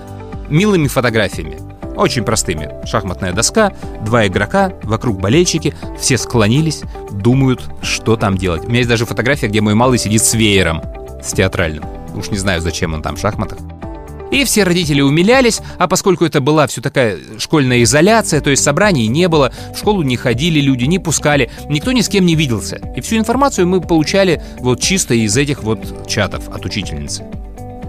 милыми 0.49 0.87
фотографиями. 0.87 1.59
Очень 1.97 2.23
простыми. 2.23 2.71
Шахматная 2.87 3.33
доска, 3.33 3.73
два 4.05 4.29
игрока, 4.29 4.75
вокруг 4.85 5.21
болельщики, 5.21 5.75
все 5.99 6.17
склонились, 6.17 6.83
думают, 7.11 7.65
что 7.83 8.15
там 8.15 8.39
делать. 8.39 8.65
У 8.65 8.69
меня 8.69 8.79
есть 8.79 8.89
даже 8.89 9.07
фотография, 9.07 9.49
где 9.49 9.61
мой 9.61 9.75
малый 9.75 9.99
сидит 9.99 10.23
с 10.23 10.35
веером, 10.35 10.83
с 11.21 11.33
театральным. 11.33 11.85
Уж 12.15 12.31
не 12.31 12.39
знаю, 12.39 12.61
зачем 12.61 12.95
он 12.95 13.03
там 13.03 13.17
в 13.17 13.19
шахматах. 13.19 13.59
И 14.31 14.45
все 14.45 14.65
родители 14.65 15.01
умилялись, 15.01 15.61
а 15.79 15.89
поскольку 15.89 16.25
это 16.25 16.41
была 16.41 16.67
все 16.67 16.81
такая 16.81 17.19
школьная 17.39 17.83
изоляция, 17.83 18.41
то 18.41 18.51
есть 18.51 18.63
собраний 18.63 19.07
не 19.07 19.29
было, 19.29 19.53
в 19.75 19.79
школу 19.79 20.03
не 20.03 20.17
ходили 20.17 20.61
люди, 20.61 20.85
не 20.85 20.99
пускали, 20.99 21.51
никто 21.69 21.93
ни 21.93 22.01
с 22.01 22.09
кем 22.09 22.27
не 22.27 22.35
виделся. 22.35 22.81
И 22.97 23.01
всю 23.01 23.17
информацию 23.17 23.67
мы 23.67 23.81
получали 23.81 24.43
вот 24.59 24.81
чисто 24.81 25.15
из 25.15 25.37
этих 25.37 25.63
вот 25.63 26.07
чатов 26.09 26.49
от 26.49 26.65
учительницы. 26.65 27.25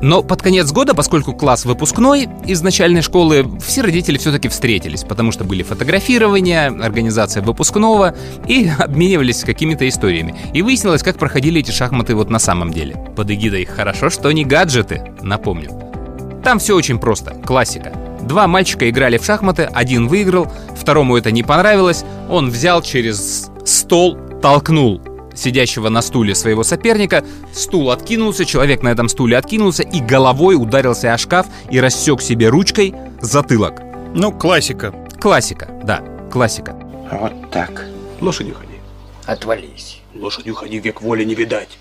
Но 0.01 0.21
под 0.21 0.41
конец 0.41 0.71
года, 0.71 0.93
поскольку 0.93 1.33
класс 1.33 1.65
выпускной 1.65 2.29
из 2.45 2.61
начальной 2.61 3.01
школы, 3.01 3.49
все 3.59 3.81
родители 3.81 4.17
все-таки 4.17 4.47
встретились, 4.47 5.03
потому 5.03 5.31
что 5.31 5.43
были 5.43 5.63
фотографирования, 5.63 6.67
организация 6.67 7.41
выпускного 7.41 8.15
и 8.47 8.69
обменивались 8.77 9.43
какими-то 9.43 9.87
историями. 9.87 10.35
И 10.53 10.61
выяснилось, 10.61 11.03
как 11.03 11.17
проходили 11.17 11.61
эти 11.61 11.71
шахматы 11.71 12.15
вот 12.15 12.29
на 12.29 12.39
самом 12.39 12.71
деле. 12.71 12.95
Под 13.15 13.31
эгидой 13.31 13.65
«Хорошо, 13.65 14.09
что 14.09 14.31
не 14.31 14.45
гаджеты», 14.45 15.01
напомню. 15.21 15.96
Там 16.47 16.59
все 16.59 16.77
очень 16.77 16.97
просто, 16.97 17.31
классика. 17.45 17.91
Два 18.21 18.47
мальчика 18.47 18.89
играли 18.89 19.17
в 19.17 19.25
шахматы, 19.25 19.63
один 19.63 20.07
выиграл, 20.07 20.49
второму 20.77 21.17
это 21.17 21.29
не 21.29 21.43
понравилось, 21.43 22.05
он 22.29 22.49
взял 22.49 22.81
через 22.81 23.51
стол, 23.65 24.17
толкнул 24.41 25.01
сидящего 25.35 25.89
на 25.89 26.01
стуле 26.01 26.35
своего 26.35 26.63
соперника, 26.63 27.25
стул 27.51 27.91
откинулся, 27.91 28.45
человек 28.45 28.81
на 28.81 28.87
этом 28.87 29.09
стуле 29.09 29.37
откинулся 29.37 29.83
и 29.83 29.99
головой 29.99 30.55
ударился 30.55 31.13
о 31.13 31.17
шкаф 31.17 31.47
и 31.69 31.81
рассек 31.81 32.21
себе 32.21 32.47
ручкой 32.47 32.95
затылок. 33.19 33.81
Ну, 34.15 34.31
классика. 34.31 34.95
Классика, 35.19 35.67
да, 35.83 36.01
классика. 36.31 36.77
Вот 37.11 37.51
так. 37.51 37.87
Лошадью 38.21 38.55
ходи. 38.55 38.79
Отвались. 39.25 39.99
Лошадью 40.15 40.55
ходи, 40.55 40.79
век 40.79 41.01
воли 41.01 41.25
не 41.25 41.35
видать. 41.35 41.77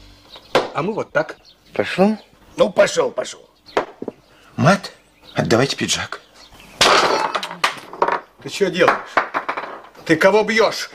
А 0.75 0.83
мы 0.83 0.93
вот 0.93 1.13
так. 1.13 1.37
Пошел? 1.73 2.19
Ну, 2.57 2.69
пошел, 2.71 3.13
пошел. 3.13 3.47
Мат, 4.57 4.93
отдавайте 5.35 5.77
пиджак. 5.77 6.23
Ты 8.43 8.49
что 8.49 8.71
делаешь? 8.71 8.97
Ты 10.07 10.17
кого 10.17 10.45
бьешь? 10.45 10.91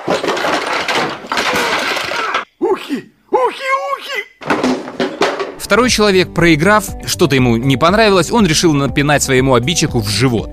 Ухи! 2.58 3.12
Ухи! 3.30 3.70
Ухи! 3.94 4.26
Второй 5.60 5.92
человек, 5.92 6.34
проиграв, 6.34 6.86
что-то 7.06 7.36
ему 7.36 7.56
не 7.56 7.78
понравилось, 7.78 8.32
он 8.32 8.48
решил 8.48 8.74
напинать 8.74 9.22
своему 9.22 9.54
обидчику 9.54 10.00
в 10.00 10.10
живот. 10.10 10.50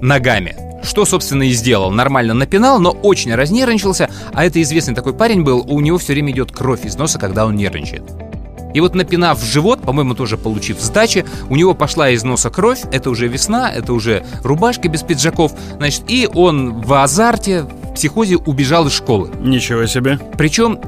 Ногами. 0.00 0.56
Что, 0.82 1.04
собственно, 1.04 1.42
и 1.42 1.50
сделал. 1.50 1.90
Нормально 1.90 2.32
напинал, 2.32 2.78
но 2.78 2.92
очень 2.92 3.34
разнервничался, 3.34 4.08
а 4.32 4.46
это 4.46 4.62
известный 4.62 4.94
такой 4.94 5.12
парень 5.12 5.42
был, 5.42 5.60
у 5.60 5.80
него 5.80 5.98
все 5.98 6.14
время 6.14 6.32
идет 6.32 6.52
кровь 6.52 6.86
из 6.86 6.96
носа, 6.96 7.18
когда 7.18 7.44
он 7.44 7.54
нервничает. 7.54 8.04
И 8.76 8.80
вот 8.80 8.94
напинав 8.94 9.40
в 9.40 9.42
живот, 9.42 9.80
по-моему, 9.80 10.14
тоже 10.14 10.36
получив 10.36 10.78
сдачи, 10.82 11.24
у 11.48 11.56
него 11.56 11.72
пошла 11.72 12.10
из 12.10 12.24
носа 12.24 12.50
кровь, 12.50 12.82
это 12.92 13.08
уже 13.08 13.26
весна, 13.26 13.72
это 13.72 13.94
уже 13.94 14.22
рубашка 14.42 14.90
без 14.90 15.02
пиджаков, 15.02 15.52
значит, 15.78 16.02
и 16.08 16.28
он 16.34 16.82
в 16.82 16.92
азарте, 16.92 17.62
в 17.62 17.94
психозе 17.94 18.36
убежал 18.36 18.86
из 18.86 18.92
школы. 18.92 19.30
Ничего 19.40 19.86
себе. 19.86 20.18
Причем 20.36 20.78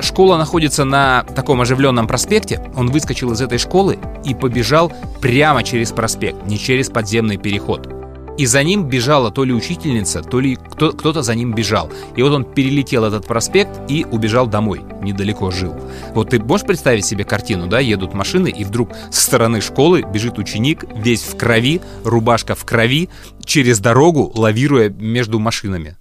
школа 0.00 0.38
находится 0.38 0.82
на 0.82 1.22
таком 1.36 1.60
оживленном 1.60 2.08
проспекте, 2.08 2.60
он 2.74 2.90
выскочил 2.90 3.30
из 3.30 3.40
этой 3.40 3.58
школы 3.58 4.00
и 4.24 4.34
побежал 4.34 4.92
прямо 5.20 5.62
через 5.62 5.92
проспект, 5.92 6.48
не 6.48 6.58
через 6.58 6.90
подземный 6.90 7.36
переход. 7.36 7.95
И 8.38 8.46
за 8.46 8.62
ним 8.62 8.84
бежала 8.84 9.30
то 9.30 9.44
ли 9.44 9.52
учительница, 9.54 10.22
то 10.22 10.40
ли 10.40 10.56
кто- 10.56 10.92
кто-то 10.92 11.22
за 11.22 11.34
ним 11.34 11.54
бежал. 11.54 11.90
И 12.16 12.22
вот 12.22 12.32
он 12.32 12.44
перелетел 12.44 13.04
этот 13.04 13.26
проспект 13.26 13.80
и 13.88 14.04
убежал 14.04 14.46
домой. 14.46 14.82
Недалеко 15.00 15.50
жил. 15.50 15.74
Вот 16.14 16.30
ты 16.30 16.40
можешь 16.40 16.66
представить 16.66 17.04
себе 17.06 17.24
картину, 17.24 17.66
да? 17.66 17.80
Едут 17.80 18.14
машины, 18.14 18.48
и 18.48 18.64
вдруг 18.64 18.90
со 19.10 19.22
стороны 19.22 19.60
школы 19.60 20.02
бежит 20.02 20.38
ученик, 20.38 20.84
весь 20.96 21.22
в 21.22 21.36
крови, 21.36 21.80
рубашка 22.04 22.54
в 22.54 22.64
крови, 22.64 23.08
через 23.44 23.80
дорогу, 23.80 24.32
лавируя 24.34 24.90
между 24.90 25.38
машинами. 25.38 25.96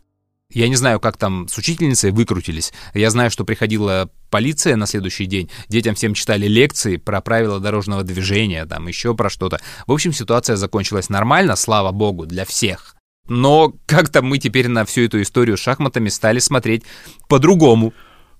Я 0.55 0.69
не 0.69 0.75
знаю, 0.77 1.01
как 1.01 1.17
там 1.17 1.49
с 1.49 1.57
учительницей 1.57 2.11
выкрутились. 2.11 2.71
Я 2.93 3.09
знаю, 3.09 3.29
что 3.29 3.43
приходила 3.43 4.09
полиция 4.29 4.77
на 4.77 4.87
следующий 4.87 5.25
день. 5.25 5.49
Детям 5.67 5.95
всем 5.95 6.13
читали 6.13 6.47
лекции 6.47 6.95
про 6.95 7.19
правила 7.19 7.59
дорожного 7.59 8.03
движения, 8.03 8.65
там 8.65 8.87
еще 8.87 9.13
про 9.15 9.29
что-то. 9.29 9.59
В 9.85 9.91
общем, 9.91 10.13
ситуация 10.13 10.55
закончилась 10.55 11.09
нормально, 11.09 11.57
слава 11.57 11.91
богу, 11.91 12.25
для 12.25 12.45
всех. 12.45 12.95
Но 13.27 13.73
как-то 13.85 14.21
мы 14.21 14.37
теперь 14.37 14.69
на 14.69 14.85
всю 14.85 15.01
эту 15.01 15.21
историю 15.21 15.57
с 15.57 15.59
шахматами 15.59 16.07
стали 16.07 16.39
смотреть 16.39 16.83
по-другому. 17.27 17.93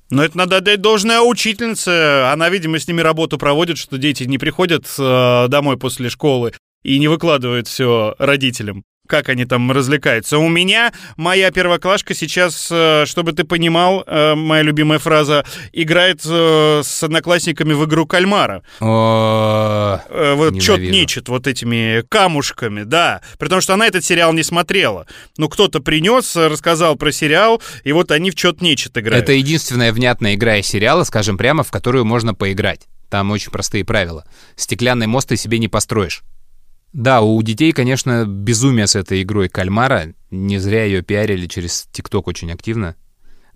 Но 0.10 0.24
это 0.24 0.38
надо 0.38 0.58
отдать 0.58 0.80
должное 0.80 1.20
учительнице. 1.20 2.32
Она, 2.32 2.48
видимо, 2.48 2.80
с 2.80 2.88
ними 2.88 3.02
работу 3.02 3.38
проводит, 3.38 3.78
что 3.78 3.98
дети 3.98 4.24
не 4.24 4.38
приходят 4.38 4.86
э, 4.98 5.48
домой 5.50 5.76
после 5.78 6.10
школы 6.10 6.54
и 6.82 6.98
не 6.98 7.10
выкладывают 7.10 7.68
все 7.68 8.16
родителям. 8.20 8.86
Как 9.08 9.30
они 9.30 9.46
там 9.46 9.72
развлекаются. 9.72 10.38
У 10.38 10.50
меня 10.50 10.94
моя 11.18 11.52
первоклашка 11.52 12.14
сейчас, 12.14 12.70
э, 12.72 13.06
чтобы 13.06 13.34
ты 13.34 13.44
понимал, 13.44 14.04
э, 14.06 14.36
моя 14.36 14.64
любимая 14.64 15.00
фраза, 15.00 15.46
играет 15.74 16.22
э, 16.26 16.82
с 16.84 17.04
одноклассниками 17.04 17.74
в 17.74 17.86
игру 17.86 18.06
кальмара. 18.06 18.64
Вот 18.80 20.52
Ненавижу. 20.52 20.60
чет-ничет 20.60 21.30
вот 21.30 21.48
этими 21.48 22.04
камушками, 22.08 22.84
да. 22.84 23.22
При 23.38 23.48
том, 23.48 23.62
что 23.62 23.74
она 23.74 23.88
этот 23.88 24.04
сериал 24.04 24.34
не 24.34 24.44
смотрела. 24.44 25.08
Ну, 25.38 25.50
кто-то 25.50 25.80
принес, 25.80 26.36
рассказал 26.36 26.96
про 26.96 27.12
сериал, 27.12 27.62
и 27.84 27.92
вот 27.92 28.12
они 28.12 28.32
в 28.32 28.36
чет-ничет 28.36 28.98
играют. 28.98 29.24
Это 29.24 29.34
единственная 29.34 29.92
внятная 29.94 30.36
игра 30.36 30.58
из 30.58 30.68
сериала, 30.68 31.04
скажем 31.04 31.38
прямо, 31.38 31.64
в 31.64 31.72
которую 31.72 32.06
можно 32.06 32.34
поиграть. 32.34 32.88
Там 33.10 33.32
очень 33.32 33.52
простые 33.52 33.86
правила. 33.86 34.26
Стеклянный 34.56 35.08
мост 35.08 35.30
ты 35.30 35.38
себе 35.38 35.60
не 35.60 35.68
построишь. 35.68 36.24
Да, 36.96 37.20
у 37.20 37.42
детей, 37.44 37.74
конечно, 37.74 38.24
безумие 38.26 38.88
с 38.88 38.96
этой 38.96 39.22
игрой 39.22 39.50
кальмара. 39.50 40.14
Не 40.32 40.60
зря 40.60 40.86
ее 40.86 41.02
пиарили 41.02 41.46
через 41.46 41.90
ТикТок 41.92 42.28
очень 42.28 42.54
активно. 42.54 42.96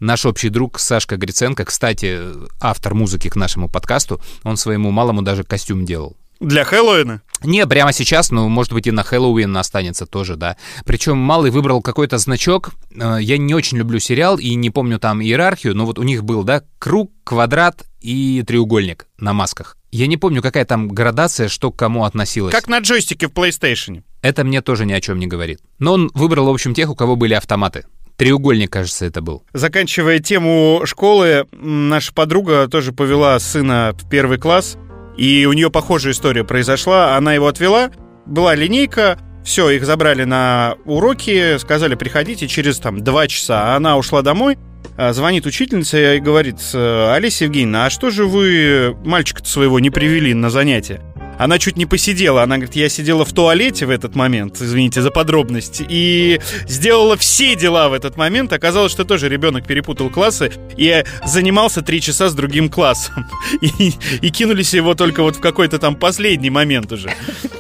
Наш 0.01 0.25
общий 0.25 0.49
друг 0.49 0.77
Сашка 0.77 1.15
Гриценко, 1.15 1.63
кстати, 1.63 2.19
автор 2.59 2.95
музыки 2.95 3.29
к 3.29 3.37
нашему 3.37 3.69
подкасту, 3.69 4.19
он 4.43 4.57
своему 4.57 4.91
малому 4.91 5.21
даже 5.21 5.45
костюм 5.45 5.85
делал. 5.85 6.17
Для 6.41 6.65
Хэллоуина? 6.65 7.21
Не, 7.43 7.65
прямо 7.67 7.93
сейчас, 7.93 8.31
но, 8.31 8.47
может 8.49 8.73
быть, 8.73 8.87
и 8.87 8.91
на 8.91 9.03
Хэллоуин 9.03 9.55
останется 9.57 10.05
тоже, 10.05 10.35
да. 10.35 10.57
Причем 10.85 11.17
Малый 11.17 11.51
выбрал 11.51 11.81
какой-то 11.81 12.17
значок. 12.17 12.71
Э, 12.95 13.17
Я 13.21 13.37
не 13.37 13.53
очень 13.53 13.77
люблю 13.77 13.99
сериал 13.99 14.37
и 14.37 14.55
не 14.55 14.69
помню 14.69 14.99
там 14.99 15.21
иерархию, 15.21 15.75
но 15.75 15.85
вот 15.85 15.99
у 15.99 16.03
них 16.03 16.23
был, 16.23 16.43
да, 16.43 16.63
круг, 16.79 17.11
квадрат 17.23 17.83
и 18.01 18.43
треугольник 18.45 19.07
на 19.17 19.33
масках. 19.33 19.77
Я 19.91 20.07
не 20.07 20.17
помню, 20.17 20.41
какая 20.41 20.65
там 20.65 20.87
градация, 20.87 21.47
что 21.47 21.71
к 21.71 21.77
кому 21.77 22.03
относилось. 22.05 22.53
Как 22.53 22.67
на 22.67 22.79
джойстике 22.79 23.27
в 23.27 23.31
PlayStation. 23.31 24.03
Это 24.21 24.43
мне 24.43 24.61
тоже 24.61 24.85
ни 24.85 24.93
о 24.93 25.01
чем 25.01 25.17
не 25.17 25.27
говорит. 25.27 25.59
Но 25.79 25.93
он 25.93 26.11
выбрал, 26.13 26.45
в 26.45 26.49
общем, 26.49 26.73
тех, 26.73 26.89
у 26.89 26.95
кого 26.95 27.15
были 27.15 27.33
автоматы. 27.33 27.85
Треугольник, 28.17 28.69
кажется, 28.69 29.05
это 29.05 29.21
был. 29.21 29.43
Заканчивая 29.53 30.19
тему 30.19 30.81
школы, 30.83 31.47
наша 31.53 32.13
подруга 32.13 32.67
тоже 32.67 32.91
повела 32.91 33.39
сына 33.39 33.95
в 33.97 34.09
первый 34.09 34.37
класс, 34.37 34.77
и 35.19 35.45
у 35.45 35.53
нее 35.53 35.69
похожая 35.69 36.13
история 36.13 36.45
произошла. 36.45 37.17
Она 37.17 37.33
его 37.33 37.47
отвела, 37.47 37.91
была 38.25 38.55
линейка, 38.55 39.19
все, 39.43 39.69
их 39.69 39.85
забрали 39.85 40.23
на 40.23 40.75
уроки, 40.85 41.57
сказали, 41.57 41.95
приходите 41.95 42.47
через 42.47 42.79
там 42.79 43.03
два 43.03 43.27
часа. 43.27 43.75
Она 43.75 43.97
ушла 43.97 44.21
домой, 44.21 44.57
а, 44.95 45.11
звонит 45.11 45.45
учительница 45.45 46.15
и 46.15 46.19
говорит, 46.19 46.57
«Э, 46.73 47.13
Олеся 47.13 47.45
Евгеньевна, 47.45 47.87
а 47.87 47.89
что 47.89 48.11
же 48.11 48.25
вы 48.25 48.95
мальчика 49.03 49.43
своего 49.45 49.79
не 49.79 49.89
привели 49.89 50.33
на 50.33 50.49
занятия? 50.49 51.01
Она 51.39 51.57
чуть 51.57 51.77
не 51.77 51.85
посидела. 51.85 52.43
Она 52.43 52.57
говорит, 52.57 52.75
я 52.75 52.89
сидела 52.89 53.23
в 53.23 53.31
туалете 53.31 53.85
в 53.85 53.89
этот 53.89 54.13
момент, 54.13 54.61
извините 54.61 55.01
за 55.01 55.09
подробность, 55.09 55.81
и 55.87 56.41
сделала 56.67 57.15
все 57.15 57.55
дела 57.55 57.87
в 57.87 57.93
этот 57.93 58.17
момент. 58.17 58.51
Оказалось, 58.51 58.91
что 58.91 59.05
тоже 59.05 59.29
ребенок 59.29 59.65
перепутал 59.65 60.09
классы 60.09 60.51
и 60.75 61.05
занимался 61.25 61.81
три 61.81 62.01
часа 62.01 62.27
с 62.27 62.33
другим 62.33 62.69
классом. 62.69 63.25
И, 63.61 63.93
и 64.21 64.29
кинулись 64.29 64.73
его 64.73 64.95
только 64.95 65.23
вот 65.23 65.37
в 65.37 65.39
какой-то 65.39 65.79
там 65.79 65.95
последний 65.95 66.49
момент 66.49 66.91
уже. 66.91 67.09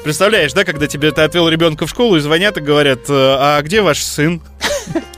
Представляешь, 0.03 0.51
да, 0.53 0.65
когда 0.65 0.87
тебе 0.87 1.11
ты 1.11 1.21
отвел 1.21 1.47
ребенка 1.47 1.85
в 1.85 1.89
школу 1.89 2.17
и 2.17 2.19
звонят 2.19 2.57
и 2.57 2.61
говорят, 2.61 3.09
«Э, 3.09 3.35
а 3.39 3.61
где 3.61 3.81
ваш 3.81 3.99
сын? 3.99 4.41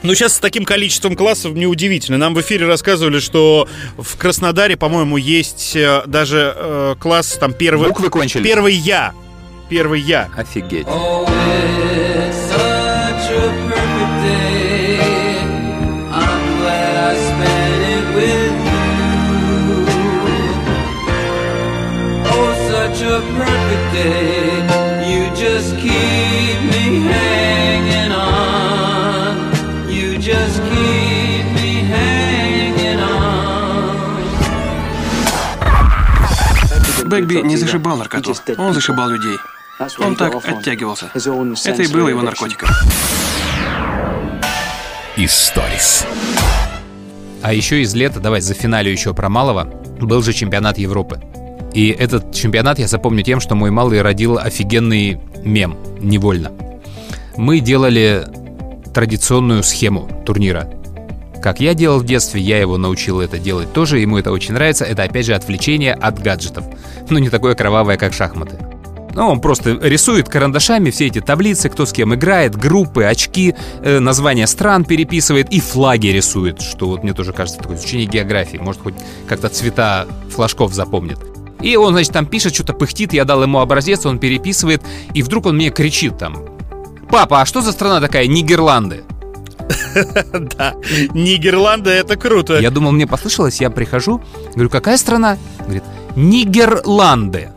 Ну, 0.02 0.14
сейчас 0.14 0.34
с 0.34 0.38
таким 0.38 0.64
количеством 0.64 1.16
классов 1.16 1.54
неудивительно. 1.54 2.18
Нам 2.18 2.34
в 2.34 2.40
эфире 2.40 2.66
рассказывали, 2.66 3.20
что 3.20 3.68
в 3.96 4.16
Краснодаре, 4.16 4.76
по-моему, 4.76 5.16
есть 5.16 5.76
э, 5.76 6.02
даже 6.06 6.54
э, 6.56 6.94
класс 6.98 7.36
там 7.38 7.52
первый... 7.52 7.88
Буквы 7.88 8.10
кончились. 8.10 8.44
Первый 8.44 8.74
Я. 8.74 9.12
Первый 9.68 10.00
Я. 10.00 10.28
Офигеть. 10.36 10.86
Зашибал 37.72 37.96
наркоту, 37.96 38.34
он 38.58 38.74
зашибал 38.74 39.08
людей. 39.08 39.38
Он 39.98 40.14
так 40.14 40.34
оттягивался. 40.34 41.10
Это 41.14 41.82
и 41.82 41.86
было 41.86 42.08
его 42.08 42.20
наркотиком. 42.22 42.68
Историс. 45.16 46.06
А 47.42 47.52
еще 47.52 47.80
из 47.80 47.94
лета, 47.94 48.20
давай 48.20 48.40
за 48.40 48.54
финалю 48.54 48.90
еще 48.90 49.14
про 49.14 49.28
малого, 49.28 49.64
был 50.00 50.22
же 50.22 50.32
чемпионат 50.32 50.78
Европы. 50.78 51.20
И 51.72 51.88
этот 51.88 52.34
чемпионат 52.34 52.78
я 52.78 52.86
запомню 52.86 53.22
тем, 53.22 53.40
что 53.40 53.54
мой 53.54 53.70
малый 53.70 54.02
родил 54.02 54.38
офигенный 54.38 55.20
мем, 55.42 55.78
невольно. 55.98 56.52
Мы 57.36 57.60
делали 57.60 58.26
традиционную 58.92 59.62
схему 59.62 60.22
турнира. 60.26 60.68
Как 61.42 61.58
я 61.58 61.74
делал 61.74 61.98
в 61.98 62.04
детстве, 62.04 62.40
я 62.40 62.60
его 62.60 62.78
научил 62.78 63.20
это 63.20 63.36
делать 63.36 63.72
тоже, 63.72 63.98
ему 63.98 64.16
это 64.16 64.30
очень 64.30 64.54
нравится. 64.54 64.84
Это 64.84 65.02
опять 65.02 65.26
же 65.26 65.34
отвлечение 65.34 65.92
от 65.92 66.22
гаджетов. 66.22 66.64
Но 67.10 67.18
не 67.18 67.30
такое 67.30 67.56
кровавое, 67.56 67.96
как 67.96 68.12
шахматы. 68.12 68.58
Ну, 69.14 69.28
он 69.28 69.40
просто 69.40 69.72
рисует 69.82 70.28
карандашами 70.28 70.90
все 70.90 71.08
эти 71.08 71.20
таблицы, 71.20 71.68
кто 71.68 71.84
с 71.84 71.92
кем 71.92 72.14
играет, 72.14 72.56
группы, 72.56 73.04
очки, 73.04 73.54
э, 73.82 73.98
названия 73.98 74.46
стран 74.46 74.84
переписывает 74.84 75.52
и 75.52 75.60
флаги 75.60 76.06
рисует, 76.06 76.62
что 76.62 76.88
вот 76.88 77.02
мне 77.02 77.12
тоже 77.12 77.32
кажется 77.32 77.60
такое 77.60 77.76
изучение 77.76 78.06
географии. 78.06 78.56
Может, 78.56 78.80
хоть 78.80 78.94
как-то 79.26 79.48
цвета 79.48 80.06
флажков 80.30 80.72
запомнит. 80.72 81.18
И 81.60 81.76
он, 81.76 81.92
значит, 81.92 82.12
там 82.12 82.24
пишет, 82.24 82.54
что-то 82.54 82.72
пыхтит, 82.72 83.12
я 83.12 83.24
дал 83.24 83.42
ему 83.42 83.58
образец, 83.58 84.06
он 84.06 84.18
переписывает, 84.18 84.82
и 85.12 85.22
вдруг 85.22 85.46
он 85.46 85.56
мне 85.56 85.70
кричит 85.70 86.18
там, 86.18 86.38
«Папа, 87.10 87.42
а 87.42 87.46
что 87.46 87.60
за 87.60 87.72
страна 87.72 88.00
такая 88.00 88.26
Нидерланды?» 88.28 89.02
Да, 90.56 90.74
Нидерланды 91.14 91.90
это 91.90 92.16
круто. 92.16 92.58
Я 92.58 92.70
думал, 92.70 92.92
мне 92.92 93.06
послышалось, 93.06 93.60
я 93.60 93.70
прихожу, 93.70 94.20
говорю, 94.54 94.70
какая 94.70 94.96
страна? 94.96 95.38
Говорит, 95.60 95.84
Нигерланды. 96.16 97.50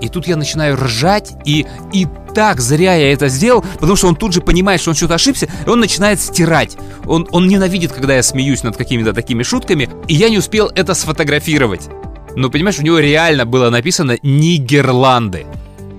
И 0.00 0.08
тут 0.08 0.26
я 0.26 0.36
начинаю 0.36 0.76
ржать, 0.76 1.32
и, 1.44 1.66
и 1.92 2.06
так 2.34 2.60
зря 2.60 2.94
я 2.94 3.12
это 3.12 3.28
сделал, 3.28 3.64
потому 3.74 3.96
что 3.96 4.08
он 4.08 4.16
тут 4.16 4.34
же 4.34 4.42
понимает, 4.42 4.80
что 4.80 4.90
он 4.90 4.96
что-то 4.96 5.14
ошибся, 5.14 5.48
и 5.66 5.68
он 5.70 5.80
начинает 5.80 6.20
стирать. 6.20 6.76
Он, 7.06 7.26
он 7.32 7.48
ненавидит, 7.48 7.92
когда 7.92 8.14
я 8.14 8.22
смеюсь 8.22 8.62
над 8.62 8.76
какими-то 8.76 9.14
такими 9.14 9.42
шутками, 9.42 9.88
и 10.06 10.14
я 10.14 10.28
не 10.28 10.38
успел 10.38 10.70
это 10.74 10.92
сфотографировать. 10.94 11.88
Но 12.36 12.50
понимаешь, 12.50 12.78
у 12.78 12.82
него 12.82 12.98
реально 12.98 13.46
было 13.46 13.70
написано 13.70 14.18
Нигерланды. 14.22 15.46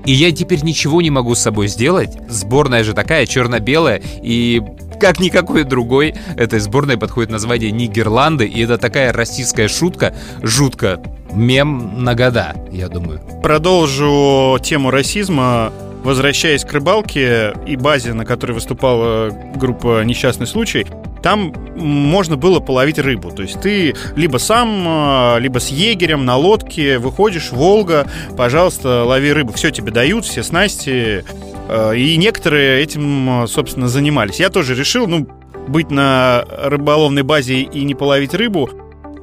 И 0.05 0.13
я 0.13 0.31
теперь 0.31 0.63
ничего 0.63 1.01
не 1.01 1.09
могу 1.09 1.33
с 1.33 1.39
собой 1.39 1.67
сделать. 1.67 2.11
Сборная 2.29 2.83
же 2.83 2.93
такая 2.93 3.25
черно-белая, 3.25 4.01
и 4.21 4.61
как 4.99 5.19
никакой 5.19 5.63
другой 5.63 6.15
этой 6.35 6.59
сборной 6.59 6.97
подходит 6.97 7.31
название 7.31 7.71
Нигерланды, 7.71 8.45
и 8.45 8.63
это 8.63 8.77
такая 8.77 9.13
российская 9.13 9.67
шутка, 9.67 10.13
жутко, 10.41 11.01
мем 11.31 12.03
на 12.03 12.15
года, 12.15 12.55
я 12.71 12.89
думаю. 12.89 13.21
Продолжу 13.41 14.57
тему 14.61 14.91
расизма. 14.91 15.71
Возвращаясь 16.03 16.63
к 16.63 16.71
рыбалке 16.71 17.53
и 17.65 17.75
базе, 17.75 18.13
на 18.13 18.23
которой 18.23 18.53
выступала 18.53 19.29
группа 19.55 20.03
«Несчастный 20.03 20.47
случай», 20.47 20.85
там 21.21 21.53
можно 21.75 22.37
было 22.37 22.59
половить 22.61 22.99
рыбу. 22.99 23.31
То 23.31 23.41
есть 23.41 23.59
ты 23.59 23.95
либо 24.15 24.37
сам, 24.37 24.85
а, 24.87 25.37
либо 25.39 25.59
с 25.59 25.69
егерем 25.69 26.23
на 26.23 26.37
лодке 26.37 26.99
выходишь, 26.99 27.51
Волга, 27.51 28.07
пожалуйста, 28.37 29.03
лови 29.03 29.33
рыбу. 29.33 29.51
Все 29.53 29.71
тебе 29.71 29.91
дают, 29.91 30.23
все 30.23 30.43
снасти. 30.43 31.25
А, 31.67 31.91
И 31.91 32.17
некоторые 32.17 32.81
этим, 32.83 33.29
а, 33.43 33.47
собственно, 33.47 33.87
занимались. 33.87 34.39
Я 34.39 34.49
тоже 34.49 34.75
решил, 34.75 35.07
ну, 35.07 35.27
быть 35.67 35.91
на 35.91 36.45
рыболовной 36.47 37.23
базе 37.23 37.61
и 37.61 37.83
не 37.83 37.93
половить 37.95 38.33
рыбу. 38.33 38.69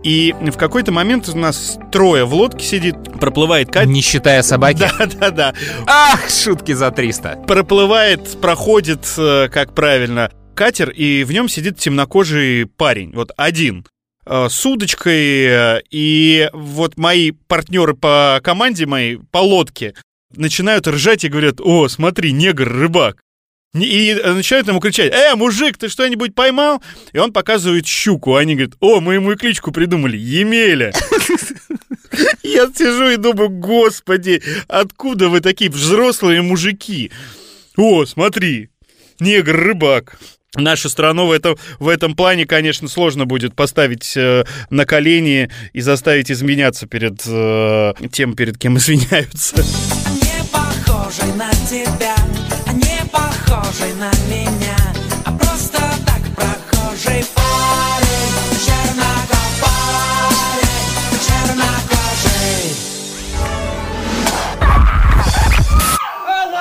И 0.03 0.35
в 0.39 0.59
какой-то 0.59 0.93
момент 0.93 1.31
у 1.31 1.39
нас 1.39 1.79
трое 1.91 2.25
в 2.27 2.35
лодке 2.35 2.63
сидит, 2.63 2.97
проплывает 3.19 3.69
катер. 3.73 3.89
Не 3.89 4.03
считая 4.03 4.43
собаки. 4.43 4.87
Да, 4.99 5.07
да, 5.07 5.31
да. 5.31 5.55
Ах, 5.87 6.29
шутки 6.29 6.73
за 6.73 6.91
300. 6.91 7.45
Проплывает, 7.47 8.21
проходит, 8.43 9.01
э, 9.17 9.49
как 9.51 9.75
правильно, 9.75 10.31
катер, 10.55 10.91
и 10.91 11.25
в 11.25 11.33
нем 11.33 11.49
сидит 11.49 11.79
темнокожий 11.79 12.67
парень. 12.67 13.13
Вот 13.15 13.31
один. 13.39 13.87
э, 14.27 14.49
С 14.51 14.67
удочкой. 14.67 15.47
э, 15.47 15.81
И 15.91 16.51
вот 16.53 16.99
мои 16.99 17.31
партнеры 17.31 17.95
по 17.95 18.41
команде 18.45 18.85
моей, 18.85 19.19
по 19.31 19.39
лодке, 19.39 19.95
начинают 20.37 20.87
ржать 20.87 21.25
и 21.25 21.29
говорят, 21.29 21.61
о, 21.61 21.89
смотри, 21.89 22.33
негр-рыбак. 22.33 23.17
Не- 23.73 23.87
И 23.87 24.15
начинают 24.15 24.69
ему 24.69 24.79
кричать, 24.81 25.13
э, 25.13 25.35
мужик, 25.35 25.77
ты 25.79 25.89
что-нибудь 25.89 26.35
поймал? 26.35 26.81
И 27.13 27.19
он 27.19 27.33
показывает 27.33 27.87
щуку. 27.87 28.37
Они 28.37 28.55
говорят, 28.55 28.75
о, 28.81 29.01
мы 29.01 29.15
ему 29.15 29.33
и 29.33 29.37
кличку 29.37 29.73
придумали, 29.73 30.17
Емеля. 30.17 30.93
Я 32.43 32.69
сижу 32.73 33.11
и 33.11 33.17
думаю, 33.17 33.49
господи, 33.49 34.43
откуда 34.69 35.29
вы 35.29 35.41
такие 35.41 35.71
взрослые 35.71 36.43
мужики? 36.43 37.11
О, 37.77 38.05
смотри, 38.07 38.71
негр-рыбак. 39.19 40.19
Нашу 40.57 40.89
страну 40.89 41.27
в 41.27 41.33
этом, 41.33 41.57
в 41.81 41.89
этом 41.89 42.15
плане, 42.15 42.47
конечно, 42.47 42.87
сложно 42.87 43.25
будет 43.27 43.57
поставить 43.57 44.17
э, 44.17 44.45
на 44.71 44.87
колени 44.87 45.51
и 45.73 45.81
заставить 45.81 46.31
изменяться 46.31 46.87
перед 46.87 47.21
э, 47.27 47.93
тем, 48.13 48.37
перед 48.37 48.57
кем 48.57 48.77
извиняются. 48.79 49.57
Не 50.95 51.01
похожий 51.01 51.33
на 51.35 51.51
тебя, 51.51 52.15
не 52.73 53.05
похожий 53.11 53.95
на 53.95 54.11
меня, 54.29 54.77
а 55.25 55.33
просто 55.33 55.81
так 56.07 56.23
прохожий 56.37 57.25
парень, 57.35 58.35
чернокопарень, 58.65 59.19
чернокожий. 61.27 62.77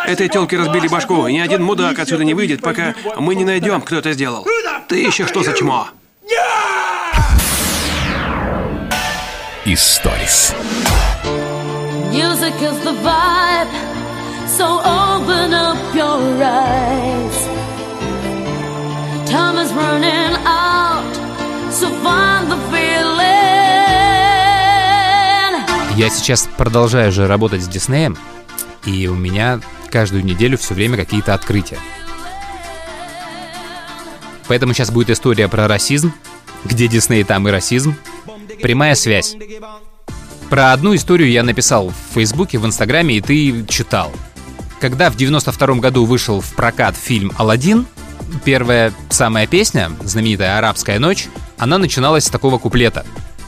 Этой 0.08 0.30
телке 0.30 0.58
разбили 0.58 0.88
башку, 0.88 1.28
и 1.28 1.34
ни 1.34 1.40
один 1.40 1.64
мудак 1.64 2.00
отсюда 2.00 2.24
не 2.24 2.34
выйдет, 2.34 2.62
пока 2.62 2.96
мы 3.18 3.36
не 3.36 3.46
найдем, 3.46 3.82
кто 3.82 3.98
это 3.98 4.14
сделал. 4.14 4.48
Ты 4.90 5.04
еще 5.04 5.28
что 5.28 5.44
за 5.44 5.54
чмо? 5.54 5.90
Историс. 9.66 10.56
Music 12.12 12.54
is 12.62 12.78
the 12.84 12.94
vibe, 13.04 13.93
so 14.58 14.80
open 14.86 15.54
up 15.54 15.78
your 15.96 16.20
eyes. 16.44 17.38
Time 19.26 19.58
is 19.58 19.74
running 19.74 20.36
out, 20.46 21.14
so 21.72 21.90
find 22.04 22.52
the 22.52 22.58
feeling. 22.72 23.24
Я 25.98 26.10
сейчас 26.10 26.48
продолжаю 26.58 27.12
же 27.12 27.28
работать 27.28 27.64
с 27.64 27.68
Диснеем, 27.68 28.18
и 28.86 29.08
у 29.08 29.16
меня 29.16 29.60
каждую 29.90 30.24
неделю 30.24 30.58
все 30.58 30.76
время 30.76 30.98
какие-то 30.98 31.34
открытия. 31.34 31.80
Поэтому 34.48 34.74
сейчас 34.74 34.92
будет 34.92 35.10
история 35.10 35.48
про 35.48 35.68
расизм, 35.68 36.14
где 36.66 36.88
Дисней, 36.88 37.24
там 37.24 37.48
и 37.48 37.52
расизм. 37.52 37.96
Прямая 38.62 38.94
связь. 38.94 39.36
Про 40.50 40.74
одну 40.74 40.94
историю 40.94 41.32
я 41.32 41.42
написал 41.42 41.90
в 41.90 42.14
Фейсбуке, 42.14 42.60
в 42.60 42.66
Инстаграме, 42.68 43.18
и 43.18 43.22
ты 43.22 43.66
читал. 43.68 44.12
Когда 44.84 45.10
в 45.10 45.16
92 45.16 45.76
году 45.76 46.04
вышел 46.04 46.42
в 46.42 46.56
прокат 46.56 46.98
фильм 46.98 47.32
«Аладдин», 47.38 47.86
первая 48.44 48.92
самая 49.08 49.48
песня, 49.48 49.90
знаменитая 50.04 50.58
«Арабская 50.58 51.00
ночь», 51.00 51.30
она 51.58 51.78
начиналась 51.78 52.26
с 52.26 52.30
такого 52.30 52.58
куплета. 52.58 53.06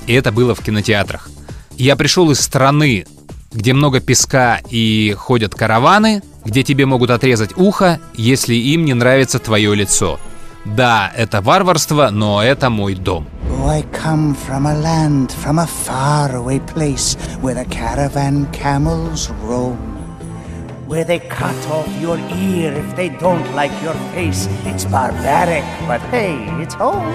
И 0.08 0.14
это 0.14 0.32
было 0.32 0.56
в 0.56 0.64
кинотеатрах. 0.64 1.30
Я 1.76 1.98
пришел 1.98 2.32
из 2.32 2.40
страны, 2.40 3.06
где 3.52 3.74
много 3.74 4.00
песка 4.00 4.62
и 4.70 5.14
ходят 5.18 5.54
караваны, 5.54 6.24
где 6.46 6.64
тебе 6.64 6.86
могут 6.86 7.10
отрезать 7.10 7.58
ухо, 7.58 8.00
если 8.14 8.56
им 8.56 8.86
не 8.86 8.94
нравится 8.94 9.38
твое 9.38 9.76
лицо. 9.76 10.22
Да, 10.64 11.12
это 11.18 11.42
варварство, 11.42 12.12
но 12.12 12.42
это 12.42 12.70
мой 12.70 12.96
дом. 12.96 13.28
I. 19.46 19.95
Where 20.88 21.04
they 21.04 21.20
cut 21.20 21.58
off 21.72 21.88
your 22.00 22.20
ear 22.30 22.72
if 22.74 22.96
they 22.96 23.10
don't 23.10 23.46
like 23.56 23.72
your 23.84 23.96
face. 24.14 24.48
It's 24.66 24.86
barbaric, 24.86 25.64
but 25.88 26.00
hey, 26.12 26.38
it's 26.62 26.76
home. 26.76 27.12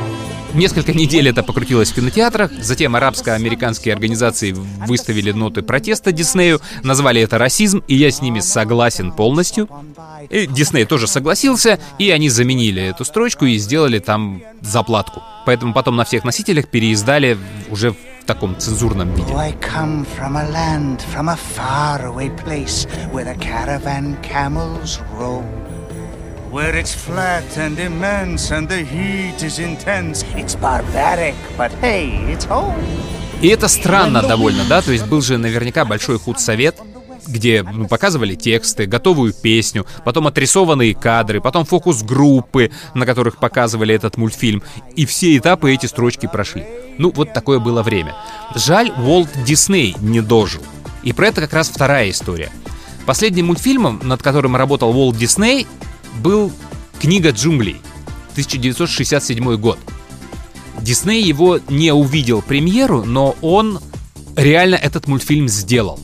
Несколько 0.55 0.93
недель 0.93 1.29
это 1.29 1.45
покрутилось 1.45 1.93
в 1.93 1.95
кинотеатрах, 1.95 2.51
затем 2.61 2.97
арабско-американские 2.97 3.95
организации 3.95 4.51
выставили 4.87 5.31
ноты 5.31 5.63
протеста 5.63 6.11
Диснею, 6.11 6.61
назвали 6.83 7.21
это 7.21 7.39
расизм, 7.39 7.85
и 7.87 7.95
я 7.95 8.11
с 8.11 8.21
ними 8.21 8.41
согласен 8.41 9.13
полностью. 9.13 9.69
И 10.29 10.49
Дисней 10.49 10.87
тоже 10.87 11.07
согласился, 11.07 11.79
и 12.01 12.11
они 12.11 12.29
заменили 12.29 12.83
эту 12.83 13.05
строчку 13.05 13.45
и 13.45 13.59
сделали 13.59 14.01
там 14.01 14.43
заплатку. 14.61 15.23
Поэтому 15.47 15.73
потом 15.73 15.95
на 15.95 16.05
всех 16.05 16.25
носителях 16.25 16.67
переиздали 16.67 17.39
уже 17.71 17.95
таком 18.33 18.57
цензурном 18.57 19.13
виде. 19.15 19.33
Oh, 19.33 19.39
I 19.39 19.53
come 19.61 20.05
from 20.05 20.37
a 20.37 20.49
land, 20.51 21.03
from 21.13 21.29
a 21.29 21.37
faraway 21.37 22.31
place 22.31 22.87
where 23.11 23.25
the 23.25 23.35
caravan 23.41 24.17
camels 24.23 25.01
roam. 25.19 25.45
Where 26.53 26.77
it's 26.77 26.95
flat 26.95 27.59
and 27.59 27.77
immense 27.81 28.53
and 28.53 28.69
the 28.69 28.85
heat 28.85 29.43
is 29.43 29.59
intense. 29.59 30.25
It's 30.37 30.55
barbaric, 30.55 31.35
but 31.57 31.73
hey, 31.81 32.11
it's 32.33 32.45
home. 32.45 32.79
И 33.43 33.49
это 33.49 33.69
странно 33.69 34.23
довольно, 34.23 34.65
да? 34.69 34.81
То 34.81 34.93
есть 34.93 35.07
был 35.07 35.23
же 35.23 35.37
наверняка 35.37 35.85
большой 35.85 36.19
худсовет, 36.19 36.77
где 37.31 37.63
ну, 37.63 37.89
показывали 37.89 38.35
тексты, 38.35 38.87
готовую 38.87 39.33
песню, 39.33 39.87
потом 40.05 40.27
отрисованные 40.27 40.95
кадры, 40.95 41.41
потом 41.41 41.65
фокус-группы, 41.65 42.71
на 42.95 43.07
которых 43.07 43.39
показывали 43.39 43.95
этот 43.95 44.17
мультфильм. 44.17 44.63
И 44.97 45.07
все 45.07 45.37
этапы 45.37 45.73
эти 45.73 45.87
строчки 45.87 46.27
прошли. 46.27 46.65
Ну, 46.99 47.13
вот 47.15 47.33
такое 47.33 47.59
было 47.59 47.83
время. 47.83 48.15
Жаль, 48.55 48.91
Уолт 48.91 49.29
Дисней 49.47 49.97
не 50.01 50.21
дожил. 50.21 50.63
И 51.03 51.13
про 51.13 51.29
это 51.29 51.41
как 51.41 51.53
раз 51.53 51.69
вторая 51.69 52.11
история. 52.11 52.51
Последним 53.07 53.47
мультфильмом, 53.47 54.01
над 54.03 54.23
которым 54.23 54.57
работал 54.57 54.91
Уолт 54.91 55.17
Дисней, 55.17 55.67
был 56.23 56.53
«Книга 57.01 57.31
джунглей», 57.31 57.81
1967 58.33 59.57
год. 59.57 59.79
Дисней 60.81 61.23
его 61.23 61.61
не 61.69 61.93
увидел 61.93 62.43
премьеру, 62.43 63.05
но 63.05 63.37
он 63.41 63.81
реально 64.37 64.77
этот 64.77 65.09
мультфильм 65.09 65.49
сделал. 65.49 65.99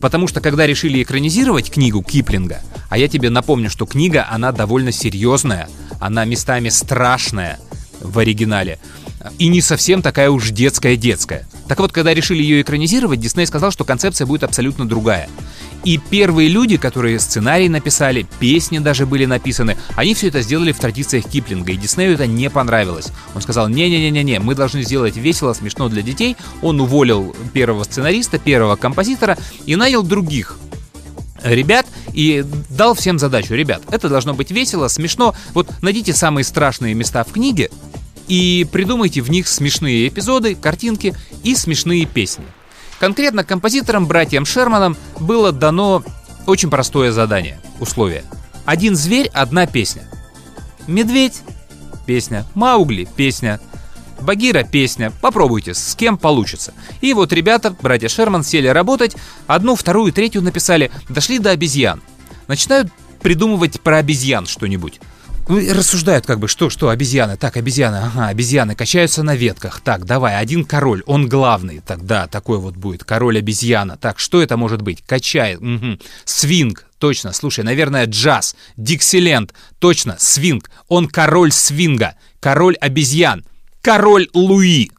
Потому 0.00 0.26
что 0.28 0.40
когда 0.40 0.66
решили 0.66 1.02
экранизировать 1.02 1.70
книгу 1.70 2.02
Киплинга, 2.02 2.60
а 2.88 2.98
я 2.98 3.08
тебе 3.08 3.30
напомню, 3.30 3.70
что 3.70 3.86
книга, 3.86 4.26
она 4.30 4.52
довольно 4.52 4.92
серьезная, 4.92 5.68
она 6.00 6.24
местами 6.24 6.70
страшная 6.70 7.58
в 8.00 8.18
оригинале, 8.18 8.78
и 9.38 9.48
не 9.48 9.60
совсем 9.60 10.00
такая 10.00 10.30
уж 10.30 10.50
детская-детская. 10.50 11.46
Так 11.68 11.78
вот, 11.78 11.92
когда 11.92 12.14
решили 12.14 12.42
ее 12.42 12.62
экранизировать, 12.62 13.20
Дисней 13.20 13.46
сказал, 13.46 13.70
что 13.70 13.84
концепция 13.84 14.26
будет 14.26 14.42
абсолютно 14.44 14.88
другая. 14.88 15.28
И 15.84 15.98
первые 15.98 16.48
люди, 16.48 16.76
которые 16.76 17.18
сценарий 17.18 17.68
написали, 17.68 18.26
песни 18.38 18.78
даже 18.78 19.06
были 19.06 19.24
написаны, 19.24 19.76
они 19.96 20.14
все 20.14 20.28
это 20.28 20.42
сделали 20.42 20.72
в 20.72 20.78
традициях 20.78 21.24
Киплинга, 21.26 21.72
и 21.72 21.76
Диснею 21.76 22.14
это 22.14 22.26
не 22.26 22.50
понравилось. 22.50 23.08
Он 23.34 23.40
сказал, 23.40 23.68
не-не-не-не, 23.68 24.40
мы 24.40 24.54
должны 24.54 24.82
сделать 24.82 25.16
весело, 25.16 25.54
смешно 25.54 25.88
для 25.88 26.02
детей. 26.02 26.36
Он 26.60 26.80
уволил 26.80 27.34
первого 27.54 27.84
сценариста, 27.84 28.38
первого 28.38 28.76
композитора 28.76 29.38
и 29.64 29.76
нанял 29.76 30.02
других 30.02 30.58
ребят 31.42 31.86
и 32.12 32.44
дал 32.68 32.94
всем 32.94 33.18
задачу. 33.18 33.54
Ребят, 33.54 33.82
это 33.90 34.08
должно 34.08 34.34
быть 34.34 34.50
весело, 34.50 34.88
смешно. 34.88 35.34
Вот 35.54 35.68
найдите 35.80 36.12
самые 36.12 36.44
страшные 36.44 36.94
места 36.94 37.24
в 37.24 37.32
книге 37.32 37.70
и 38.28 38.66
придумайте 38.70 39.22
в 39.22 39.30
них 39.30 39.48
смешные 39.48 40.08
эпизоды, 40.08 40.54
картинки 40.54 41.14
и 41.42 41.54
смешные 41.54 42.04
песни. 42.04 42.44
Конкретно 43.00 43.44
композиторам, 43.44 44.06
братьям 44.06 44.44
Шерманам, 44.44 44.94
было 45.18 45.52
дано 45.52 46.04
очень 46.46 46.68
простое 46.68 47.12
задание, 47.12 47.58
условие. 47.80 48.24
Один 48.66 48.94
зверь, 48.94 49.28
одна 49.32 49.66
песня. 49.66 50.02
Медведь– 50.86 51.40
песня. 52.06 52.44
Маугли– 52.54 53.08
песня. 53.16 53.58
Багира– 54.20 54.64
песня. 54.70 55.12
Попробуйте, 55.22 55.72
с 55.72 55.94
кем 55.94 56.18
получится. 56.18 56.74
И 57.00 57.14
вот 57.14 57.32
ребята, 57.32 57.74
братья 57.80 58.08
Шерман, 58.08 58.44
сели 58.44 58.68
работать, 58.68 59.16
одну, 59.46 59.76
вторую, 59.76 60.12
третью 60.12 60.42
написали, 60.42 60.90
дошли 61.08 61.38
до 61.38 61.52
обезьян. 61.52 62.02
Начинают 62.48 62.92
придумывать 63.22 63.80
про 63.80 63.96
обезьян 63.96 64.44
что-нибудь. 64.44 65.00
Ну, 65.48 65.74
рассуждают 65.74 66.26
как 66.26 66.38
бы, 66.38 66.48
что, 66.48 66.70
что, 66.70 66.90
обезьяны, 66.90 67.36
так, 67.36 67.56
обезьяны, 67.56 67.96
ага, 67.96 68.28
обезьяны 68.28 68.74
качаются 68.74 69.22
на 69.22 69.34
ветках, 69.34 69.80
так, 69.80 70.04
давай, 70.04 70.36
один 70.36 70.64
король, 70.64 71.02
он 71.06 71.28
главный, 71.28 71.80
тогда 71.84 72.26
такой 72.26 72.58
вот 72.58 72.76
будет, 72.76 73.04
король 73.04 73.38
обезьяна, 73.38 73.96
так, 73.96 74.18
что 74.18 74.42
это 74.42 74.56
может 74.56 74.82
быть, 74.82 75.02
качает, 75.02 75.60
угу. 75.60 75.98
свинг, 76.24 76.86
точно, 76.98 77.32
слушай, 77.32 77.64
наверное, 77.64 78.06
джаз, 78.06 78.54
диксиленд, 78.76 79.52
точно, 79.78 80.16
свинг, 80.18 80.70
он 80.88 81.08
король 81.08 81.52
свинга, 81.52 82.14
король 82.38 82.76
обезьян, 82.76 83.44
король 83.82 84.28
Луи, 84.34 84.90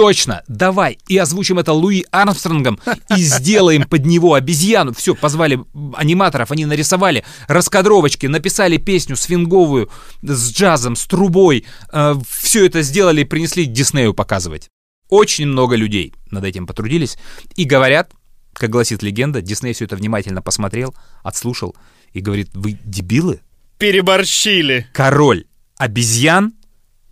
Точно, 0.00 0.42
давай, 0.48 0.98
и 1.08 1.18
озвучим 1.18 1.58
это 1.58 1.74
Луи 1.74 2.06
Армстронгом 2.10 2.80
и 3.14 3.22
сделаем 3.22 3.82
под 3.86 4.06
него 4.06 4.32
обезьяну. 4.32 4.94
Все, 4.94 5.14
позвали 5.14 5.60
аниматоров, 5.94 6.50
они 6.50 6.64
нарисовали 6.64 7.22
раскадровочки, 7.48 8.24
написали 8.24 8.78
песню 8.78 9.14
свинговую 9.14 9.90
с 10.22 10.52
джазом, 10.54 10.96
с 10.96 11.04
трубой. 11.06 11.66
Э, 11.92 12.14
все 12.30 12.64
это 12.64 12.80
сделали 12.80 13.20
и 13.20 13.24
принесли 13.24 13.66
Диснею 13.66 14.14
показывать. 14.14 14.70
Очень 15.10 15.48
много 15.48 15.76
людей 15.76 16.14
над 16.30 16.44
этим 16.44 16.66
потрудились. 16.66 17.18
И 17.56 17.64
говорят, 17.64 18.12
как 18.54 18.70
гласит 18.70 19.02
легенда, 19.02 19.42
Дисней 19.42 19.74
все 19.74 19.84
это 19.84 19.96
внимательно 19.96 20.40
посмотрел, 20.40 20.94
отслушал 21.22 21.76
и 22.14 22.20
говорит, 22.20 22.48
вы 22.54 22.78
дебилы? 22.84 23.42
Переборщили. 23.76 24.86
Король 24.94 25.44
обезьян, 25.76 26.54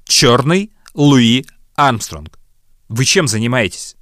черный 0.07 0.73
Луи 0.95 1.45
Армстронг. 1.75 2.38
Вы 2.89 3.05
чем 3.05 3.29
занимаетесь? 3.29 3.97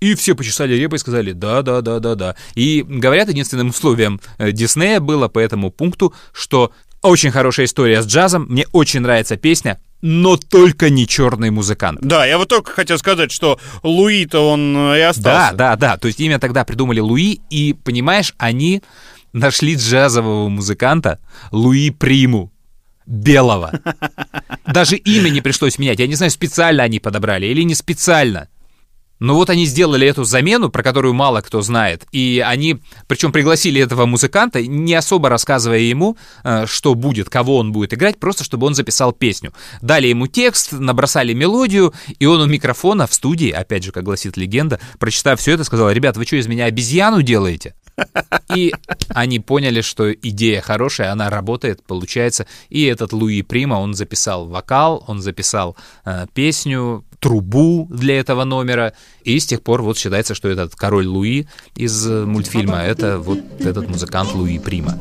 И 0.00 0.14
все 0.14 0.34
почесали 0.34 0.74
репы 0.74 0.96
и 0.96 0.98
сказали 0.98 1.32
«да, 1.32 1.62
да, 1.62 1.82
да, 1.82 1.98
да, 1.98 2.14
да». 2.14 2.36
И 2.54 2.82
говорят, 2.82 3.28
единственным 3.28 3.68
условием 3.68 4.20
э, 4.38 4.50
Диснея 4.52 4.98
было 4.98 5.28
по 5.28 5.38
этому 5.38 5.70
пункту, 5.70 6.14
что 6.32 6.72
Очень 7.02 7.30
хорошая 7.30 7.66
история 7.66 8.02
с 8.02 8.06
джазом. 8.06 8.46
Мне 8.48 8.66
очень 8.72 9.00
нравится 9.00 9.36
песня 9.36 9.78
но 10.02 10.36
только 10.36 10.90
не 10.90 11.06
черный 11.06 11.50
музыкант. 11.50 12.00
Да, 12.02 12.24
я 12.24 12.38
вот 12.38 12.48
только 12.48 12.72
хотел 12.72 12.98
сказать, 12.98 13.30
что 13.30 13.58
Луи-то 13.82 14.40
он 14.40 14.76
э, 14.92 14.98
и 14.98 15.00
остался. 15.02 15.54
Да, 15.54 15.76
да, 15.76 15.76
да. 15.76 15.96
То 15.98 16.08
есть 16.08 16.20
имя 16.20 16.38
тогда 16.38 16.64
придумали 16.64 17.00
Луи, 17.00 17.40
и, 17.50 17.74
понимаешь, 17.74 18.34
они 18.38 18.82
нашли 19.32 19.74
джазового 19.74 20.48
музыканта 20.48 21.18
Луи 21.50 21.90
Приму. 21.90 22.50
Белого. 23.06 23.72
Даже 24.72 24.96
имя 24.96 25.30
не 25.30 25.40
пришлось 25.40 25.78
менять. 25.78 25.98
Я 25.98 26.06
не 26.06 26.14
знаю, 26.14 26.30
специально 26.30 26.82
они 26.82 27.00
подобрали 27.00 27.46
или 27.46 27.62
не 27.62 27.74
специально. 27.74 28.48
Но 29.20 29.34
вот 29.34 29.50
они 29.50 29.66
сделали 29.66 30.06
эту 30.06 30.24
замену, 30.24 30.70
про 30.70 30.82
которую 30.82 31.12
мало 31.12 31.42
кто 31.42 31.60
знает, 31.60 32.06
и 32.10 32.42
они, 32.44 32.78
причем 33.06 33.32
пригласили 33.32 33.78
этого 33.80 34.06
музыканта, 34.06 34.66
не 34.66 34.94
особо 34.94 35.28
рассказывая 35.28 35.80
ему, 35.80 36.16
э, 36.42 36.64
что 36.66 36.94
будет, 36.94 37.28
кого 37.28 37.58
он 37.58 37.70
будет 37.70 37.92
играть, 37.92 38.18
просто 38.18 38.44
чтобы 38.44 38.66
он 38.66 38.74
записал 38.74 39.12
песню. 39.12 39.52
Дали 39.82 40.06
ему 40.06 40.26
текст, 40.26 40.72
набросали 40.72 41.34
мелодию, 41.34 41.92
и 42.18 42.24
он 42.24 42.40
у 42.40 42.46
микрофона 42.46 43.06
в 43.06 43.12
студии, 43.12 43.50
опять 43.50 43.84
же, 43.84 43.92
как 43.92 44.04
гласит 44.04 44.38
легенда, 44.38 44.80
прочитав 44.98 45.38
все 45.38 45.52
это, 45.52 45.64
сказал, 45.64 45.90
ребят, 45.90 46.16
вы 46.16 46.24
что, 46.24 46.36
из 46.36 46.46
меня 46.46 46.64
обезьяну 46.64 47.20
делаете? 47.20 47.74
И 48.54 48.72
они 49.08 49.40
поняли, 49.40 49.80
что 49.80 50.12
идея 50.12 50.60
хорошая, 50.60 51.12
она 51.12 51.30
работает, 51.30 51.82
получается. 51.82 52.46
И 52.68 52.84
этот 52.84 53.12
Луи 53.12 53.42
Прима, 53.42 53.74
он 53.74 53.94
записал 53.94 54.46
вокал, 54.46 55.04
он 55.06 55.20
записал 55.20 55.76
э, 56.04 56.26
песню, 56.34 57.04
трубу 57.20 57.86
для 57.90 58.18
этого 58.18 58.44
номера. 58.44 58.94
И 59.22 59.38
с 59.38 59.46
тех 59.46 59.62
пор 59.62 59.82
вот 59.82 59.98
считается, 59.98 60.34
что 60.34 60.48
этот 60.48 60.74
король 60.74 61.06
Луи 61.06 61.46
из 61.76 62.06
э, 62.06 62.24
мультфильма— 62.24 62.78
это 62.78 63.18
вот 63.18 63.38
этот 63.60 63.88
музыкант 63.88 64.34
Луи 64.34 64.58
Прима. 64.58 64.98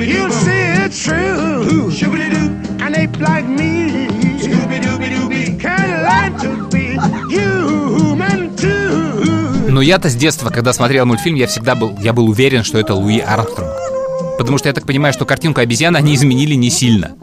You. 0.00 0.30
Say 0.30 0.86
it's 0.86 1.04
true, 1.04 1.90
and 2.80 2.96
ape 2.96 3.18
like 3.20 3.46
me. 3.46 4.08
Can 5.58 6.02
learn 6.02 6.38
to 6.40 6.68
be 6.70 6.96
too. 7.30 8.09
Но 9.70 9.80
я-то 9.80 10.08
с 10.08 10.16
детства, 10.16 10.50
когда 10.50 10.72
смотрел 10.72 11.06
мультфильм, 11.06 11.36
я 11.36 11.46
всегда 11.46 11.76
был, 11.76 11.96
я 12.00 12.12
был 12.12 12.28
уверен, 12.28 12.64
что 12.64 12.78
это 12.78 12.94
Луи 12.94 13.20
Армстронг. 13.20 13.72
Потому 14.36 14.58
что 14.58 14.68
я 14.68 14.72
так 14.72 14.84
понимаю, 14.84 15.12
что 15.12 15.24
картинку 15.24 15.60
обезьяны 15.60 15.96
они 15.96 16.14
изменили 16.16 16.54
не 16.54 16.70
сильно. 16.70 17.16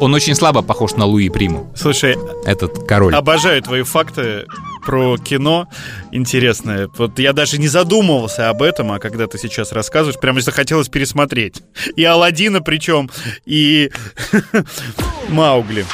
Он 0.00 0.12
очень 0.12 0.34
слабо 0.34 0.60
похож 0.60 0.94
на 0.96 1.06
Луи 1.06 1.30
Приму. 1.30 1.72
Слушай, 1.74 2.16
этот 2.44 2.86
король. 2.86 3.14
Обожаю 3.14 3.62
твои 3.62 3.84
факты 3.84 4.44
про 4.84 5.16
кино 5.16 5.66
интересное. 6.12 6.90
Вот 6.98 7.18
я 7.18 7.32
даже 7.32 7.58
не 7.58 7.68
задумывался 7.68 8.50
об 8.50 8.60
этом, 8.60 8.92
а 8.92 8.98
когда 8.98 9.26
ты 9.26 9.38
сейчас 9.38 9.72
рассказываешь, 9.72 10.20
прямо 10.20 10.42
захотелось 10.42 10.90
пересмотреть. 10.90 11.62
И 11.96 12.04
Алладина 12.04 12.60
причем, 12.60 13.08
и 13.46 13.90
Маугли. 15.28 15.86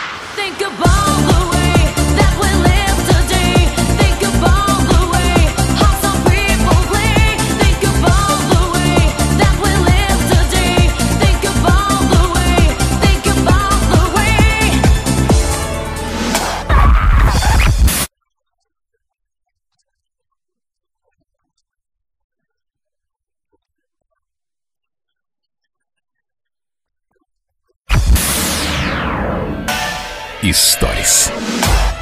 Историс. 30.50 31.30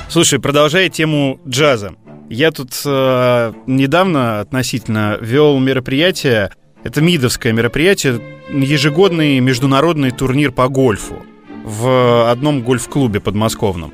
Слушай, 0.09 0.39
продолжая 0.39 0.89
тему 0.89 1.39
джаза. 1.47 1.97
Я 2.31 2.51
тут 2.51 2.71
э, 2.83 3.53
недавно 3.67 4.41
относительно 4.41 5.19
вел 5.21 5.59
мероприятие. 5.59 6.53
Это 6.83 7.03
МИДовское 7.03 7.53
мероприятие, 7.53 8.23
ежегодный 8.51 9.39
международный 9.41 10.13
турнир 10.13 10.51
по 10.51 10.69
гольфу 10.69 11.27
в 11.63 12.31
одном 12.31 12.63
гольф-клубе 12.63 13.21
подмосковном. 13.21 13.93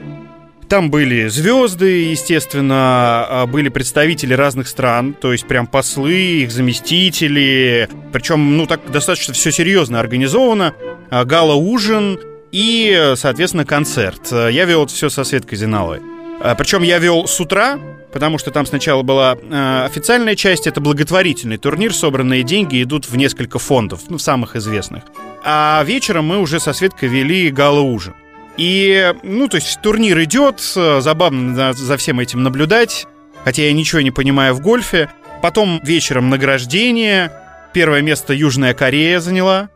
Там 0.68 0.88
были 0.88 1.26
звезды, 1.26 2.11
естественно, 2.11 3.26
а, 3.28 3.46
были 3.46 3.70
представители 3.70 4.34
разных 4.34 4.68
стран, 4.68 5.14
то 5.14 5.32
есть 5.32 5.48
прям 5.48 5.66
послы, 5.66 6.14
их 6.42 6.52
заместители. 6.52 7.88
Причем, 8.12 8.57
ну, 8.57 8.66
так 8.66 8.88
достаточно 8.88 9.34
все 9.34 9.50
серьезно 9.50 9.98
организовано. 9.98 10.74
А, 11.11 11.24
гала-ужин, 11.24 12.20
и, 12.55 13.14
соответственно, 13.16 13.64
концерт. 13.64 14.30
Я 14.30 14.64
вел 14.64 14.86
все 14.86 15.11
со 15.11 15.24
Светкой 15.24 15.59
Зиналовой. 15.59 16.00
А, 16.40 16.55
Причем 16.55 16.82
я 16.84 17.00
вел 17.00 17.26
с 17.26 17.40
утра, 17.40 17.80
потому 18.12 18.38
что 18.38 18.52
там 18.52 18.64
сначала 18.64 19.02
была 19.02 19.36
э, 19.36 19.84
официальная 19.84 20.36
часть, 20.36 20.68
это 20.68 20.80
благотворительный 20.80 21.57
турнир, 21.57 21.92
собранные 21.92 22.44
деньги 22.44 22.80
идут 22.80 23.09
в 23.09 23.16
несколько 23.16 23.59
фондов, 23.59 24.02
ну, 24.09 24.18
самых 24.18 24.55
известных. 24.55 25.02
А 25.42 25.82
вечером 25.84 26.26
мы 26.26 26.38
уже 26.38 26.61
со 26.61 26.72
Светкой 26.72 27.09
вели 27.09 27.50
гала-ужин. 27.50 28.14
И, 28.57 29.12
ну, 29.24 29.48
то 29.48 29.57
есть 29.57 29.80
турнир 29.82 30.22
идет, 30.22 30.61
забавно 30.61 31.72
за 31.72 31.96
всем 31.96 32.20
этим 32.20 32.44
наблюдать, 32.44 33.09
хотя 33.44 33.62
я 33.62 33.72
ничего 33.72 34.00
не 34.00 34.12
понимаю 34.12 34.55
в 34.55 34.61
гольфе. 34.61 35.11
Потом 35.42 35.80
вечером 35.82 36.30
награждение. 36.30 37.32
Первое 37.72 38.00
место 38.00 38.32
Южная 38.32 38.74
Корея 38.74 39.18
заняла. 39.18 39.70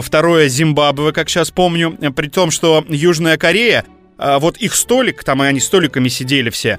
Второе 0.00 0.48
Зимбабве, 0.48 1.12
как 1.12 1.28
сейчас 1.28 1.50
помню. 1.50 1.96
При 2.14 2.28
том, 2.28 2.50
что 2.50 2.84
Южная 2.88 3.36
Корея, 3.36 3.84
а, 4.18 4.38
вот 4.38 4.56
их 4.56 4.74
столик, 4.74 5.24
там 5.24 5.42
они 5.42 5.60
столиками 5.60 6.08
сидели 6.08 6.50
все, 6.50 6.78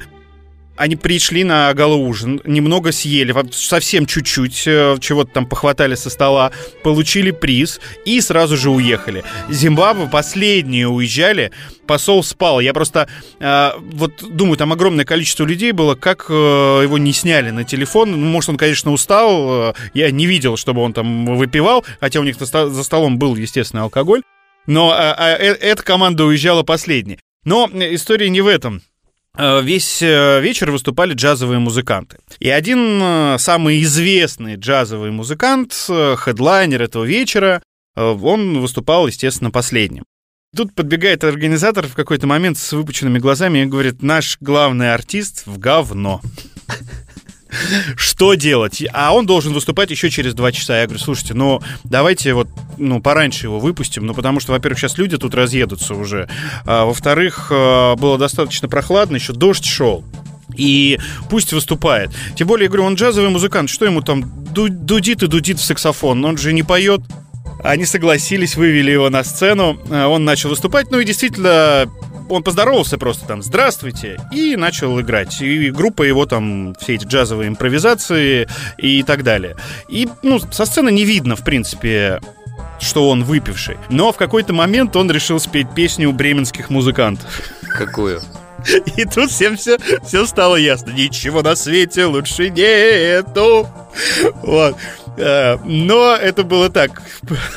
они 0.75 0.95
пришли 0.95 1.43
на 1.43 1.73
ужин, 1.75 2.41
немного 2.45 2.91
съели, 2.91 3.33
совсем 3.51 4.05
чуть-чуть, 4.05 4.63
э, 4.67 4.97
чего-то 4.99 5.31
там 5.31 5.45
похватали 5.45 5.95
со 5.95 6.09
стола, 6.09 6.51
получили 6.83 7.31
приз 7.31 7.79
и 8.05 8.19
сразу 8.21 8.57
же 8.57 8.69
уехали. 8.69 9.23
Зимбабве 9.49 10.07
последние 10.07 10.87
уезжали, 10.87 11.51
посол 11.87 12.23
спал. 12.23 12.59
Я 12.59 12.73
просто 12.73 13.07
э, 13.39 13.71
вот 13.77 14.23
думаю, 14.29 14.57
там 14.57 14.73
огромное 14.73 15.05
количество 15.05 15.45
людей 15.45 15.71
было, 15.71 15.95
как 15.95 16.25
э, 16.29 16.33
его 16.33 16.97
не 16.97 17.13
сняли 17.13 17.51
на 17.51 17.63
телефон. 17.63 18.11
Ну, 18.11 18.17
может, 18.17 18.49
он, 18.49 18.57
конечно, 18.57 18.91
устал. 18.91 19.69
Э, 19.69 19.73
я 19.93 20.11
не 20.11 20.25
видел, 20.25 20.57
чтобы 20.57 20.81
он 20.81 20.93
там 20.93 21.37
выпивал, 21.37 21.85
хотя 21.99 22.19
у 22.19 22.23
них 22.23 22.35
за 22.37 22.83
столом 22.83 23.17
был, 23.17 23.35
естественно, 23.35 23.83
алкоголь. 23.83 24.21
Но 24.67 24.93
э, 24.93 25.13
э, 25.17 25.53
эта 25.53 25.83
команда 25.83 26.25
уезжала 26.25 26.63
последней. 26.63 27.19
Но 27.43 27.69
история 27.73 28.29
не 28.29 28.41
в 28.41 28.47
этом. 28.47 28.81
Э, 29.37 29.61
весь 29.61 30.01
э, 30.01 30.39
вечер 30.41 30.71
выступали 30.71 31.13
джазовые 31.13 31.59
музыканты. 31.59 32.19
И 32.39 32.49
один 32.49 32.99
э, 33.01 33.35
самый 33.37 33.81
известный 33.83 34.55
джазовый 34.55 35.11
музыкант, 35.11 35.73
хедлайнер 35.73 36.81
этого 36.81 37.03
вечера, 37.03 37.61
он 37.95 38.59
выступал, 38.59 39.07
естественно, 39.07 39.51
последним. 39.51 40.03
Тут 40.55 40.75
подбегает 40.75 41.23
организатор 41.23 41.87
в 41.87 41.95
какой-то 41.95 42.27
момент 42.27 42.57
с 42.57 42.73
выпученными 42.73 43.19
глазами 43.19 43.59
и 43.59 43.65
говорит, 43.65 44.01
наш 44.01 44.37
главный 44.41 44.93
артист 44.93 45.43
в 45.45 45.57
говно. 45.59 46.21
Что 47.95 48.33
делать? 48.33 48.83
А 48.93 49.13
он 49.13 49.25
должен 49.25 49.53
выступать 49.53 49.91
еще 49.91 50.09
через 50.09 50.33
два 50.33 50.51
часа. 50.51 50.79
Я 50.79 50.85
говорю, 50.85 51.01
слушайте, 51.01 51.33
ну 51.33 51.61
давайте 51.83 52.33
вот 52.33 52.47
ну, 52.77 53.01
пораньше 53.01 53.47
его 53.47 53.59
выпустим, 53.59 54.05
ну 54.05 54.13
потому 54.13 54.39
что, 54.39 54.51
во-первых, 54.51 54.79
сейчас 54.79 54.97
люди 54.97 55.17
тут 55.17 55.33
разъедутся 55.33 55.95
уже. 55.95 56.29
А, 56.65 56.85
во-вторых, 56.85 57.47
а, 57.51 57.95
было 57.95 58.17
достаточно 58.17 58.67
прохладно, 58.67 59.15
еще 59.15 59.33
дождь 59.33 59.65
шел. 59.65 60.03
И 60.55 60.99
пусть 61.29 61.53
выступает. 61.53 62.11
Тем 62.35 62.47
более, 62.47 62.65
я 62.65 62.69
говорю, 62.69 62.85
он 62.85 62.95
джазовый 62.95 63.29
музыкант, 63.29 63.69
что 63.69 63.85
ему 63.85 64.01
там 64.01 64.23
дудит 64.53 65.23
и 65.23 65.27
дудит 65.27 65.59
в 65.59 65.63
саксофон, 65.63 66.23
он 66.23 66.37
же 66.37 66.53
не 66.53 66.63
поет. 66.63 67.01
Они 67.63 67.85
согласились, 67.85 68.55
вывели 68.55 68.91
его 68.91 69.09
на 69.09 69.23
сцену, 69.23 69.79
а, 69.89 70.07
он 70.07 70.23
начал 70.23 70.49
выступать, 70.49 70.91
ну 70.91 70.99
и 70.99 71.05
действительно 71.05 71.89
он 72.29 72.43
поздоровался 72.43 72.97
просто 72.97 73.25
там 73.25 73.41
«Здравствуйте!» 73.41 74.19
и 74.31 74.55
начал 74.55 74.99
играть. 74.99 75.41
И 75.41 75.71
группа 75.71 76.03
его 76.03 76.25
там, 76.25 76.75
все 76.79 76.95
эти 76.95 77.05
джазовые 77.05 77.49
импровизации 77.49 78.47
и 78.77 79.03
так 79.03 79.23
далее. 79.23 79.55
И, 79.87 80.07
ну, 80.23 80.39
со 80.39 80.65
сцены 80.65 80.91
не 80.91 81.05
видно, 81.05 81.35
в 81.35 81.43
принципе, 81.43 82.19
что 82.79 83.09
он 83.09 83.23
выпивший. 83.23 83.77
Но 83.89 84.11
в 84.11 84.17
какой-то 84.17 84.53
момент 84.53 84.95
он 84.95 85.09
решил 85.11 85.39
спеть 85.39 85.67
песню 85.75 86.11
бременских 86.11 86.69
музыкантов. 86.69 87.41
Какую? 87.77 88.21
И 88.95 89.05
тут 89.05 89.29
всем 89.29 89.57
все, 89.57 89.77
все 90.03 90.25
стало 90.25 90.55
ясно. 90.55 90.91
Ничего 90.91 91.41
на 91.41 91.55
свете 91.55 92.05
лучше 92.05 92.49
нету. 92.49 93.67
Вот. 94.41 94.75
Э, 95.17 95.57
Но 95.63 96.15
это 96.15 96.43
было 96.43 96.69
так, 96.69 97.01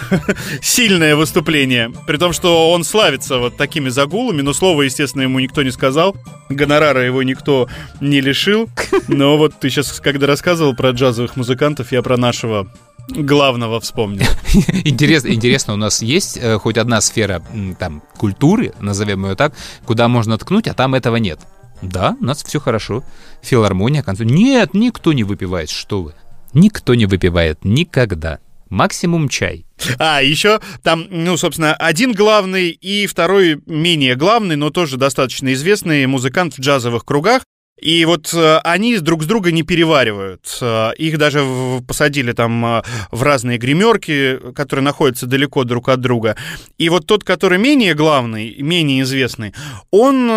сильное 0.63 1.17
выступление. 1.17 1.93
При 2.07 2.17
том, 2.17 2.33
что 2.33 2.71
он 2.71 2.85
славится 2.85 3.39
вот 3.39 3.57
такими 3.57 3.89
загулами, 3.89 4.43
но 4.43 4.53
слова, 4.53 4.83
естественно, 4.83 5.23
ему 5.23 5.39
никто 5.41 5.63
не 5.63 5.71
сказал. 5.71 6.17
Гонорара 6.49 7.05
его 7.05 7.23
никто 7.23 7.69
не 8.01 8.21
лишил. 8.21 8.69
Но 9.09 9.37
вот 9.37 9.59
ты 9.59 9.71
сейчас, 9.71 10.01
когда 10.01 10.27
рассказывал 10.27 10.75
про 10.75 10.91
джазовых 10.91 11.37
музыкантов, 11.37 11.93
я 11.93 12.03
про 12.03 12.17
нашего 12.17 12.69
главного 13.09 13.81
вспомнил. 13.81 14.27
Интересно, 14.85 15.29
интересно, 15.29 15.73
у 15.73 15.77
нас 15.77 16.03
есть 16.03 16.37
э, 16.37 16.59
хоть 16.59 16.77
одна 16.77 17.01
сфера 17.01 17.43
там 17.79 18.03
культуры, 18.19 18.75
назовем 18.81 19.25
ее 19.25 19.35
так, 19.35 19.55
куда 19.87 20.09
можно 20.09 20.37
ткнуть, 20.37 20.69
а 20.69 20.75
там 20.75 20.95
этого 20.95 21.17
нет. 21.17 21.41
Да, 21.81 22.17
у 22.21 22.25
нас 22.25 22.43
все 22.43 22.61
хорошо. 22.61 23.03
Филармония, 23.41 24.03
концерт. 24.03 24.31
Нет, 24.31 24.75
никто 24.75 25.13
не 25.13 25.25
выпивает, 25.25 25.71
что 25.71 26.03
вы. 26.03 26.15
Никто 26.55 26.95
не 26.95 27.07
выпивает 27.07 27.65
никогда. 27.65 28.39
Максимум 28.71 29.29
чай. 29.29 29.65
А, 29.99 30.23
еще 30.23 30.61
там, 30.83 31.07
ну, 31.11 31.37
собственно, 31.37 31.75
один 31.75 32.13
главный 32.13 32.71
и 32.71 33.07
второй 33.07 33.61
менее 33.67 34.15
главный, 34.15 34.57
но 34.57 34.71
тоже 34.71 34.97
достаточно 34.97 35.53
известный 35.55 36.07
музыкант 36.07 36.55
в 36.55 36.61
джазовых 36.61 37.05
кругах. 37.05 37.43
И 37.81 38.05
вот 38.05 38.35
э, 38.35 38.59
они 38.65 38.99
друг 38.99 39.23
с 39.23 39.27
друга 39.27 39.53
не 39.53 39.63
переваривают. 39.63 40.59
Э, 40.61 40.91
Их 40.99 41.17
даже 41.17 41.47
посадили 41.87 42.33
там 42.33 42.65
э, 42.67 42.83
в 43.13 43.23
разные 43.23 43.57
гримерки, 43.57 44.41
которые 44.55 44.85
находятся 44.85 45.27
далеко 45.27 45.63
друг 45.63 45.89
от 45.89 46.01
друга. 46.01 46.37
И 46.77 46.89
вот 46.89 47.07
тот, 47.07 47.23
который 47.23 47.59
менее 47.59 47.95
главный, 47.95 48.57
менее 48.59 49.03
известный, 49.03 49.55
он 49.93 50.29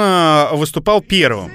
выступал 0.53 1.01
первым. 1.01 1.51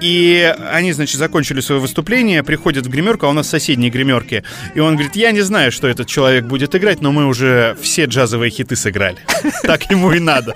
И 0.00 0.54
они, 0.70 0.92
значит, 0.92 1.18
закончили 1.18 1.60
свое 1.60 1.80
выступление, 1.80 2.42
приходят 2.42 2.86
в 2.86 2.90
гримерку, 2.90 3.26
а 3.26 3.30
у 3.30 3.32
нас 3.32 3.48
соседние 3.48 3.90
гримерки. 3.90 4.44
И 4.74 4.80
он 4.80 4.94
говорит, 4.94 5.16
я 5.16 5.32
не 5.32 5.40
знаю, 5.40 5.72
что 5.72 5.88
этот 5.88 6.06
человек 6.06 6.44
будет 6.44 6.74
играть, 6.74 7.00
но 7.00 7.12
мы 7.12 7.26
уже 7.26 7.76
все 7.80 8.04
джазовые 8.04 8.50
хиты 8.50 8.76
сыграли. 8.76 9.18
Так 9.62 9.90
ему 9.90 10.12
и 10.12 10.20
надо. 10.20 10.54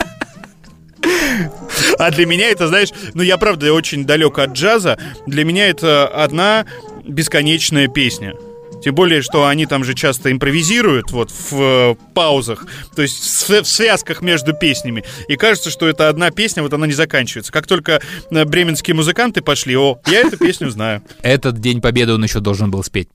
А 1.99 2.11
для 2.11 2.27
меня 2.27 2.51
это, 2.51 2.69
знаешь, 2.69 2.91
ну 3.15 3.23
я 3.23 3.37
правда 3.39 3.73
очень 3.73 4.05
далек 4.05 4.39
от 4.39 4.53
джаза. 4.53 4.99
Для 5.27 5.45
меня 5.45 5.67
это 5.69 6.07
одна 6.07 6.67
бесконечная 7.05 7.89
песня. 7.89 8.35
Тем 8.83 8.95
более, 8.95 9.23
что 9.23 9.47
они 9.47 9.67
там 9.67 9.85
же 9.85 9.95
часто 9.95 10.33
импровизируют 10.33 11.11
вот 11.11 11.31
в 11.31 11.53
э, 11.55 11.95
паузах, 12.15 12.67
то 12.95 13.03
есть 13.03 13.49
в, 13.49 13.63
в 13.63 13.67
связках 13.67 14.23
между 14.23 14.53
песнями. 14.55 15.05
И 15.29 15.37
кажется, 15.37 15.71
что 15.71 15.89
это 15.89 16.09
одна 16.09 16.31
песня, 16.31 16.63
вот 16.63 16.73
она 16.73 16.87
не 16.87 16.93
заканчивается. 16.93 17.53
Как 17.53 17.67
только 17.67 18.01
э, 18.31 18.45
бременские 18.45 18.95
музыканты 18.95 19.41
пошли, 19.41 19.77
о, 19.77 20.01
я 20.07 20.21
эту 20.21 20.37
песню 20.37 20.71
знаю. 20.71 21.03
Этот 21.23 21.61
День 21.61 21.81
Победы 21.81 22.15
он 22.15 22.23
еще 22.23 22.41
должен 22.41 22.71
был 22.71 22.83
спеть. 22.83 23.09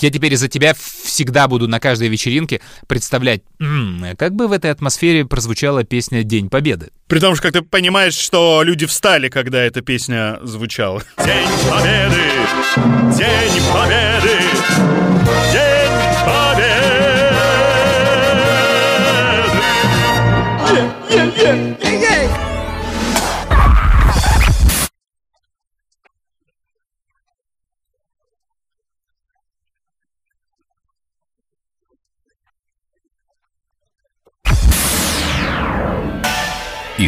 Я 0.00 0.10
теперь 0.10 0.32
из-за 0.34 0.48
тебя 0.48 0.74
всегда 0.74 1.46
буду 1.48 1.68
на 1.68 1.78
каждой 1.80 2.08
вечеринке 2.08 2.60
представлять, 2.86 3.42
«М, 3.60 4.04
как 4.18 4.34
бы 4.34 4.48
в 4.48 4.52
этой 4.52 4.70
атмосфере 4.70 5.24
прозвучала 5.24 5.84
песня 5.84 6.22
«День 6.22 6.48
Победы». 6.48 6.90
При 7.06 7.18
том, 7.20 7.34
что 7.34 7.42
как 7.44 7.52
ты 7.52 7.62
понимаешь, 7.62 8.14
что 8.14 8.62
люди 8.62 8.86
встали, 8.86 9.28
когда 9.28 9.58
эта 9.62 9.80
песня 9.82 10.38
звучала. 10.42 11.02
День 11.18 11.48
Победы! 11.68 12.22
День 13.16 13.62
Победы! 13.72 14.38
День 15.52 15.69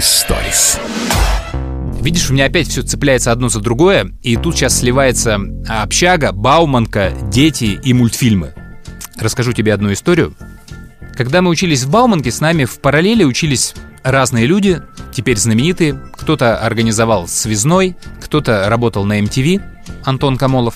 Историс. 0.03 0.81
Видишь, 2.01 2.29
у 2.29 2.33
меня 2.33 2.47
опять 2.47 2.67
все 2.67 2.83
цепляется 2.83 3.31
одно 3.31 3.49
за 3.49 3.61
другое, 3.61 4.11
и 4.21 4.37
тут 4.37 4.57
сейчас 4.57 4.81
сливается 4.81 5.39
общага, 5.69 6.33
Бауманка, 6.33 7.13
дети 7.31 7.79
и 7.81 7.93
мультфильмы. 7.93 8.53
Расскажу 9.17 9.53
тебе 9.53 9.73
одну 9.73 9.93
историю. 9.93 10.35
Когда 11.15 11.41
мы 11.41 11.51
учились 11.51 11.85
в 11.85 11.91
Бауманке, 11.91 12.33
с 12.33 12.41
нами 12.41 12.65
в 12.65 12.81
параллели 12.81 13.23
учились 13.23 13.75
разные 14.03 14.47
люди, 14.47 14.83
теперь 15.15 15.37
знаменитые. 15.37 16.03
Кто-то 16.17 16.59
организовал 16.59 17.29
связной, 17.29 17.97
кто-то 18.21 18.69
работал 18.69 19.05
на 19.05 19.21
MTV, 19.21 19.63
Антон 20.03 20.37
Камолов. 20.37 20.75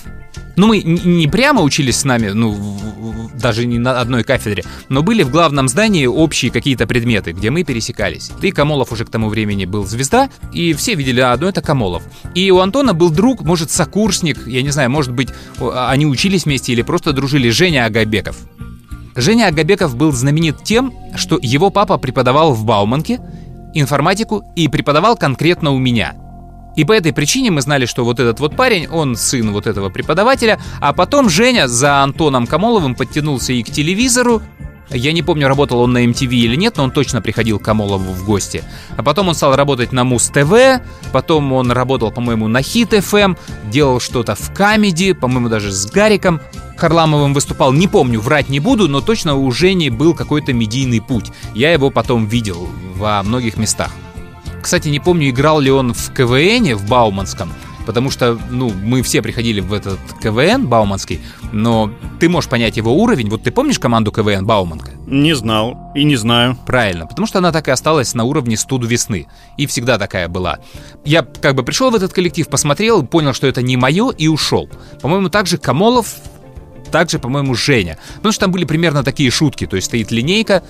Ну, 0.55 0.67
мы 0.67 0.81
не 0.81 1.27
прямо 1.27 1.61
учились 1.61 1.97
с 1.97 2.03
нами, 2.03 2.29
ну, 2.29 2.57
даже 3.39 3.65
не 3.67 3.77
на 3.77 3.99
одной 4.01 4.23
кафедре, 4.23 4.63
но 4.89 5.03
были 5.03 5.21
в 5.23 5.29
главном 5.29 5.67
здании 5.67 6.05
общие 6.07 6.51
какие-то 6.51 6.87
предметы, 6.87 7.31
где 7.31 7.51
мы 7.51 7.63
пересекались. 7.63 8.31
И 8.41 8.51
Камолов 8.51 8.91
уже 8.91 9.05
к 9.05 9.09
тому 9.09 9.29
времени 9.29 9.65
был 9.65 9.85
звезда, 9.85 10.29
и 10.51 10.73
все 10.73 10.95
видели, 10.95 11.19
а, 11.21 11.37
ну 11.39 11.47
это 11.47 11.61
Камолов. 11.61 12.03
И 12.33 12.49
у 12.49 12.59
Антона 12.59 12.93
был 12.95 13.11
друг, 13.11 13.41
может, 13.41 13.69
сокурсник, 13.69 14.47
я 14.47 14.63
не 14.63 14.71
знаю, 14.71 14.89
может 14.89 15.13
быть, 15.13 15.29
о- 15.59 15.89
они 15.89 16.07
учились 16.07 16.45
вместе 16.45 16.71
или 16.73 16.81
просто 16.81 17.13
дружили, 17.13 17.49
Женя 17.49 17.85
Агабеков. 17.85 18.37
Женя 19.15 19.47
Агабеков 19.47 19.95
был 19.95 20.11
знаменит 20.11 20.63
тем, 20.63 20.93
что 21.15 21.37
его 21.41 21.69
папа 21.69 21.97
преподавал 21.97 22.53
в 22.53 22.65
Бауманке 22.65 23.19
информатику 23.73 24.43
и 24.55 24.67
преподавал 24.67 25.15
конкретно 25.17 25.71
у 25.71 25.77
меня. 25.77 26.15
И 26.77 26.85
по 26.85 26.93
этой 26.93 27.11
причине 27.11 27.49
мы 27.49 27.61
знали, 27.61 27.87
что 27.87 28.05
вот 28.05 28.19
этот 28.19 28.39
вот 28.39 28.55
парень, 28.55 28.87
он 28.87 29.15
сын 29.15 29.51
вот 29.51 29.65
этого 29.65 29.89
преподавателя, 29.89 30.61
а 30.79 30.93
потом 30.93 31.27
Женя 31.27 31.67
за 31.67 32.03
Антоном 32.03 32.45
Камоловым 32.45 32.93
подтянулся 32.93 33.51
и 33.51 33.63
к 33.63 33.71
телевизору, 33.71 34.43
я 34.91 35.11
не 35.11 35.23
помню, 35.23 35.47
работал 35.47 35.79
он 35.79 35.91
на 35.91 36.05
MTV 36.05 36.29
или 36.29 36.55
нет, 36.55 36.77
но 36.77 36.83
он 36.83 36.91
точно 36.91 37.19
приходил 37.21 37.59
к 37.59 37.63
Комолову 37.63 38.13
в 38.13 38.23
гости. 38.23 38.63
А 38.95 39.01
потом 39.01 39.27
он 39.27 39.35
стал 39.35 39.55
работать 39.55 39.91
на 39.91 40.03
Муз 40.03 40.29
ТВ, 40.29 40.81
потом 41.11 41.51
он 41.51 41.71
работал, 41.71 42.11
по-моему, 42.11 42.47
на 42.47 42.61
Хит 42.61 42.93
FM, 42.93 43.33
делал 43.65 43.99
что-то 43.99 44.35
в 44.35 44.53
Comedy, 44.53 45.13
по-моему, 45.13 45.49
даже 45.49 45.71
с 45.71 45.87
Гариком 45.87 46.39
Харламовым 46.77 47.33
выступал. 47.33 47.73
Не 47.73 47.87
помню, 47.87 48.21
врать 48.21 48.49
не 48.49 48.59
буду, 48.59 48.87
но 48.87 49.01
точно 49.01 49.35
у 49.35 49.51
Жени 49.51 49.89
был 49.89 50.13
какой-то 50.13 50.53
медийный 50.53 51.01
путь. 51.01 51.31
Я 51.55 51.73
его 51.73 51.89
потом 51.89 52.27
видел 52.27 52.69
во 52.95 53.23
многих 53.23 53.57
местах. 53.57 53.91
Кстати, 54.61 54.89
не 54.89 54.99
помню, 54.99 55.29
играл 55.29 55.59
ли 55.59 55.71
он 55.71 55.93
в 55.93 56.13
КВНе 56.13 56.75
в 56.75 56.87
Бауманском, 56.87 57.53
потому 57.85 58.11
что, 58.11 58.37
ну, 58.49 58.69
мы 58.69 59.01
все 59.01 59.21
приходили 59.21 59.61
в 59.61 59.71
этот 59.71 59.99
КВН 60.21 60.67
Бауманский, 60.67 61.21
но 61.53 61.91
ты 62.19 62.27
можешь 62.27 62.49
понять 62.49 62.75
его 62.75 62.93
уровень. 62.93 63.29
Вот 63.29 63.43
ты 63.43 63.51
помнишь 63.51 63.79
команду 63.79 64.11
КВН 64.11 64.45
Бауманка? 64.45 64.91
Не 65.07 65.33
знал 65.35 65.91
и 65.95 66.03
не 66.03 66.17
знаю. 66.17 66.57
Правильно, 66.65 67.07
потому 67.07 67.27
что 67.27 67.37
она 67.39 67.53
так 67.53 67.69
и 67.69 67.71
осталась 67.71 68.13
на 68.13 68.25
уровне 68.25 68.57
студвесны. 68.57 69.27
И 69.55 69.65
всегда 69.67 69.97
такая 69.97 70.27
была. 70.27 70.59
Я 71.05 71.21
как 71.23 71.55
бы 71.55 71.63
пришел 71.63 71.89
в 71.89 71.95
этот 71.95 72.11
коллектив, 72.11 72.47
посмотрел, 72.49 73.03
понял, 73.05 73.33
что 73.33 73.47
это 73.47 73.61
не 73.61 73.77
мое, 73.77 74.11
и 74.11 74.27
ушел. 74.27 74.69
По-моему, 75.01 75.29
также 75.29 75.57
Комолов, 75.57 76.15
также, 76.91 77.19
по-моему, 77.19 77.55
Женя. 77.55 77.97
Потому 78.15 78.31
что 78.33 78.41
там 78.41 78.51
были 78.51 78.65
примерно 78.65 79.03
такие 79.03 79.31
шутки. 79.31 79.65
То 79.65 79.75
есть 79.75 79.87
стоит 79.87 80.11
линейка, 80.11 80.63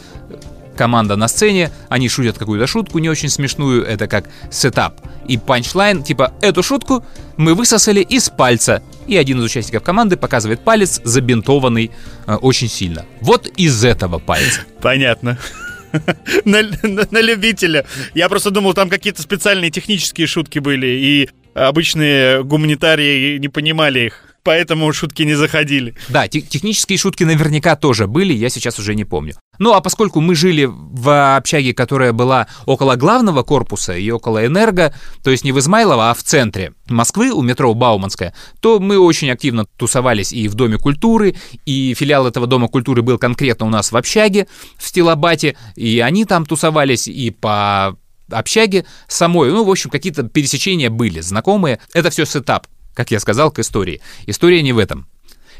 команда 0.77 1.15
на 1.17 1.27
сцене, 1.27 1.71
они 1.89 2.07
шутят 2.07 2.37
какую-то 2.37 2.67
шутку 2.67 2.99
не 2.99 3.09
очень 3.09 3.29
смешную, 3.29 3.83
это 3.83 4.07
как 4.07 4.29
setup. 4.51 5.01
И 5.27 5.37
punchline, 5.37 6.03
типа, 6.03 6.33
эту 6.41 6.63
шутку 6.63 7.03
мы 7.35 7.53
высосали 7.55 7.99
из 7.99 8.29
пальца. 8.29 8.81
И 9.07 9.17
один 9.17 9.39
из 9.39 9.43
участников 9.43 9.83
команды 9.83 10.15
показывает 10.15 10.61
палец, 10.61 11.01
забинтованный 11.03 11.91
э, 12.27 12.35
очень 12.35 12.69
сильно. 12.69 13.05
Вот 13.21 13.47
из 13.47 13.83
этого 13.83 14.19
пальца. 14.19 14.61
Понятно. 14.81 15.37
На, 16.45 16.61
на- 16.83 17.07
на 17.09 17.21
любителя. 17.21 17.85
Я 18.13 18.27
просто 18.29 18.51
думал, 18.51 18.73
там 18.73 18.89
какие-то 18.89 19.21
специальные 19.21 19.71
технические 19.71 20.27
шутки 20.27 20.59
были, 20.59 20.87
и 20.87 21.29
обычные 21.53 22.43
гуманитарии 22.43 23.37
не 23.37 23.47
понимали 23.47 24.01
их. 24.01 24.26
Поэтому 24.47 24.93
шутки 24.93 25.23
не 25.23 25.35
заходили. 25.35 25.93
Да, 26.07 26.29
те- 26.29 26.39
технические 26.39 26.97
шутки 26.97 27.25
наверняка 27.25 27.75
тоже 27.75 28.07
были, 28.07 28.31
я 28.31 28.47
сейчас 28.49 28.79
уже 28.79 28.95
не 28.95 29.03
помню. 29.03 29.33
Ну, 29.59 29.73
а 29.73 29.81
поскольку 29.81 30.21
мы 30.21 30.35
жили 30.35 30.69
в 30.71 31.35
общаге, 31.35 31.73
которая 31.73 32.13
была 32.13 32.47
около 32.65 32.95
главного 32.95 33.43
корпуса 33.43 33.97
и 33.97 34.09
около 34.09 34.45
Энерго, 34.45 34.93
то 35.21 35.31
есть 35.31 35.43
не 35.43 35.51
в 35.51 35.59
Измайлово, 35.59 36.11
а 36.11 36.13
в 36.13 36.23
центре 36.23 36.71
Москвы, 36.87 37.31
у 37.31 37.41
метро 37.41 37.73
Бауманская, 37.73 38.33
то 38.61 38.79
мы 38.79 38.97
очень 38.97 39.29
активно 39.29 39.65
тусовались 39.65 40.31
и 40.31 40.47
в 40.47 40.53
Доме 40.53 40.77
культуры, 40.77 41.35
и 41.65 41.93
филиал 41.93 42.25
этого 42.25 42.47
Дома 42.47 42.69
культуры 42.69 43.01
был 43.01 43.17
конкретно 43.17 43.65
у 43.65 43.69
нас 43.69 43.91
в 43.91 43.97
общаге, 43.97 44.47
в 44.77 44.87
Стилобате, 44.87 45.57
и 45.75 45.99
они 45.99 46.23
там 46.23 46.45
тусовались 46.45 47.09
и 47.09 47.31
по 47.31 47.97
общаге 48.31 48.85
самой. 49.09 49.51
Ну, 49.51 49.65
в 49.65 49.69
общем, 49.69 49.89
какие-то 49.89 50.23
пересечения 50.23 50.89
были, 50.89 51.19
знакомые. 51.19 51.79
Это 51.93 52.09
все 52.09 52.25
сетап, 52.25 52.67
как 52.97 53.11
я 53.11 53.19
сказал, 53.19 53.51
к 53.51 53.59
истории. 53.59 54.01
История 54.25 54.63
не 54.63 54.73
в 54.73 54.79
этом. 54.79 55.07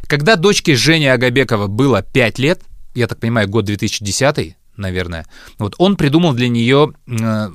Когда 0.07 0.35
дочке 0.37 0.75
Жени 0.75 1.05
Агабекова 1.05 1.67
было 1.67 2.01
5 2.01 2.39
лет, 2.39 2.61
я 2.95 3.05
так 3.05 3.19
понимаю, 3.19 3.47
год 3.47 3.65
2010, 3.65 4.55
наверное, 4.75 5.27
вот 5.59 5.75
он 5.77 5.97
придумал 5.97 6.33
для 6.33 6.49
нее 6.49 6.93
э, 7.05 7.49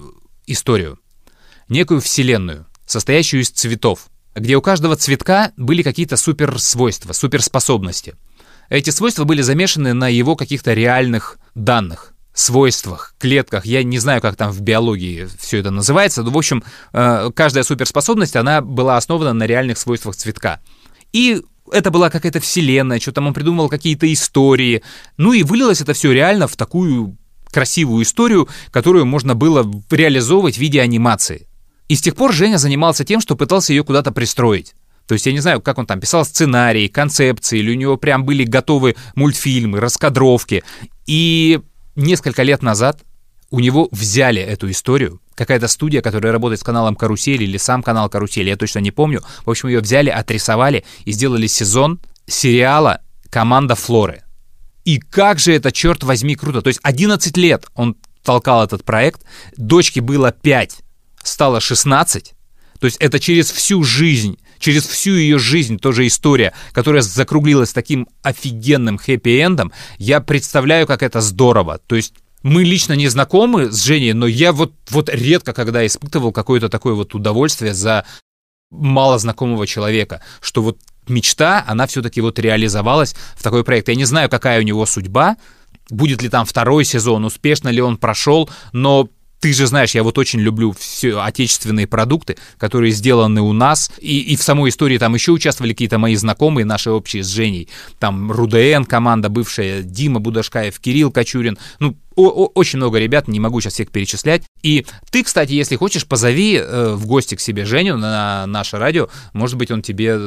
историю, 0.47 1.01
некую 1.69 2.01
вселенную, 2.01 2.67
состоящую 2.87 3.43
из 3.43 3.51
цветов, 3.51 4.07
где 4.37 4.55
у 4.55 4.63
каждого 4.63 4.95
цветка 4.95 5.51
были 5.57 5.83
какие-то 5.83 6.17
суперсвойства, 6.17 7.13
суперспособности. 7.13 8.15
эти 8.69 8.91
свойства 8.91 9.25
были 9.25 9.43
замешаны 9.43 9.95
на 9.95 10.07
его 10.07 10.37
каких-то 10.37 10.75
реальных 10.75 11.39
данных 11.57 12.12
свойствах, 12.35 13.15
клетках. 13.19 13.67
Я 13.67 13.83
не 13.83 13.99
знаю, 13.99 14.21
как 14.21 14.37
там 14.37 14.53
в 14.53 14.61
биологии 14.61 15.29
все 15.39 15.59
это 15.59 15.71
называется. 15.71 16.23
Но, 16.23 16.31
в 16.31 16.39
общем, 16.39 16.65
э, 16.93 17.31
каждая 17.35 17.65
суперспособность, 17.65 18.37
она 18.37 18.61
была 18.61 18.97
основана 18.97 19.33
на 19.33 19.47
реальных 19.47 19.79
свойствах 19.79 20.17
цветка. 20.17 20.61
И 21.13 21.43
это 21.71 21.91
была 21.91 22.11
какая-то 22.11 22.41
вселенная, 22.41 23.01
что 23.01 23.13
там 23.13 23.27
он 23.27 23.35
придумал 23.35 23.69
какие-то 23.69 24.11
истории. 24.13 24.83
Ну 25.17 25.33
и 25.33 25.43
вылилось 25.43 25.81
это 25.81 25.93
все 25.93 26.13
реально 26.13 26.49
в 26.49 26.57
такую 26.57 27.17
красивую 27.51 28.05
историю, 28.05 28.49
которую 28.71 29.05
можно 29.05 29.35
было 29.35 29.71
реализовывать 29.91 30.57
в 30.57 30.61
виде 30.61 30.81
анимации. 30.81 31.49
И 31.89 31.95
с 31.95 32.01
тех 32.01 32.17
пор 32.17 32.33
Женя 32.33 32.57
занимался 32.57 33.05
тем, 33.05 33.21
что 33.21 33.37
пытался 33.37 33.75
ее 33.75 33.85
куда-то 33.85 34.13
пристроить. 34.13 34.75
То 35.07 35.15
есть 35.15 35.27
я 35.27 35.33
не 35.33 35.41
знаю, 35.41 35.61
как 35.61 35.79
он 35.79 35.87
там 35.87 36.01
писал 36.01 36.25
сценарии, 36.25 36.89
концепции, 36.89 37.59
или 37.59 37.73
у 37.73 37.75
него 37.75 37.97
прям 37.97 38.25
были 38.25 38.45
готовы 38.45 38.97
мультфильмы, 39.15 39.81
раскадровки. 39.81 40.65
И 41.07 41.61
несколько 41.97 42.43
лет 42.43 42.63
назад 42.63 43.03
у 43.51 43.61
него 43.61 43.89
взяли 43.93 44.41
эту 44.41 44.71
историю, 44.71 45.21
какая-то 45.35 45.69
студия, 45.69 46.01
которая 46.01 46.33
работает 46.33 46.61
с 46.61 46.65
каналом 46.65 46.97
«Карусель» 46.97 47.43
или 47.43 47.59
сам 47.59 47.83
канал 47.83 48.09
«Карусель», 48.09 48.49
я 48.49 48.57
точно 48.57 48.79
не 48.79 48.91
помню. 48.91 49.23
В 49.45 49.51
общем, 49.51 49.69
ее 49.69 49.81
взяли, 49.81 50.09
отрисовали 50.09 50.85
и 51.05 51.13
сделали 51.13 51.47
сезон 51.47 52.01
сериала 52.27 53.03
«Команда 53.29 53.75
Флоры». 53.75 54.23
И 54.85 54.99
как 54.99 55.39
же 55.39 55.53
это, 55.53 55.71
черт 55.71 56.03
возьми, 56.03 56.35
круто. 56.35 56.63
То 56.63 56.69
есть 56.69 56.81
11 56.83 57.37
лет 57.37 57.67
он 57.75 57.97
толкал 58.25 58.65
этот 58.65 58.85
проект, 58.85 59.23
дочке 59.57 60.01
было 60.01 60.33
5, 60.33 60.79
стало 61.23 61.61
16. 61.61 62.33
То 62.81 62.87
есть 62.87 62.97
это 62.99 63.21
через 63.21 63.51
всю 63.51 63.85
жизнь, 63.85 64.39
через 64.63 64.87
всю 64.87 65.15
ее 65.15 65.39
жизнь 65.39 65.79
тоже 65.79 66.07
история, 66.07 66.55
которая 66.73 67.03
закруглилась 67.03 67.73
таким 67.73 68.09
офигенным 68.23 68.97
хэппи-эндом. 68.97 69.73
Я 69.99 70.21
представляю, 70.21 70.87
как 70.87 71.03
это 71.03 71.21
здорово. 71.21 71.81
То 71.87 71.97
есть 71.97 72.15
мы 72.43 72.63
лично 72.63 72.95
не 72.95 73.09
знакомы 73.09 73.71
с 73.71 73.83
Женей, 73.83 74.13
но 74.13 74.27
я 74.27 74.53
вот, 74.53 74.73
вот 74.91 75.11
редко 75.13 75.53
когда 75.53 75.85
испытывал 75.85 76.33
какое-то 76.33 76.69
такое 76.69 76.95
вот 76.95 77.15
удовольствие 77.15 77.75
за 77.75 78.07
мало 78.71 79.19
знакомого 79.19 79.67
человека, 79.67 80.23
что 80.41 80.63
вот 80.63 80.79
мечта, 81.09 81.65
она 81.67 81.87
все-таки 81.87 82.21
вот 82.21 82.39
реализовалась 82.39 83.15
в 83.37 83.43
такой 83.43 83.65
проект. 83.65 83.89
Я 83.89 83.97
не 83.97 84.05
знаю, 84.05 84.31
какая 84.31 84.61
у 84.61 84.63
него 84.63 84.87
судьба, 84.87 85.37
будет 85.91 86.23
ли 86.23 86.29
там 86.29 86.47
второй 86.47 86.85
сезон, 86.85 87.25
успешно 87.25 87.69
ли 87.69 87.83
он 87.83 87.97
прошел, 87.97 88.49
но 88.73 89.09
ты 89.43 89.53
же 89.53 89.67
знаешь, 89.67 89.91
я 89.97 90.05
вот 90.05 90.19
очень 90.19 90.39
люблю 90.39 90.71
все 90.71 91.21
отечественные 91.21 91.89
продукты, 91.89 92.37
которые 92.59 92.93
сделаны 92.93 93.41
у 93.41 93.53
нас, 93.53 93.91
и, 93.99 94.21
и 94.21 94.37
в 94.37 94.43
самой 94.43 94.71
истории 94.71 94.99
там 94.99 95.15
еще 95.15 95.33
участвовали 95.33 95.73
какие-то 95.73 95.99
мои 95.99 96.15
знакомые, 96.15 96.65
наши 96.65 96.93
общие 96.93 97.25
с 97.25 97.27
Женей, 97.27 97.69
там 97.99 98.31
РУДН 98.31 98.85
команда 98.85 99.31
бывшая, 99.31 99.83
Дима 99.83 100.21
Будашкаев, 100.21 100.79
Кирилл 100.79 101.11
Кочурин, 101.11 101.59
ну, 101.81 101.97
очень 102.15 102.77
много 102.77 103.01
ребят, 103.01 103.27
не 103.27 103.41
могу 103.41 103.61
сейчас 103.61 103.73
всех 103.73 103.91
перечислять. 103.91 104.45
И 104.63 104.87
ты, 105.11 105.25
кстати, 105.25 105.53
если 105.53 105.75
хочешь, 105.75 106.07
позови 106.07 106.59
э, 106.59 106.95
в 106.95 107.07
гости 107.07 107.35
к 107.35 107.41
себе 107.41 107.65
Женю 107.65 107.97
на 107.97 108.47
наше 108.47 108.79
радио, 108.79 109.09
может 109.33 109.57
быть, 109.57 109.73
он 109.73 109.83
тебе 109.83 110.21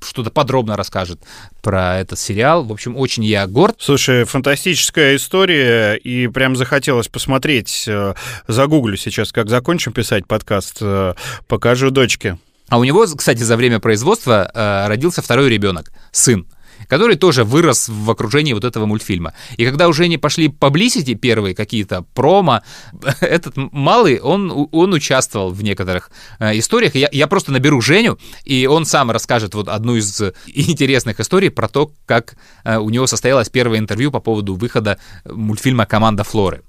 что-то 0.00 0.30
подробно 0.30 0.76
расскажет 0.76 1.20
про 1.62 1.98
этот 1.98 2.18
сериал. 2.18 2.64
В 2.64 2.72
общем, 2.72 2.96
очень 2.96 3.24
я 3.24 3.46
горд. 3.46 3.76
Слушай, 3.78 4.24
фантастическая 4.24 5.16
история, 5.16 5.94
и 5.94 6.28
прям 6.28 6.56
захотелось 6.56 7.08
посмотреть. 7.08 7.84
Э, 7.86 8.14
загуглю 8.46 8.96
сейчас, 8.96 9.32
как 9.32 9.48
закончим 9.48 9.92
писать 9.92 10.26
подкаст, 10.26 10.78
э, 10.80 11.14
покажу 11.46 11.90
дочке. 11.90 12.38
А 12.68 12.78
у 12.78 12.84
него, 12.84 13.06
кстати, 13.06 13.42
за 13.42 13.56
время 13.56 13.78
производства 13.78 14.50
э, 14.52 14.88
родился 14.88 15.22
второй 15.22 15.48
ребенок, 15.48 15.92
сын 16.10 16.46
который 16.88 17.16
тоже 17.16 17.44
вырос 17.44 17.88
в 17.88 18.10
окружении 18.10 18.52
вот 18.52 18.64
этого 18.64 18.86
мультфильма. 18.86 19.34
И 19.56 19.64
когда 19.64 19.88
уже 19.88 20.08
не 20.08 20.18
пошли 20.18 20.48
поблизости 20.48 21.14
первые 21.14 21.54
какие-то 21.54 22.04
промо, 22.14 22.62
этот 23.20 23.56
малый, 23.56 24.20
он, 24.20 24.68
он 24.72 24.92
участвовал 24.92 25.50
в 25.50 25.62
некоторых 25.62 26.10
э, 26.38 26.58
историях. 26.58 26.94
Я, 26.94 27.08
я 27.12 27.26
просто 27.26 27.52
наберу 27.52 27.80
Женю, 27.80 28.18
и 28.44 28.66
он 28.66 28.84
сам 28.84 29.10
расскажет 29.10 29.54
вот 29.54 29.68
одну 29.68 29.96
из 29.96 30.20
интересных 30.46 31.20
историй 31.20 31.50
про 31.50 31.68
то, 31.68 31.90
как 32.06 32.36
э, 32.64 32.78
у 32.78 32.90
него 32.90 33.06
состоялось 33.06 33.48
первое 33.48 33.78
интервью 33.78 34.10
по 34.10 34.20
поводу 34.20 34.54
выхода 34.54 34.98
мультфильма 35.24 35.86
«Команда 35.86 36.24
Флоры». 36.24 36.62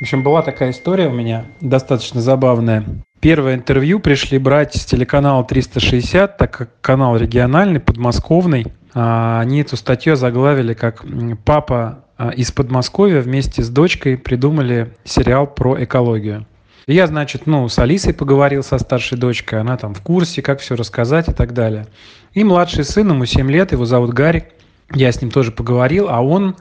В 0.00 0.02
общем, 0.02 0.22
была 0.22 0.40
такая 0.40 0.70
история 0.70 1.08
у 1.08 1.12
меня, 1.12 1.44
достаточно 1.60 2.22
забавная. 2.22 2.86
Первое 3.20 3.54
интервью 3.54 4.00
пришли 4.00 4.38
брать 4.38 4.74
с 4.74 4.86
телеканала 4.86 5.44
360, 5.44 6.38
так 6.38 6.50
как 6.50 6.80
канал 6.80 7.18
региональный, 7.18 7.80
подмосковный. 7.80 8.66
А, 8.94 9.40
они 9.40 9.60
эту 9.60 9.76
статью 9.76 10.16
заглавили 10.16 10.74
как 10.74 11.04
«Папа 11.44 12.04
а, 12.16 12.30
из 12.30 12.50
Подмосковья 12.52 13.20
вместе 13.20 13.62
с 13.62 13.68
дочкой 13.68 14.16
придумали 14.18 14.94
сериал 15.04 15.46
про 15.46 15.82
экологию». 15.82 16.46
Я, 16.86 17.06
значит, 17.06 17.46
ну, 17.46 17.68
с 17.68 17.78
Алисой 17.78 18.14
поговорил 18.14 18.62
со 18.62 18.78
старшей 18.78 19.16
дочкой, 19.16 19.60
она 19.60 19.76
там 19.76 19.94
в 19.94 20.00
курсе, 20.00 20.42
как 20.42 20.60
все 20.60 20.74
рассказать 20.74 21.28
и 21.28 21.32
так 21.32 21.52
далее. 21.52 21.86
И 22.32 22.42
младший 22.42 22.84
сын, 22.84 23.08
ему 23.08 23.26
7 23.26 23.50
лет, 23.50 23.72
его 23.72 23.84
зовут 23.84 24.10
Гарик, 24.10 24.46
я 24.92 25.12
с 25.12 25.20
ним 25.20 25.30
тоже 25.30 25.52
поговорил, 25.52 26.08
а 26.08 26.20
он 26.20 26.56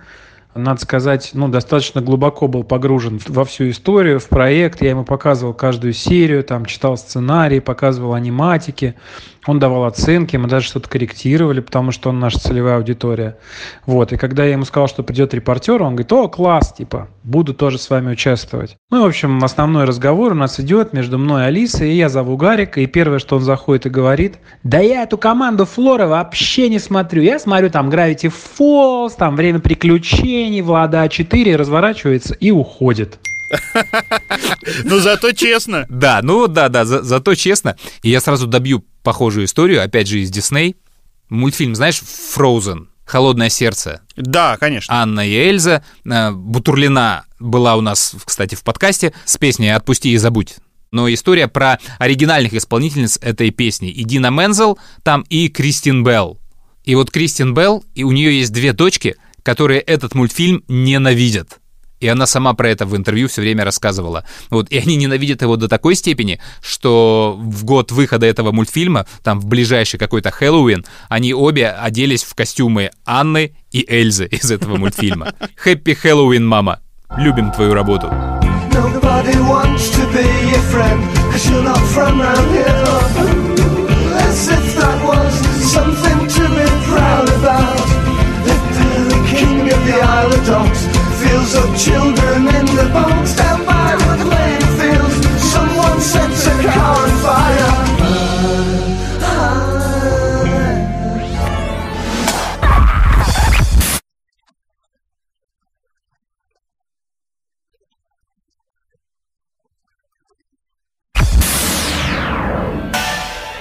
надо 0.56 0.82
сказать, 0.82 1.32
ну, 1.34 1.48
достаточно 1.48 2.02
глубоко 2.02 2.48
был 2.48 2.64
погружен 2.64 3.20
во 3.28 3.46
всю 3.46 3.70
историю, 3.70 4.20
в 4.20 4.28
проект. 4.28 4.82
Я 4.82 4.90
ему 4.90 5.04
показывал 5.04 5.54
каждую 5.54 5.94
серию, 5.94 6.44
там, 6.44 6.66
читал 6.66 6.98
сценарий, 6.98 7.60
показывал 7.60 8.14
аниматики. 8.14 8.96
Он 9.46 9.58
давал 9.58 9.86
оценки, 9.86 10.38
мы 10.38 10.48
даже 10.48 10.68
что-то 10.68 10.90
корректировали, 10.90 11.60
потому 11.60 11.92
что 11.92 12.10
он 12.10 12.20
наша 12.20 12.40
целевая 12.40 12.78
аудитория. 12.78 13.38
Вот, 13.86 14.12
и 14.12 14.18
когда 14.18 14.44
я 14.44 14.52
ему 14.52 14.66
сказал, 14.66 14.88
что 14.88 15.02
придет 15.02 15.34
репортер, 15.34 15.82
он 15.82 15.96
говорит, 15.96 16.12
о, 16.12 16.28
класс, 16.28 16.74
типа, 16.74 17.08
буду 17.24 17.54
тоже 17.54 17.78
с 17.78 17.90
вами 17.90 18.12
участвовать. 18.12 18.76
Ну, 18.92 19.04
в 19.04 19.08
общем, 19.08 19.44
основной 19.44 19.86
разговор 19.86 20.34
у 20.34 20.36
нас 20.36 20.60
идет 20.60 20.94
между 20.94 21.18
мной 21.18 21.44
и 21.44 21.46
Алисой, 21.46 21.92
и 21.92 21.96
я 21.96 22.10
зову 22.10 22.38
Гарика, 22.38 22.82
и 22.82 22.86
первое, 22.86 23.20
что 23.20 23.38
он 23.38 23.42
заходит 23.42 23.86
и 23.86 23.90
говорит, 23.90 24.40
да 24.64 24.80
я 24.80 25.04
эту 25.04 25.18
команду 25.18 25.66
Флора 25.66 26.08
вообще 26.08 26.70
не 26.70 26.80
смотрю. 26.80 27.22
Я 27.22 27.40
смотрю 27.40 27.70
там 27.70 27.90
Gravity 27.90 28.32
Falls, 28.32 29.14
там 29.18 29.36
Время 29.36 29.60
приключений, 29.60 30.39
Влада 30.62 31.06
А4, 31.06 31.56
разворачивается 31.56 32.34
и 32.34 32.52
уходит. 32.52 33.20
Ну, 34.84 35.00
зато 35.00 35.32
честно. 35.32 35.86
Да, 35.90 36.20
ну 36.22 36.48
да, 36.48 36.70
да, 36.70 36.86
за, 36.86 37.02
зато 37.02 37.36
честно. 37.36 37.76
И 38.04 38.10
я 38.10 38.22
сразу 38.22 38.48
добью 38.48 38.86
похожую 39.04 39.46
историю, 39.46 39.84
опять 39.84 40.08
же, 40.08 40.20
из 40.20 40.30
Дисней. 40.30 40.76
Мультфильм, 41.30 41.76
знаешь, 41.76 42.02
Frozen. 42.36 42.88
«Холодное 43.10 43.50
сердце». 43.50 44.02
Да, 44.18 44.56
конечно. 44.58 44.94
Анна 44.94 45.28
и 45.28 45.34
Эльза. 45.34 45.84
Э, 46.06 46.30
Бутурлина 46.32 47.26
была 47.40 47.76
у 47.76 47.82
нас, 47.82 48.16
кстати, 48.24 48.54
в 48.54 48.64
подкасте 48.64 49.14
с 49.26 49.36
песней 49.38 49.70
«Отпусти 49.70 50.12
и 50.12 50.18
забудь». 50.18 50.58
Но 50.92 51.12
история 51.12 51.48
про 51.48 51.80
оригинальных 51.98 52.54
исполнительниц 52.54 53.18
этой 53.20 53.50
песни. 53.50 53.90
И 53.90 54.04
Дина 54.04 54.30
Мензел 54.30 54.78
там, 55.02 55.22
и 55.28 55.50
Кристин 55.50 56.04
Белл. 56.04 56.40
И 56.84 56.94
вот 56.94 57.10
Кристин 57.10 57.56
Белл, 57.56 57.84
и 57.96 58.04
у 58.04 58.12
нее 58.12 58.38
есть 58.38 58.54
две 58.54 58.74
дочки, 58.74 59.16
которые 59.44 59.82
этот 59.82 60.16
мультфильм 60.16 60.64
ненавидят. 60.68 61.60
И 62.00 62.08
она 62.08 62.26
сама 62.26 62.54
про 62.54 62.70
это 62.70 62.86
в 62.86 62.96
интервью 62.96 63.28
все 63.28 63.42
время 63.42 63.66
рассказывала. 63.66 64.24
Вот, 64.50 64.72
и 64.72 64.78
они 64.78 64.96
ненавидят 64.96 65.42
его 65.42 65.58
до 65.58 65.68
такой 65.68 65.96
степени, 65.96 66.40
что 66.62 67.38
в 67.38 67.66
год 67.66 67.92
выхода 67.92 68.26
этого 68.26 68.52
мультфильма, 68.52 69.06
там 69.22 69.40
в 69.40 69.46
ближайший 69.46 69.98
какой-то 69.98 70.32
Хэллоуин, 70.32 70.86
они 71.10 71.34
обе 71.34 71.70
оделись 71.70 72.24
в 72.24 72.36
костюмы 72.36 72.92
Анны 73.06 73.54
и 73.72 73.86
Эльзы 73.88 74.28
из 74.28 74.50
этого 74.50 74.78
мультфильма. 74.78 75.34
Хэппи 75.58 75.94
Хэллоуин, 75.94 76.48
мама! 76.48 76.80
Любим 77.18 77.52
твою 77.52 77.74
работу. 77.74 78.08
Nobody 78.72 79.36
wants 79.42 79.90
to 79.90 80.06
be 80.14 80.24
your 80.52 80.62
friend, 80.72 81.02
cause 81.32 81.50
you're 81.50 81.64
not 81.64 81.82
from 81.88 82.22
around 82.22 82.50
here. 82.52 82.86
As 84.16 84.48
if 84.48 84.76
that 84.78 85.04
was 85.04 85.34
something 85.74 86.09
of 90.30 90.46
the 90.46 90.52
Dogs. 90.52 90.86
fields 91.22 91.56
of 91.56 91.78
children 91.78 92.48
in 92.48 92.66
the 92.66 92.90
boats 92.94 93.36
down 93.36 93.66
by 93.66 93.96
the 93.96 94.26
playing 94.26 94.70
fields. 94.80 95.16
Someone 95.42 96.00
sets 96.02 96.48
a 96.48 96.64
car 96.64 96.98
on 96.98 97.10
fire. 97.24 97.86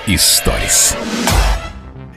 Историс. 0.06 0.96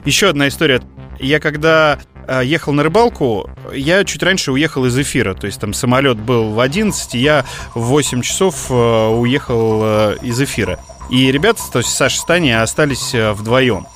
Еще 0.06 0.30
одна 0.30 0.48
история. 0.48 0.80
Я 1.20 1.38
когда 1.40 1.98
Э, 1.98 2.11
ехал 2.44 2.72
на 2.72 2.82
рыбалку, 2.82 3.50
я 3.72 4.04
чуть 4.04 4.22
раньше 4.22 4.52
уехал 4.52 4.84
из 4.86 4.98
эфира. 4.98 5.34
То 5.34 5.46
есть 5.46 5.60
там 5.60 5.72
самолет 5.72 6.18
был 6.18 6.50
в 6.50 6.60
11, 6.60 7.14
я 7.14 7.44
в 7.74 7.80
8 7.80 8.22
часов 8.22 8.70
э, 8.70 8.74
уехал 8.74 9.80
э, 9.82 10.16
из 10.22 10.40
эфира. 10.40 10.78
И 11.10 11.30
ребята, 11.30 11.62
то 11.70 11.78
есть 11.80 11.90
Саша 11.90 12.22
и 12.22 12.26
Таня, 12.26 12.62
остались 12.62 13.12
вдвоем. 13.12 13.86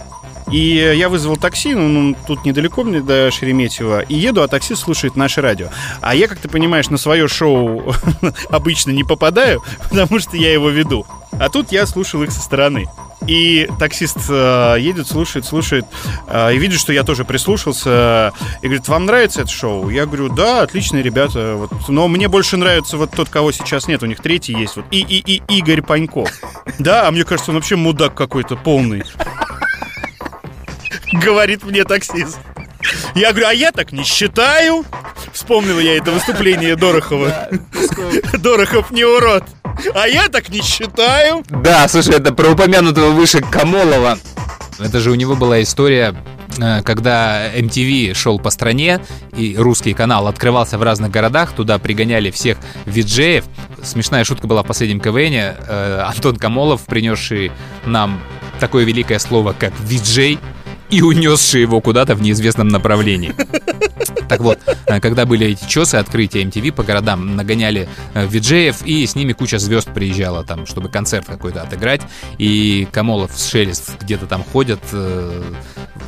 И 0.51 0.95
я 0.97 1.09
вызвал 1.09 1.37
такси, 1.37 1.75
ну, 1.75 1.89
ну, 1.89 2.17
тут 2.27 2.45
недалеко 2.45 2.85
мне 2.85 3.01
до 3.01 3.31
Шереметьево, 3.31 4.01
и 4.03 4.15
еду, 4.15 4.43
а 4.43 4.49
таксист 4.49 4.83
слушает 4.83 5.17
наше 5.17 5.41
радио. 5.41 5.69
А 6.01 6.15
я, 6.15 6.29
как 6.29 6.39
ты 6.39 6.49
понимаешь, 6.49 6.89
на 6.89 6.99
свое 6.99 7.27
шоу 7.27 7.95
обычно 8.51 8.93
не 8.93 9.03
попадаю, 9.03 9.63
потому 9.91 10.21
что 10.21 10.37
я 10.37 10.53
его 10.53 10.71
веду. 10.71 11.05
А 11.33 11.49
тут 11.49 11.73
я 11.73 11.87
слушал 11.87 12.23
их 12.23 12.31
со 12.31 12.41
стороны. 12.41 12.87
И 13.27 13.69
таксист 13.81 14.19
э, 14.29 14.77
едет, 14.79 15.09
слушает, 15.09 15.45
слушает, 15.45 15.85
э, 16.29 16.55
и 16.55 16.59
видит, 16.59 16.79
что 16.79 16.93
я 16.93 17.03
тоже 17.03 17.25
прислушался, 17.25 18.33
и 18.63 18.67
говорит, 18.67 18.87
вам 18.87 19.07
нравится 19.07 19.41
это 19.41 19.51
шоу? 19.51 19.89
Я 19.89 20.07
говорю, 20.07 20.29
да, 20.29 20.63
отличные 20.63 21.03
ребята, 21.03 21.57
вот, 21.57 21.73
но 21.89 22.07
мне 22.07 22.29
больше 22.29 22.57
нравится 22.57 22.97
вот 22.97 23.11
тот, 23.11 23.29
кого 23.29 23.51
сейчас 23.51 23.89
нет, 23.89 24.03
у 24.03 24.07
них 24.07 24.21
третий 24.21 24.53
есть, 24.53 24.77
вот, 24.77 24.85
и, 24.93 25.01
и, 25.01 25.19
и 25.19 25.59
Игорь 25.59 25.83
Паньков. 25.83 26.31
Да, 26.79 27.09
а 27.09 27.11
мне 27.11 27.25
кажется, 27.25 27.51
он 27.51 27.57
вообще 27.57 27.75
мудак 27.75 28.15
какой-то 28.15 28.55
полный. 28.55 29.03
Говорит 31.25 31.65
мне 31.65 31.85
таксист. 31.85 32.39
Я 33.15 33.31
говорю, 33.31 33.49
а 33.49 33.55
я 33.55 33.73
так 33.73 33.93
не 33.93 34.05
считаю. 34.05 34.85
Вспомнил 35.33 35.79
я 35.79 35.97
это 35.97 36.11
выступление 36.11 36.77
Дорохова. 36.77 37.49
Дорохов 38.39 38.91
не 38.91 39.05
урод. 39.05 39.45
А 39.95 40.07
я 40.07 40.29
так 40.29 40.49
не 40.49 40.63
считаю. 40.63 41.45
Да, 41.51 41.89
слушай, 41.89 42.15
это 42.15 42.33
про 42.33 42.51
упомянутого 42.51 43.11
выше 43.11 43.41
Камолова. 43.41 44.19
Это 44.79 45.01
же 45.01 45.11
у 45.11 45.15
него 45.15 45.37
была 45.37 45.63
история, 45.63 46.15
э, 46.59 46.83
когда 46.83 47.51
MTV 47.55 48.15
шел 48.15 48.39
по 48.39 48.51
стране, 48.51 49.01
и 49.35 49.57
русский 49.57 49.95
канал 49.95 50.29
открывался 50.29 50.77
в 50.79 50.83
разных 50.83 51.11
городах, 51.11 51.53
туда 51.53 51.79
пригоняли 51.79 52.31
всех 52.31 52.59
виджеев. 52.85 53.45
Смешная 53.83 54.25
шутка 54.25 54.47
была 54.47 54.63
в 54.63 54.67
последнем 54.67 55.01
КВНе. 55.01 55.57
Э, 55.67 56.05
Антон 56.07 56.37
Камолов, 56.37 56.85
принесший 56.85 57.53
нам 57.85 58.21
такое 58.61 58.85
великое 58.85 59.19
слово, 59.19 59.55
как 59.59 59.73
виджей, 59.81 60.39
и 60.91 61.03
унесший 61.03 61.63
его 61.63 61.81
куда-то 61.81 62.15
в 62.15 62.23
неизвестном 62.23 62.69
направлении. 62.69 63.35
Так 64.29 64.41
вот, 64.41 64.59
э, 64.87 65.01
когда 65.01 65.25
были 65.25 65.47
эти 65.47 65.67
чесы 65.69 65.97
открытия 65.97 66.43
MTV 66.43 66.73
по 66.73 66.83
городам, 66.83 67.37
нагоняли 67.37 67.89
э, 68.15 68.27
виджеев, 68.27 68.85
и 68.85 69.07
с 69.07 69.15
ними 69.15 69.33
куча 69.33 69.59
звезд 69.59 69.93
приезжала 69.93 70.45
там, 70.45 70.67
чтобы 70.67 70.89
концерт 70.89 71.27
какой-то 71.27 71.63
отыграть. 71.63 72.03
И 72.39 72.89
Камолов 72.93 73.33
с 73.37 73.49
Шелест 73.49 74.01
где-то 74.01 74.27
там 74.27 74.43
ходят 74.43 74.81
э, 74.93 75.43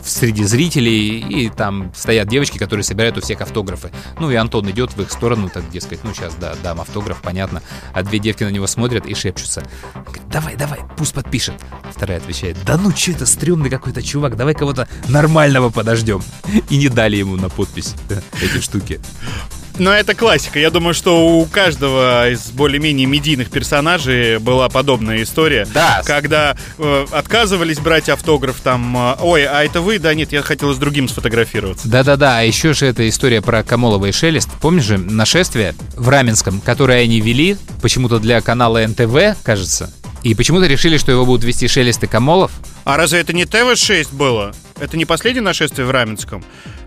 среди 0.05 0.45
зрителей, 0.45 1.19
и 1.21 1.49
там 1.49 1.93
стоят 1.95 2.29
девочки, 2.29 2.59
которые 2.59 2.85
собирают 2.85 3.19
у 3.19 3.21
всех 3.21 3.41
автографы. 3.41 3.91
Ну 4.19 4.31
и 4.31 4.35
Антон 4.35 4.69
идет 4.71 4.97
в 4.97 5.03
их 5.03 5.11
сторону, 5.11 5.49
так 5.49 5.69
дескать, 5.71 6.03
ну 6.05 6.13
сейчас, 6.13 6.35
да, 6.35 6.55
дам 6.63 6.81
автограф, 6.81 7.21
понятно. 7.23 7.63
А 7.93 8.03
две 8.03 8.19
девки 8.19 8.45
на 8.45 8.51
него 8.51 8.67
смотрят 8.67 9.07
и 9.07 9.15
шепчутся. 9.15 9.63
Говорит, 9.95 10.29
давай, 10.29 10.57
давай, 10.57 10.81
пусть 10.97 11.15
подпишет. 11.15 11.55
Вторая 11.95 12.19
отвечает, 12.19 12.57
да 12.65 12.77
ну 12.77 12.91
что 12.91 13.13
это 13.13 13.27
стрёмный 13.27 13.71
какой-то 13.71 14.03
чувак, 14.03 14.37
давай 14.37 14.55
кого-то 14.69 14.89
нормального 15.09 15.71
подождем. 15.71 16.23
И 16.69 16.77
не 16.77 16.89
дали 16.89 17.17
ему 17.17 17.37
на 17.37 17.49
подпись 17.49 17.95
эти 18.43 18.61
штуки. 18.61 19.01
Но 19.79 19.93
это 19.93 20.15
классика. 20.15 20.59
Я 20.59 20.71
думаю, 20.71 20.93
что 20.93 21.39
у 21.39 21.47
каждого 21.47 22.29
из 22.31 22.51
более-менее 22.51 23.07
медийных 23.07 23.49
персонажей 23.49 24.39
была 24.39 24.69
подобная 24.69 25.23
история. 25.23 25.69
Да. 25.73 26.03
Когда 26.05 26.57
э, 26.79 27.07
отказывались 27.13 27.79
брать 27.79 28.09
автограф, 28.09 28.57
там, 28.61 28.97
э, 28.97 29.15
ой, 29.21 29.45
а 29.45 29.63
это 29.63 29.81
вы? 29.81 30.01
Да 30.01 30.15
нет, 30.15 30.33
я 30.33 30.43
хотел 30.43 30.75
с 30.75 30.79
другим 30.79 31.09
сфотографироваться. 31.09 31.89
Да-да-да, 31.89 32.39
а 32.39 32.43
еще 32.43 32.75
же 32.75 32.87
эта 32.87 33.09
история 33.09 33.41
про 33.41 33.63
Камолова 33.63 34.07
и 34.07 34.13
Шелест. 34.13 34.51
Помнишь 34.61 34.85
же 34.85 34.99
нашествие 34.99 35.77
в 35.95 36.09
Раменском, 36.09 36.61
которое 36.61 37.05
они 37.05 37.21
вели 37.21 37.57
почему-то 37.81 38.19
для 38.19 38.41
канала 38.41 38.85
НТВ, 38.85 39.41
кажется? 39.45 39.93
И 40.25 40.35
почему-то 40.35 40.67
решили, 40.67 40.99
что 40.99 41.13
его 41.13 41.25
будут 41.25 41.45
вести 41.45 41.69
Шелест 41.69 42.03
и 42.03 42.09
Камолов. 42.09 42.51
А 42.89 42.97
разве 42.97 43.21
это 43.21 43.35
не 43.35 43.45
ТВ-6 43.45 44.15
было? 44.15 44.55
Это 44.81 44.97
не 44.97 45.05
последнее 45.05 45.43
нашествие 45.43 45.87
в 45.87 45.91
Раменском? 45.91 46.43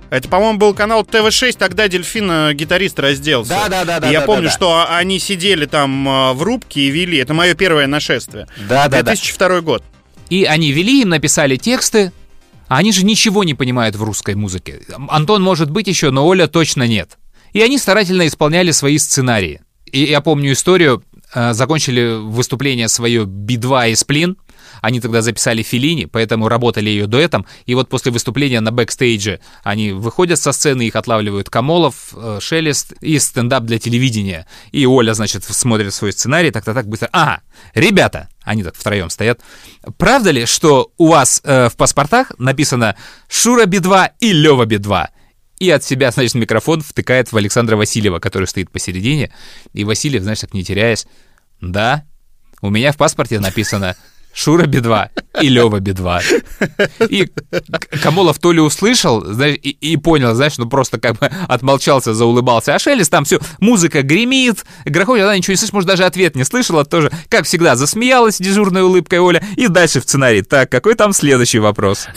Это, 0.10 0.28
по-моему, 0.28 0.58
был 0.58 0.74
канал 0.74 1.06
ТВ-6, 1.06 1.58
тогда 1.60 1.88
Дельфин 1.88 2.28
э, 2.32 2.54
гитарист 2.56 3.00
разделся. 3.00 3.52
Да, 3.52 3.70
да, 3.70 3.86
да, 3.86 4.00
да. 4.00 4.10
Я 4.10 4.22
да, 4.22 4.26
помню, 4.26 4.46
да, 4.46 4.50
да. 4.50 4.56
что 4.56 4.86
они 4.90 5.20
сидели 5.20 5.68
там 5.68 6.10
э, 6.10 6.34
в 6.34 6.42
рубке 6.42 6.82
и 6.82 6.90
вели. 6.90 7.20
Это 7.20 7.36
мое 7.36 7.54
первое 7.54 7.86
нашествие. 7.86 8.48
Да, 8.68 8.88
да, 8.88 9.04
да. 9.04 9.14
2002 9.14 9.62
год. 9.62 9.84
И 10.32 10.44
они 10.46 10.72
вели, 10.72 11.04
им 11.04 11.10
написали 11.10 11.56
тексты, 11.56 12.12
а 12.68 12.78
они 12.78 12.94
же 12.94 13.06
ничего 13.06 13.44
не 13.44 13.54
понимают 13.54 13.96
в 13.96 14.02
русской 14.02 14.34
музыке. 14.34 14.82
Антон 15.08 15.44
может 15.44 15.70
быть 15.70 15.86
еще, 15.86 16.10
но 16.10 16.26
Оля 16.26 16.48
точно 16.48 16.88
нет. 16.88 17.20
И 17.54 17.62
они 17.62 17.78
старательно 17.78 18.26
исполняли 18.26 18.72
свои 18.72 18.98
сценарии. 18.98 19.62
И 19.86 20.04
я 20.06 20.22
помню 20.22 20.54
историю, 20.54 21.04
э, 21.36 21.54
закончили 21.54 22.18
выступление 22.20 22.88
свое 22.88 23.26
Би-2 23.26 23.92
и 23.92 23.96
Сплин, 23.96 24.38
они 24.82 25.00
тогда 25.00 25.22
записали 25.22 25.62
Феллини, 25.62 26.06
поэтому 26.06 26.50
работали 26.50 26.90
ее 26.90 27.08
дуэтом. 27.08 27.46
И 27.66 27.76
вот 27.76 27.90
после 27.90 28.12
выступления 28.12 28.60
на 28.60 28.72
бэкстейдже 28.72 29.40
они 29.64 29.92
выходят 29.92 30.40
со 30.40 30.52
сцены, 30.52 30.88
их 30.88 30.96
отлавливают 30.96 31.50
Комолов, 31.50 32.14
э, 32.16 32.40
Шелест 32.42 32.94
и 33.02 33.18
стендап 33.20 33.64
для 33.64 33.80
телевидения. 33.80 34.48
И 34.72 34.86
Оля, 34.86 35.14
значит, 35.14 35.44
смотрит 35.44 35.94
свой 35.94 36.12
сценарий, 36.12 36.52
так-то 36.52 36.74
так 36.74 36.88
быстро. 36.88 37.10
Ага, 37.12 37.42
ребята, 37.76 38.30
они 38.44 38.64
так 38.64 38.76
втроем 38.76 39.10
стоят. 39.10 39.40
Правда 39.98 40.32
ли, 40.32 40.46
что 40.46 40.92
у 40.98 41.08
вас 41.08 41.42
э, 41.44 41.70
в 41.70 41.78
паспортах 41.78 42.32
написано 42.40 42.96
Шура 43.30 43.66
Би-2 43.66 44.12
и 44.20 44.34
Лева 44.34 44.66
Би-2? 44.66 45.08
И 45.60 45.70
от 45.70 45.84
себя, 45.84 46.10
значит, 46.10 46.34
микрофон 46.34 46.82
втыкает 46.82 47.32
в 47.32 47.38
Александра 47.38 47.76
Васильева, 47.76 48.18
который 48.18 48.48
стоит 48.48 48.72
посередине. 48.72 49.32
И 49.74 49.84
Васильев, 49.84 50.24
знаешь, 50.24 50.40
так 50.40 50.56
не 50.56 50.64
теряясь, 50.64 51.06
да, 51.62 52.04
у 52.62 52.72
меня 52.72 52.92
в 52.92 52.98
паспорте 52.98 53.40
написано 53.40 53.96
Шура 54.34 54.66
Би-2 54.66 55.10
и 55.42 55.50
Лева 55.50 55.80
Би-2. 55.80 57.10
И 57.10 57.30
Камолов 58.02 58.40
то 58.40 58.52
ли 58.52 58.60
услышал, 58.60 59.24
знаешь, 59.26 59.58
и, 59.62 59.70
и 59.70 59.98
понял, 59.98 60.34
знаешь, 60.34 60.58
ну 60.58 60.68
просто 60.68 61.00
как 61.00 61.18
бы 61.20 61.30
отмолчался, 61.48 62.14
заулыбался. 62.14 62.76
А 62.76 62.80
Шелест 62.80 63.12
там 63.12 63.26
все, 63.26 63.40
музыка 63.60 64.02
гремит, 64.02 64.66
грохочет, 64.86 65.24
она 65.24 65.38
ничего 65.38 65.54
не 65.54 65.58
слышит, 65.58 65.74
может, 65.74 65.88
даже 65.88 66.06
ответ 66.06 66.36
не 66.36 66.44
слышала 66.44 66.86
тоже. 66.86 67.12
Как 67.30 67.46
всегда, 67.46 67.76
засмеялась 67.76 68.38
дежурной 68.38 68.84
улыбкой 68.84 69.20
Оля. 69.20 69.44
И 69.56 69.68
дальше 69.68 70.00
в 70.00 70.04
сценарий. 70.04 70.42
Так, 70.42 70.70
какой 70.70 70.96
там 70.96 71.14
следующий 71.14 71.60
вопрос? 71.60 72.08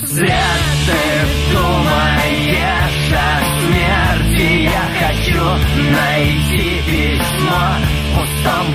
Найти 5.77 6.81
письмо 6.87 7.77
в 8.11 8.19
пустом 8.19 8.73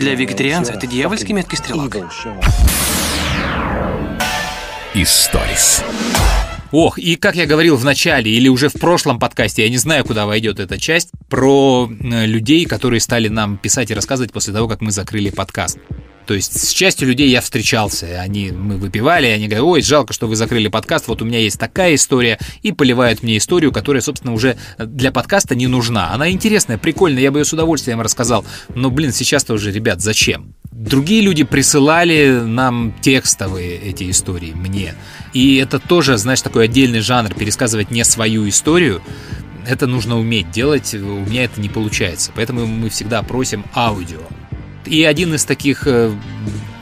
Для 0.00 0.14
вегетарианца 0.14 0.72
это 0.72 0.86
дьявольский 0.86 1.34
меткий 1.34 1.58
стрелок. 1.58 1.94
Историс. 4.94 5.84
Ох, 6.72 6.98
и 6.98 7.16
как 7.16 7.34
я 7.34 7.46
говорил 7.46 7.76
в 7.76 7.84
начале 7.84 8.30
или 8.30 8.48
уже 8.48 8.68
в 8.68 8.74
прошлом 8.74 9.18
подкасте, 9.18 9.64
я 9.64 9.68
не 9.68 9.76
знаю, 9.76 10.04
куда 10.04 10.26
войдет 10.26 10.60
эта 10.60 10.78
часть, 10.78 11.10
про 11.28 11.90
э, 11.90 12.26
людей, 12.26 12.64
которые 12.64 13.00
стали 13.00 13.26
нам 13.26 13.56
писать 13.56 13.90
и 13.90 13.94
рассказывать 13.94 14.32
после 14.32 14.52
того, 14.52 14.68
как 14.68 14.80
мы 14.80 14.92
закрыли 14.92 15.30
подкаст. 15.30 15.78
То 16.26 16.34
есть 16.34 16.60
с 16.60 16.70
частью 16.72 17.08
людей 17.08 17.28
я 17.28 17.40
встречался, 17.40 18.20
они, 18.20 18.52
мы 18.52 18.76
выпивали, 18.76 19.26
они 19.26 19.48
говорят, 19.48 19.64
ой, 19.64 19.82
жалко, 19.82 20.12
что 20.12 20.28
вы 20.28 20.36
закрыли 20.36 20.68
подкаст, 20.68 21.08
вот 21.08 21.22
у 21.22 21.24
меня 21.24 21.40
есть 21.40 21.58
такая 21.58 21.96
история, 21.96 22.38
и 22.62 22.70
поливают 22.70 23.24
мне 23.24 23.38
историю, 23.38 23.72
которая, 23.72 24.00
собственно, 24.00 24.32
уже 24.32 24.56
для 24.78 25.10
подкаста 25.10 25.56
не 25.56 25.66
нужна. 25.66 26.12
Она 26.12 26.30
интересная, 26.30 26.78
прикольная, 26.78 27.22
я 27.22 27.32
бы 27.32 27.40
ее 27.40 27.44
с 27.44 27.52
удовольствием 27.52 28.00
рассказал, 28.00 28.44
но, 28.76 28.92
блин, 28.92 29.12
сейчас-то 29.12 29.54
уже, 29.54 29.72
ребят, 29.72 30.00
зачем? 30.00 30.54
Другие 30.70 31.20
люди 31.20 31.42
присылали 31.42 32.42
нам 32.44 32.94
текстовые 33.00 33.76
эти 33.76 34.08
истории, 34.10 34.52
мне. 34.52 34.94
И 35.32 35.56
это 35.56 35.80
тоже, 35.80 36.16
знаешь, 36.16 36.42
такой 36.42 36.66
отдельный 36.66 37.00
жанр, 37.00 37.34
пересказывать 37.34 37.90
не 37.90 38.04
свою 38.04 38.48
историю, 38.48 39.02
это 39.66 39.86
нужно 39.86 40.18
уметь 40.18 40.50
делать, 40.50 40.94
у 40.94 40.98
меня 40.98 41.44
это 41.44 41.60
не 41.60 41.68
получается. 41.68 42.32
Поэтому 42.34 42.66
мы 42.66 42.88
всегда 42.88 43.22
просим 43.22 43.64
аудио. 43.74 44.20
И 44.86 45.04
один 45.04 45.34
из 45.34 45.44
таких 45.44 45.86
э, 45.86 46.12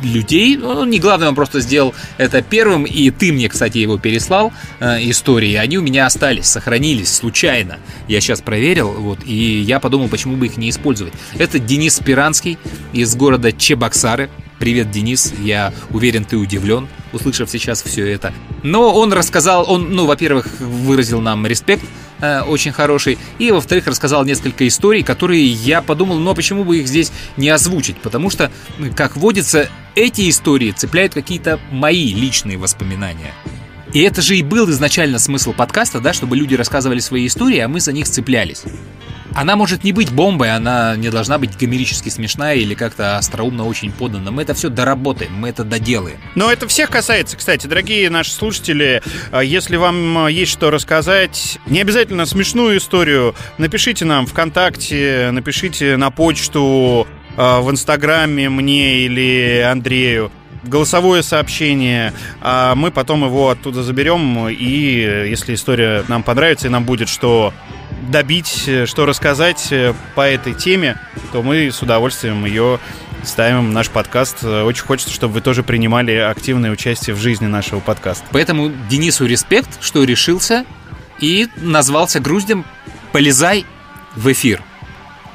людей, 0.03 0.59
он 0.59 0.91
не 0.91 0.99
главный, 0.99 1.29
он 1.29 1.35
просто 1.35 1.61
сделал 1.61 1.95
это 2.17 2.43
первым, 2.43 2.85
и 2.85 3.11
ты 3.11 3.33
мне, 3.33 3.49
кстати, 3.49 3.79
его 3.79 3.99
переслал, 3.99 4.53
э, 4.81 4.99
истории, 5.11 5.55
они 5.55 5.79
у 5.79 5.83
меня 5.83 6.07
остались, 6.07 6.47
сохранились 6.47 7.13
случайно. 7.13 7.79
Я 8.07 8.21
сейчас 8.21 8.41
проверил, 8.41 8.93
вот, 8.93 9.21
и 9.25 9.61
я 9.61 9.81
подумал, 9.81 10.09
почему 10.09 10.37
бы 10.37 10.47
их 10.47 10.57
не 10.57 10.71
использовать. 10.71 11.13
Это 11.39 11.59
Денис 11.59 11.97
Спиранский 11.97 12.59
из 12.93 13.15
города 13.17 13.53
Чебоксары. 13.53 14.31
Привет, 14.59 14.91
Денис, 14.91 15.33
я 15.41 15.73
уверен, 15.91 16.25
ты 16.25 16.37
удивлен, 16.37 16.89
услышав 17.13 17.49
сейчас 17.49 17.81
все 17.83 18.07
это. 18.07 18.33
Но 18.65 18.93
он 18.93 19.13
рассказал, 19.13 19.65
он, 19.69 19.95
ну, 19.95 20.07
во-первых, 20.07 20.49
выразил 20.59 21.21
нам 21.21 21.47
респект, 21.47 21.85
э, 22.21 22.41
очень 22.43 22.73
хороший, 22.73 23.19
и, 23.39 23.51
во-вторых, 23.51 23.87
рассказал 23.87 24.25
несколько 24.25 24.67
историй, 24.67 25.03
которые 25.03 25.47
я 25.47 25.83
подумал, 25.83 26.19
ну, 26.19 26.31
а 26.31 26.35
почему 26.35 26.65
бы 26.65 26.79
их 26.79 26.89
здесь 26.89 27.13
не 27.37 27.49
озвучить? 27.49 28.01
Потому 28.01 28.31
что, 28.31 28.51
как 28.97 29.17
водится, 29.17 29.69
эти 29.95 30.29
истории 30.29 30.73
цепляют 30.73 31.15
какие-то 31.15 31.59
мои 31.71 32.13
личные 32.13 32.59
воспоминания. 32.59 33.33
И 33.93 34.03
это 34.03 34.21
же 34.21 34.37
и 34.37 34.43
был 34.43 34.69
изначально 34.71 35.19
смысл 35.19 35.53
подкаста, 35.53 36.01
да, 36.01 36.13
чтобы 36.13 36.37
люди 36.37 36.55
рассказывали 36.55 37.01
свои 37.01 37.27
истории, 37.27 37.59
а 37.59 37.69
мы 37.69 37.81
за 37.81 37.93
них 37.93 38.07
цеплялись. 38.07 38.65
Она 39.35 39.57
может 39.57 39.85
не 39.85 39.93
быть 39.93 40.11
бомбой, 40.11 40.55
она 40.55 40.97
не 40.97 41.11
должна 41.11 41.39
быть 41.39 41.57
гомерически 41.57 42.09
смешная 42.09 42.57
или 42.57 42.75
как-то 42.75 43.17
остроумно 43.19 43.67
очень 43.67 43.93
подана. 43.93 44.31
Мы 44.31 44.43
это 44.43 44.55
все 44.55 44.69
доработаем, 44.69 45.35
мы 45.35 45.49
это 45.49 45.65
доделаем. 45.65 46.19
Но 46.35 46.51
это 46.51 46.67
всех 46.67 46.91
касается, 46.91 47.37
кстати, 47.37 47.67
дорогие 47.67 48.11
наши 48.11 48.33
слушатели. 48.33 49.03
а, 49.31 49.41
Если 49.41 49.77
вам 49.77 50.19
а, 50.19 50.31
есть 50.31 50.53
что 50.53 50.71
рассказать, 50.71 51.59
не 51.67 51.81
обязательно 51.81 52.27
смешную 52.27 52.79
историю, 52.79 53.35
напишите 53.59 54.05
нам 54.05 54.27
ВКонтакте, 54.27 55.31
напишите 55.33 55.97
на 55.97 56.11
почту, 56.11 57.07
а, 57.37 57.61
в 57.61 57.71
Инстаграме 57.71 58.49
мне 58.49 59.01
или 59.01 59.61
Андрею 59.61 60.33
голосовое 60.65 61.23
сообщение, 61.23 62.13
а 62.41 62.75
мы 62.75 62.91
потом 62.91 63.25
его 63.25 63.51
оттуда 63.51 63.85
заберем, 63.85 64.49
и 64.49 65.01
э, 65.01 65.29
если 65.29 65.55
история 65.55 66.05
нам 66.09 66.25
понравится, 66.25 66.67
и 66.67 66.71
нам 66.71 66.85
будет 66.85 67.09
что 67.09 67.55
добить, 68.11 68.65
э, 68.67 68.87
что 68.87 69.07
рассказать 69.07 69.69
э, 69.71 69.95
по 70.15 70.23
этой 70.23 70.55
теме, 70.55 71.01
то 71.33 71.43
мы 71.43 71.71
с 71.71 71.83
удовольствием 71.83 72.45
ее 72.45 72.79
ставим 73.25 73.73
наш 73.73 73.91
подкаст. 73.91 74.39
Э, 74.43 74.63
Очень 74.63 74.85
хочется, 74.85 75.13
чтобы 75.13 75.35
вы 75.35 75.41
тоже 75.41 75.63
принимали 75.63 76.13
активное 76.13 76.71
участие 76.71 77.15
в 77.15 77.19
жизни 77.19 77.47
нашего 77.47 77.81
подкаста. 77.81 78.25
Поэтому 78.33 78.71
Денису 78.89 79.27
респект, 79.27 79.83
что 79.83 80.05
решился 80.05 80.65
и 81.21 81.49
назвался 81.57 82.21
груздем 82.21 82.65
«Полезай 83.13 83.67
в 84.15 84.31
эфир». 84.31 84.63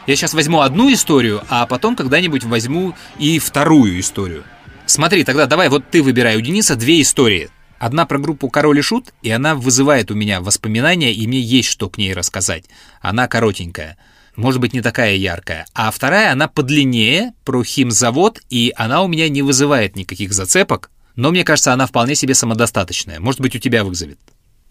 Я 0.05 0.15
сейчас 0.15 0.33
возьму 0.33 0.61
одну 0.61 0.91
историю, 0.91 1.43
а 1.49 1.65
потом 1.65 1.95
когда-нибудь 1.95 2.43
возьму 2.43 2.95
и 3.17 3.39
вторую 3.39 3.99
историю. 3.99 4.43
Смотри, 4.85 5.23
тогда 5.23 5.45
давай, 5.45 5.69
вот 5.69 5.89
ты 5.89 6.03
выбирай 6.03 6.35
у 6.35 6.41
Дениса 6.41 6.75
две 6.75 7.01
истории. 7.01 7.49
Одна 7.83 8.05
про 8.05 8.17
группу 8.17 8.47
«Король 8.47 8.79
и 8.79 8.81
Шут», 8.81 9.13
и 9.23 9.29
она 9.29 9.55
вызывает 9.55 10.09
у 10.09 10.13
меня 10.13 10.39
воспоминания, 10.39 11.11
и 11.11 11.27
мне 11.27 11.41
есть 11.41 11.67
что 11.67 11.89
к 11.89 11.97
ней 11.97 12.13
рассказать. 12.13 12.63
Она 13.01 13.27
коротенькая, 13.27 13.97
может 14.37 14.61
быть, 14.61 14.71
не 14.71 14.79
такая 14.79 15.15
яркая. 15.15 15.65
А 15.73 15.91
вторая, 15.91 16.31
она 16.31 16.47
подлиннее, 16.47 17.33
про 17.43 17.61
химзавод, 17.61 18.39
и 18.49 18.71
она 18.77 19.03
у 19.03 19.09
меня 19.09 19.27
не 19.27 19.41
вызывает 19.41 19.97
никаких 19.97 20.31
зацепок, 20.31 20.91
но 21.17 21.29
мне 21.31 21.43
кажется, 21.43 21.73
она 21.73 21.85
вполне 21.85 22.15
себе 22.15 22.35
самодостаточная. 22.35 23.19
Может 23.19 23.41
быть, 23.41 23.53
у 23.53 23.59
тебя 23.59 23.83
вызовет. 23.83 24.17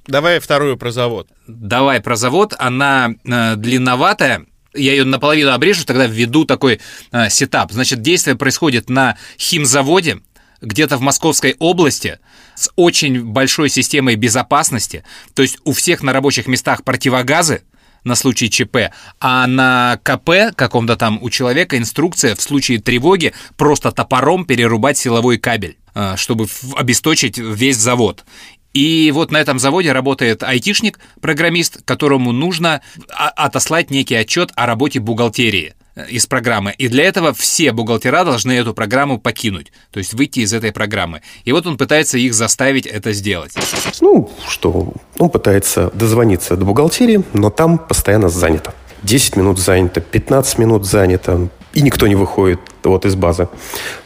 Давай 0.06 0.40
вторую 0.40 0.78
про 0.78 0.90
завод. 0.90 1.28
Давай 1.46 2.00
про 2.00 2.16
завод. 2.16 2.54
Она 2.58 3.10
э, 3.26 3.56
длинноватая. 3.56 4.46
Я 4.72 4.92
ее 4.92 5.04
наполовину 5.04 5.50
обрежу, 5.50 5.84
тогда 5.84 6.06
введу 6.06 6.46
такой 6.46 6.80
э, 7.12 7.28
сетап. 7.28 7.72
Значит, 7.72 8.00
действие 8.00 8.36
происходит 8.36 8.88
на 8.88 9.18
химзаводе, 9.38 10.22
где-то 10.62 10.96
в 10.96 11.00
Московской 11.00 11.56
области, 11.58 12.18
с 12.54 12.70
очень 12.76 13.24
большой 13.24 13.68
системой 13.68 14.16
безопасности. 14.16 15.04
То 15.34 15.42
есть 15.42 15.58
у 15.64 15.72
всех 15.72 16.02
на 16.02 16.12
рабочих 16.12 16.46
местах 16.46 16.84
противогазы 16.84 17.62
на 18.04 18.14
случай 18.14 18.50
ЧП, 18.50 18.92
а 19.20 19.46
на 19.46 19.98
КП 20.02 20.54
каком-то 20.56 20.96
там 20.96 21.22
у 21.22 21.30
человека 21.30 21.78
инструкция 21.78 22.34
в 22.34 22.42
случае 22.42 22.80
тревоги 22.80 23.32
просто 23.56 23.92
топором 23.92 24.44
перерубать 24.44 24.98
силовой 24.98 25.38
кабель, 25.38 25.76
э, 25.94 26.14
чтобы 26.16 26.46
обесточить 26.76 27.38
весь 27.38 27.76
завод. 27.76 28.24
И 28.72 29.10
вот 29.12 29.30
на 29.30 29.36
этом 29.36 29.58
заводе 29.58 29.92
работает 29.92 30.42
айтишник, 30.42 30.98
программист, 31.20 31.82
которому 31.84 32.32
нужно 32.32 32.80
а- 33.10 33.28
отослать 33.28 33.90
некий 33.90 34.14
отчет 34.14 34.50
о 34.56 34.66
работе 34.66 34.98
бухгалтерии 34.98 35.74
из 36.08 36.26
программы. 36.26 36.74
И 36.78 36.88
для 36.88 37.04
этого 37.04 37.32
все 37.32 37.72
бухгалтера 37.72 38.24
должны 38.24 38.52
эту 38.52 38.74
программу 38.74 39.18
покинуть, 39.18 39.72
то 39.90 39.98
есть 39.98 40.14
выйти 40.14 40.40
из 40.40 40.52
этой 40.52 40.72
программы. 40.72 41.22
И 41.44 41.52
вот 41.52 41.66
он 41.66 41.76
пытается 41.76 42.18
их 42.18 42.34
заставить 42.34 42.86
это 42.86 43.12
сделать. 43.12 43.54
Ну, 44.00 44.30
что, 44.48 44.92
он 45.18 45.30
пытается 45.30 45.90
дозвониться 45.94 46.56
до 46.56 46.64
бухгалтерии, 46.64 47.22
но 47.32 47.50
там 47.50 47.78
постоянно 47.78 48.28
занято. 48.28 48.74
10 49.02 49.36
минут 49.36 49.58
занято, 49.58 50.00
15 50.00 50.58
минут 50.58 50.86
занято, 50.86 51.48
и 51.74 51.82
никто 51.82 52.06
не 52.06 52.14
выходит 52.14 52.60
вот 52.84 53.04
из 53.04 53.14
базы. 53.16 53.48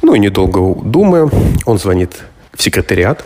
Ну 0.02 0.14
и 0.14 0.18
недолго 0.18 0.80
думая, 0.82 1.30
он 1.66 1.78
звонит 1.78 2.22
в 2.54 2.62
секретариат 2.62 3.24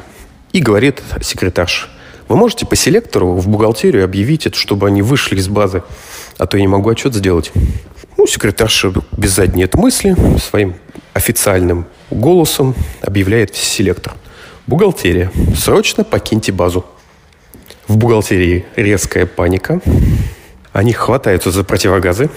и 0.53 0.61
говорит 0.61 1.03
секретарше, 1.23 1.89
вы 2.29 2.37
можете 2.37 2.65
по 2.65 2.77
селектору 2.77 3.33
в 3.33 3.49
бухгалтерию 3.49 4.05
объявить 4.05 4.47
это, 4.47 4.57
чтобы 4.57 4.87
они 4.87 5.03
вышли 5.03 5.37
из 5.37 5.49
базы, 5.49 5.83
а 6.39 6.47
то 6.47 6.57
я 6.57 6.61
не 6.63 6.69
могу 6.69 6.89
отчет 6.89 7.13
сделать. 7.13 7.53
Ну, 8.21 8.27
секретарша 8.27 8.93
без 9.17 9.31
задней 9.31 9.65
этой 9.65 9.81
мысли 9.81 10.15
своим 10.39 10.75
официальным 11.15 11.87
голосом 12.11 12.75
объявляет 13.01 13.57
селектор. 13.57 14.13
Бухгалтерия, 14.67 15.33
срочно 15.57 16.05
покиньте 16.05 16.53
базу. 16.53 16.85
В 17.89 17.97
бухгалтерии 17.97 18.67
резкая 18.77 19.25
паника. 19.25 19.81
Они 20.71 20.93
хватаются 20.93 21.51
за 21.51 21.65
противогазы, 21.65 22.29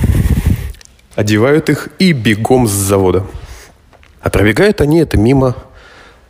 одевают 1.15 1.69
их 1.69 1.89
и 1.99 2.13
бегом 2.13 2.65
с 2.65 2.71
завода. 2.71 3.25
А 4.21 4.29
пробегают 4.29 4.79
они 4.79 4.99
это 4.99 5.17
мимо 5.17 5.53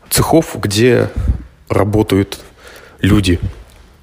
цехов, 0.10 0.56
где 0.56 1.12
работают 1.70 2.40
люди. 3.02 3.40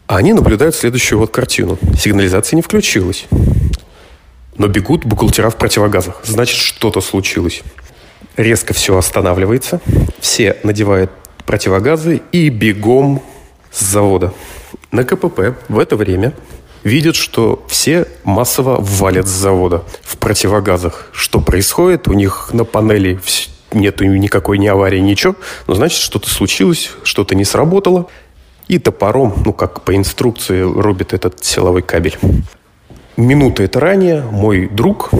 А 0.07 0.19
они 0.19 0.33
наблюдают 0.33 0.77
следующую 0.77 1.19
вот 1.19 1.33
картину. 1.33 1.77
Сигнализация 1.99 2.55
не 2.55 2.63
включилась. 2.63 3.27
Но 4.61 4.69
бегут 4.69 5.07
бухгалтера 5.07 5.49
в 5.49 5.57
противогазах. 5.57 6.21
Значит, 6.23 6.59
что-то 6.59 7.01
случилось. 7.01 7.63
Резко 8.37 8.75
все 8.75 8.95
останавливается. 8.95 9.81
Все 10.19 10.59
надевают 10.65 11.11
противогазы 11.47 12.21
и 12.31 12.51
бегом 12.51 13.23
с 13.73 13.81
завода. 13.81 14.35
На 14.93 15.05
КПП 15.05 15.57
в 15.71 15.79
это 15.79 15.97
время 15.97 16.35
видят, 16.85 17.17
что 17.17 17.65
все 17.69 18.07
массово 18.25 18.77
валят 18.79 19.27
с 19.27 19.31
завода 19.31 19.83
в 20.03 20.19
противогазах. 20.19 21.09
Что 21.15 21.41
происходит? 21.41 22.07
У 22.07 22.13
них 22.13 22.51
на 22.53 22.67
панели 22.67 23.19
нету 23.73 24.05
никакой 24.05 24.59
ни 24.59 24.67
аварии, 24.67 25.01
ничего. 25.01 25.37
Но 25.69 25.75
значит, 25.75 25.99
что-то 25.99 26.29
случилось, 26.29 26.91
что-то 27.03 27.35
не 27.35 27.47
сработало. 27.47 28.09
И 28.69 28.79
топором, 28.79 29.43
ну 29.43 29.55
как 29.55 29.85
по 29.85 29.97
инструкции, 29.97 30.61
рубит 30.61 31.15
этот 31.15 31.43
силовой 31.43 31.81
кабель. 31.81 32.19
Минуты 33.21 33.65
это 33.65 33.81
ранее 33.81 34.23
мой 34.23 34.67
друг 34.67 35.11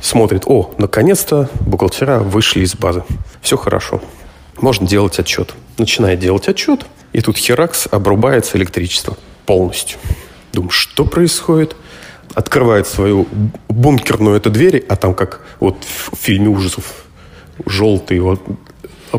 смотрит, 0.00 0.44
о, 0.46 0.72
наконец-то 0.78 1.50
бухгалтера 1.60 2.20
вышли 2.20 2.60
из 2.60 2.74
базы. 2.74 3.04
Все 3.42 3.58
хорошо. 3.58 4.00
Можно 4.58 4.86
делать 4.86 5.18
отчет. 5.18 5.52
Начинает 5.76 6.18
делать 6.18 6.48
отчет, 6.48 6.86
и 7.12 7.20
тут 7.20 7.36
херакс 7.36 7.88
обрубается 7.90 8.56
электричество 8.56 9.18
полностью. 9.44 9.98
Думаю, 10.54 10.70
что 10.70 11.04
происходит? 11.04 11.76
Открывает 12.32 12.86
свою 12.86 13.28
бункерную 13.68 14.38
эту 14.38 14.48
дверь, 14.48 14.82
а 14.88 14.96
там 14.96 15.12
как 15.12 15.42
вот 15.60 15.76
в 15.84 16.16
фильме 16.16 16.48
ужасов 16.48 17.04
желтый 17.66 18.18
вот 18.20 18.40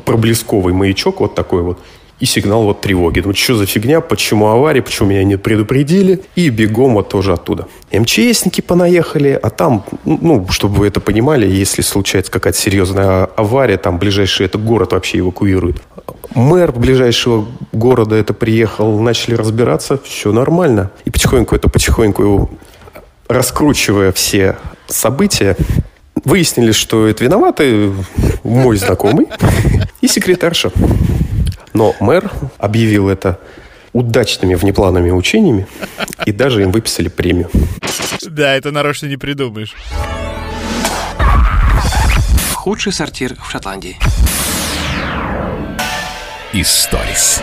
проблесковый 0.06 0.74
маячок 0.74 1.20
вот 1.20 1.36
такой 1.36 1.62
вот 1.62 1.80
и 2.24 2.26
сигнал 2.26 2.64
вот 2.64 2.80
тревоги. 2.80 3.20
Думаю, 3.20 3.36
что 3.36 3.58
за 3.58 3.66
фигня, 3.66 4.00
почему 4.00 4.48
авария, 4.48 4.82
почему 4.82 5.10
меня 5.10 5.26
не 5.26 5.36
предупредили, 5.36 6.22
и 6.38 6.48
бегом 6.48 6.94
вот 6.94 7.10
тоже 7.10 7.34
оттуда. 7.34 7.68
МЧСники 7.92 8.62
понаехали, 8.62 9.38
а 9.44 9.50
там, 9.50 9.84
ну, 10.06 10.48
чтобы 10.48 10.76
вы 10.76 10.88
это 10.88 11.02
понимали, 11.02 11.46
если 11.46 11.82
случается 11.82 12.32
какая-то 12.32 12.58
серьезная 12.58 13.26
авария, 13.26 13.76
там 13.76 14.00
ближайший 14.00 14.46
это 14.46 14.58
город 14.58 14.94
вообще 14.94 15.20
эвакуирует. 15.20 15.82
Мэр 16.34 16.72
ближайшего 16.72 17.46
города 17.74 18.16
это 18.16 18.34
приехал, 18.34 19.02
начали 19.02 19.36
разбираться, 19.36 20.00
все 20.06 20.32
нормально. 20.32 20.92
И 21.04 21.10
потихоньку 21.10 21.58
это 21.58 21.68
потихоньку 21.68 22.50
раскручивая 23.28 24.14
все 24.14 24.56
события, 24.88 25.58
выяснили, 26.24 26.72
что 26.72 27.06
это 27.06 27.26
виноваты 27.26 27.92
мой 28.46 28.78
знакомый 28.78 29.28
и 30.00 30.08
секретарша. 30.08 30.72
Но 31.74 31.96
мэр 32.00 32.32
объявил 32.58 33.10
это 33.10 33.40
удачными 33.94 34.56
внеплановыми 34.56 35.12
учениями 35.12 35.68
и 36.26 36.32
даже 36.32 36.64
им 36.64 36.72
выписали 36.72 37.10
премию. 37.10 37.50
Да, 38.22 38.54
это 38.56 38.72
нарочно 38.72 39.08
не 39.08 39.18
придумаешь. 39.18 39.76
Худший 42.54 42.94
сортир 42.94 43.36
в 43.36 43.52
Шотландии. 43.52 43.98
Историс. 46.54 47.42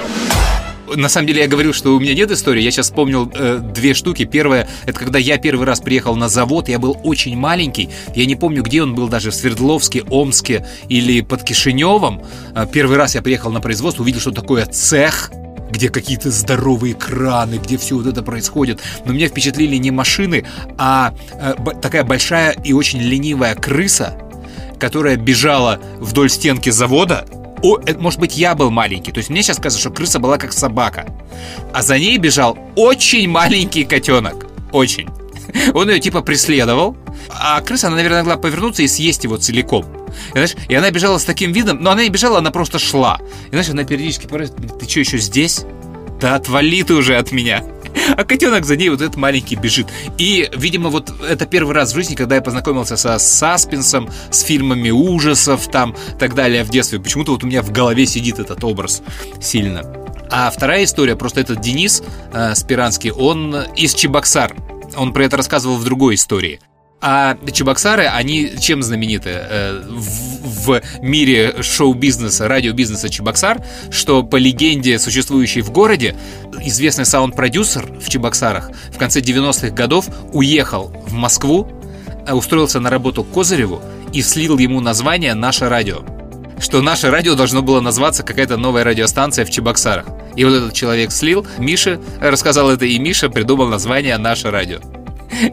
На 0.97 1.09
самом 1.09 1.27
деле 1.27 1.43
я 1.43 1.49
говорю, 1.49 1.73
что 1.73 1.97
у 1.97 2.01
меня 2.01 2.15
нет 2.15 2.31
истории. 2.31 2.63
Я 2.63 2.71
сейчас 2.71 2.87
вспомнил 2.87 3.31
э, 3.35 3.59
две 3.59 3.95
штуки. 3.95 4.25
Первое, 4.25 4.69
это 4.87 4.99
когда 4.99 5.19
я 5.19 5.39
первый 5.39 5.67
раз 5.67 5.81
приехал 5.81 6.17
на 6.17 6.29
завод, 6.29 6.69
я 6.69 6.79
был 6.79 6.99
очень 7.05 7.37
маленький. 7.37 7.91
Я 8.15 8.27
не 8.27 8.37
помню, 8.37 8.63
где 8.63 8.83
он 8.83 8.95
был, 8.95 9.09
даже 9.09 9.31
в 9.31 9.35
Свердловске, 9.35 10.03
Омске 10.11 10.67
или 10.89 11.21
под 11.21 11.43
Кишиневом. 11.45 12.23
Э, 12.55 12.67
первый 12.71 12.97
раз 12.97 13.15
я 13.15 13.23
приехал 13.23 13.51
на 13.51 13.61
производство, 13.61 14.03
увидел, 14.03 14.21
что 14.21 14.33
такое 14.33 14.67
цех 14.67 15.31
где 15.71 15.89
какие-то 15.89 16.31
здоровые 16.31 16.95
краны, 16.95 17.61
где 17.63 17.79
все 17.79 17.97
вот 17.97 18.07
это 18.07 18.23
происходит. 18.23 18.81
Но 19.05 19.13
меня 19.13 19.29
впечатлили 19.29 19.77
не 19.77 19.91
машины, 19.91 20.45
а 20.79 21.15
э, 21.33 21.55
такая 21.81 22.05
большая 22.05 22.53
и 22.65 22.73
очень 22.73 23.01
ленивая 23.01 23.55
крыса, 23.55 24.17
которая 24.79 25.17
бежала 25.17 25.81
вдоль 25.99 26.29
стенки 26.29 26.71
завода. 26.71 27.25
О, 27.63 27.79
это, 27.79 27.99
может 28.01 28.19
быть, 28.19 28.37
я 28.37 28.55
был 28.55 28.71
маленький. 28.71 29.13
То 29.13 29.19
есть 29.19 29.31
мне 29.31 29.43
сейчас 29.43 29.57
кажется, 29.57 29.81
что 29.81 29.91
крыса 29.91 30.19
была 30.19 30.39
как 30.39 30.53
собака. 30.53 31.07
А 31.73 31.83
за 31.83 31.99
ней 31.99 32.17
бежал 32.19 32.59
очень 32.77 33.29
маленький 33.29 33.85
котенок. 33.85 34.47
Очень. 34.73 35.09
Он 35.75 35.91
ее 35.91 36.01
типа 36.01 36.23
преследовал, 36.23 36.97
а 37.29 37.61
крыса, 37.61 37.89
она, 37.89 37.97
наверное, 37.97 38.21
могла 38.21 38.37
повернуться 38.37 38.83
и 38.83 38.89
съесть 38.89 39.25
его 39.25 39.37
целиком. 39.37 39.85
И, 40.29 40.33
знаешь, 40.33 40.55
и 40.69 40.75
она 40.75 40.91
бежала 40.91 41.19
с 41.19 41.25
таким 41.25 41.53
видом, 41.53 41.79
но 41.81 41.91
она 41.91 42.03
не 42.03 42.11
бежала, 42.11 42.39
она 42.39 42.51
просто 42.51 42.79
шла. 42.79 43.21
И 43.47 43.51
знаешь, 43.51 43.69
она 43.69 43.85
периодически 43.85 44.27
говорит, 44.27 44.53
ты 44.79 44.89
что, 44.89 45.01
еще 45.01 45.19
здесь? 45.19 45.65
Да 46.21 46.35
отвали 46.35 46.83
ты 46.83 46.95
уже 46.95 47.17
от 47.17 47.33
меня. 47.33 47.65
А 48.17 48.25
котенок 48.25 48.65
за 48.65 48.77
ней 48.77 48.89
вот 48.89 49.01
этот 49.01 49.17
маленький 49.17 49.57
бежит. 49.57 49.87
И, 50.19 50.51
видимо, 50.55 50.91
вот 50.91 51.13
это 51.23 51.47
первый 51.47 51.75
раз 51.75 51.93
в 51.93 51.95
жизни, 51.95 52.15
когда 52.15 52.35
я 52.35 52.43
познакомился 52.43 52.97
со 52.97 53.19
саспенсом, 53.19 54.11
с 54.31 54.41
фильмами 54.43 54.91
ужасов, 54.91 55.69
там, 55.71 55.95
так 56.19 56.35
далее 56.35 56.65
в 56.65 56.71
детстве. 56.71 57.01
Почему-то 57.01 57.33
вот 57.33 57.45
у 57.45 57.47
меня 57.47 57.63
в 57.63 57.71
голове 57.71 58.07
сидит 58.07 58.39
этот 58.39 58.63
образ 58.65 59.03
сильно. 59.41 59.83
А 60.31 60.51
вторая 60.51 60.85
история, 60.85 61.17
просто 61.17 61.41
этот 61.41 61.61
Денис 61.61 62.03
э, 62.33 62.55
Спиранский, 62.55 63.11
он 63.11 63.57
из 63.77 63.95
Чебоксар. 63.95 64.55
Он 64.97 65.13
про 65.13 65.25
это 65.25 65.37
рассказывал 65.37 65.77
в 65.77 65.85
другой 65.85 66.15
истории. 66.15 66.61
А 67.03 67.37
Чебоксары, 67.51 68.05
они 68.05 68.53
чем 68.61 68.83
знамениты 68.83 69.31
э, 69.31 69.83
в, 69.89 70.41
в 70.61 70.83
мире 71.01 71.63
шоу-бизнеса, 71.63 72.47
радиобизнеса 72.47 73.09
Чебоксар, 73.09 73.65
что 73.91 74.23
по 74.23 74.37
легенде, 74.37 74.99
существующей 74.99 75.63
в 75.63 75.71
городе, 75.71 76.15
известный 76.61 77.07
саунд-продюсер 77.07 77.87
в 77.99 78.09
Чебоксарах 78.11 78.71
в 78.93 78.99
конце 78.99 79.21
90-х 79.21 79.71
годов 79.71 80.09
уехал 80.35 80.93
в 81.07 81.15
Москву, 81.15 81.69
э, 82.27 82.35
устроился 82.35 82.81
на 82.81 82.91
работу 82.91 83.25
к 83.25 83.31
Козыреву 83.33 83.81
и 84.13 84.21
слил 84.21 84.59
ему 84.59 84.81
название 84.81 85.33
«Наше 85.33 85.71
радио». 85.71 86.01
Что 86.59 86.83
наше 86.83 87.11
радио 87.11 87.35
должно 87.35 87.63
было 87.63 87.81
назваться 87.81 88.23
какая-то 88.23 88.59
новая 88.59 88.85
радиостанция 88.85 89.47
в 89.47 89.51
Чебоксарах. 89.51 90.05
И 90.37 90.45
вот 90.45 90.53
этот 90.53 90.75
человек 90.75 91.13
слил, 91.13 91.47
Миша 91.57 91.99
рассказал 92.21 92.71
это, 92.71 92.85
и 92.85 92.99
Миша 92.99 93.31
придумал 93.31 93.69
название 93.69 94.19
«Наше 94.19 94.51
радио». 94.51 94.81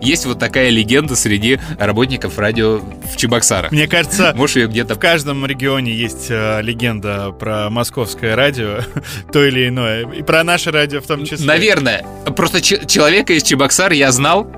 Есть 0.01 0.25
вот 0.25 0.39
такая 0.39 0.69
легенда 0.69 1.15
среди 1.15 1.59
работников 1.79 2.37
радио 2.37 2.79
в 2.79 3.15
Чебоксарах. 3.15 3.71
Мне 3.71 3.87
кажется, 3.87 4.33
Может, 4.35 4.55
ее 4.57 4.67
где-то... 4.67 4.95
в 4.95 4.99
каждом 4.99 5.45
регионе 5.45 5.93
есть 5.93 6.27
э, 6.29 6.61
легенда 6.61 7.31
про 7.31 7.69
московское 7.69 8.35
радио, 8.35 8.79
то 9.31 9.45
или 9.45 9.67
иное, 9.67 10.07
и 10.09 10.23
про 10.23 10.43
наше 10.43 10.71
радио 10.71 11.01
в 11.01 11.07
том 11.07 11.25
числе. 11.25 11.45
Наверное. 11.45 12.05
Просто 12.35 12.61
человека 12.61 13.33
из 13.33 13.43
Чебоксар 13.43 13.91
я 13.91 14.11
знал, 14.11 14.51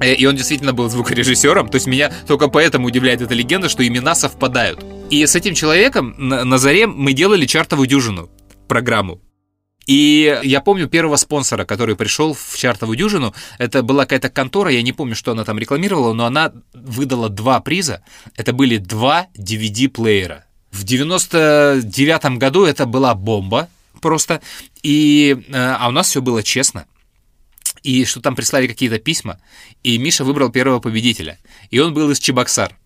э, 0.00 0.14
и 0.14 0.26
он 0.26 0.36
действительно 0.36 0.72
был 0.72 0.88
звукорежиссером. 0.88 1.68
То 1.68 1.76
есть 1.76 1.86
меня 1.86 2.12
только 2.26 2.48
поэтому 2.48 2.86
удивляет 2.86 3.20
эта 3.20 3.34
легенда, 3.34 3.68
что 3.68 3.86
имена 3.86 4.14
совпадают. 4.14 4.84
И 5.10 5.24
с 5.24 5.34
этим 5.36 5.54
человеком 5.54 6.14
на, 6.18 6.44
на 6.44 6.58
заре 6.58 6.86
мы 6.86 7.12
делали 7.12 7.46
чартовую 7.46 7.86
дюжину 7.86 8.28
программу. 8.68 9.20
И 9.86 10.40
я 10.42 10.60
помню 10.60 10.88
первого 10.88 11.16
спонсора, 11.16 11.64
который 11.64 11.94
пришел 11.94 12.34
в 12.34 12.56
чартовую 12.56 12.98
дюжину. 12.98 13.34
Это 13.58 13.82
была 13.82 14.04
какая-то 14.04 14.30
контора, 14.30 14.70
я 14.70 14.82
не 14.82 14.92
помню, 14.92 15.14
что 15.14 15.30
она 15.30 15.44
там 15.44 15.58
рекламировала, 15.58 16.12
но 16.12 16.26
она 16.26 16.52
выдала 16.74 17.28
два 17.28 17.60
приза. 17.60 18.02
Это 18.34 18.52
были 18.52 18.78
два 18.78 19.28
DVD-плеера. 19.36 20.44
В 20.72 20.84
99 20.84 22.38
году 22.38 22.64
это 22.64 22.84
была 22.84 23.14
бомба 23.14 23.68
просто. 24.00 24.42
И, 24.82 25.36
э, 25.48 25.52
а 25.54 25.88
у 25.88 25.92
нас 25.92 26.08
все 26.08 26.20
было 26.20 26.42
честно. 26.42 26.86
И 27.82 28.04
что 28.04 28.20
там 28.20 28.34
прислали 28.34 28.66
какие-то 28.66 28.98
письма. 28.98 29.38
И 29.84 29.96
Миша 29.98 30.24
выбрал 30.24 30.50
первого 30.50 30.80
победителя. 30.80 31.38
И 31.70 31.78
он 31.78 31.94
был 31.94 32.10
из 32.10 32.18
Чебоксар. 32.18 32.76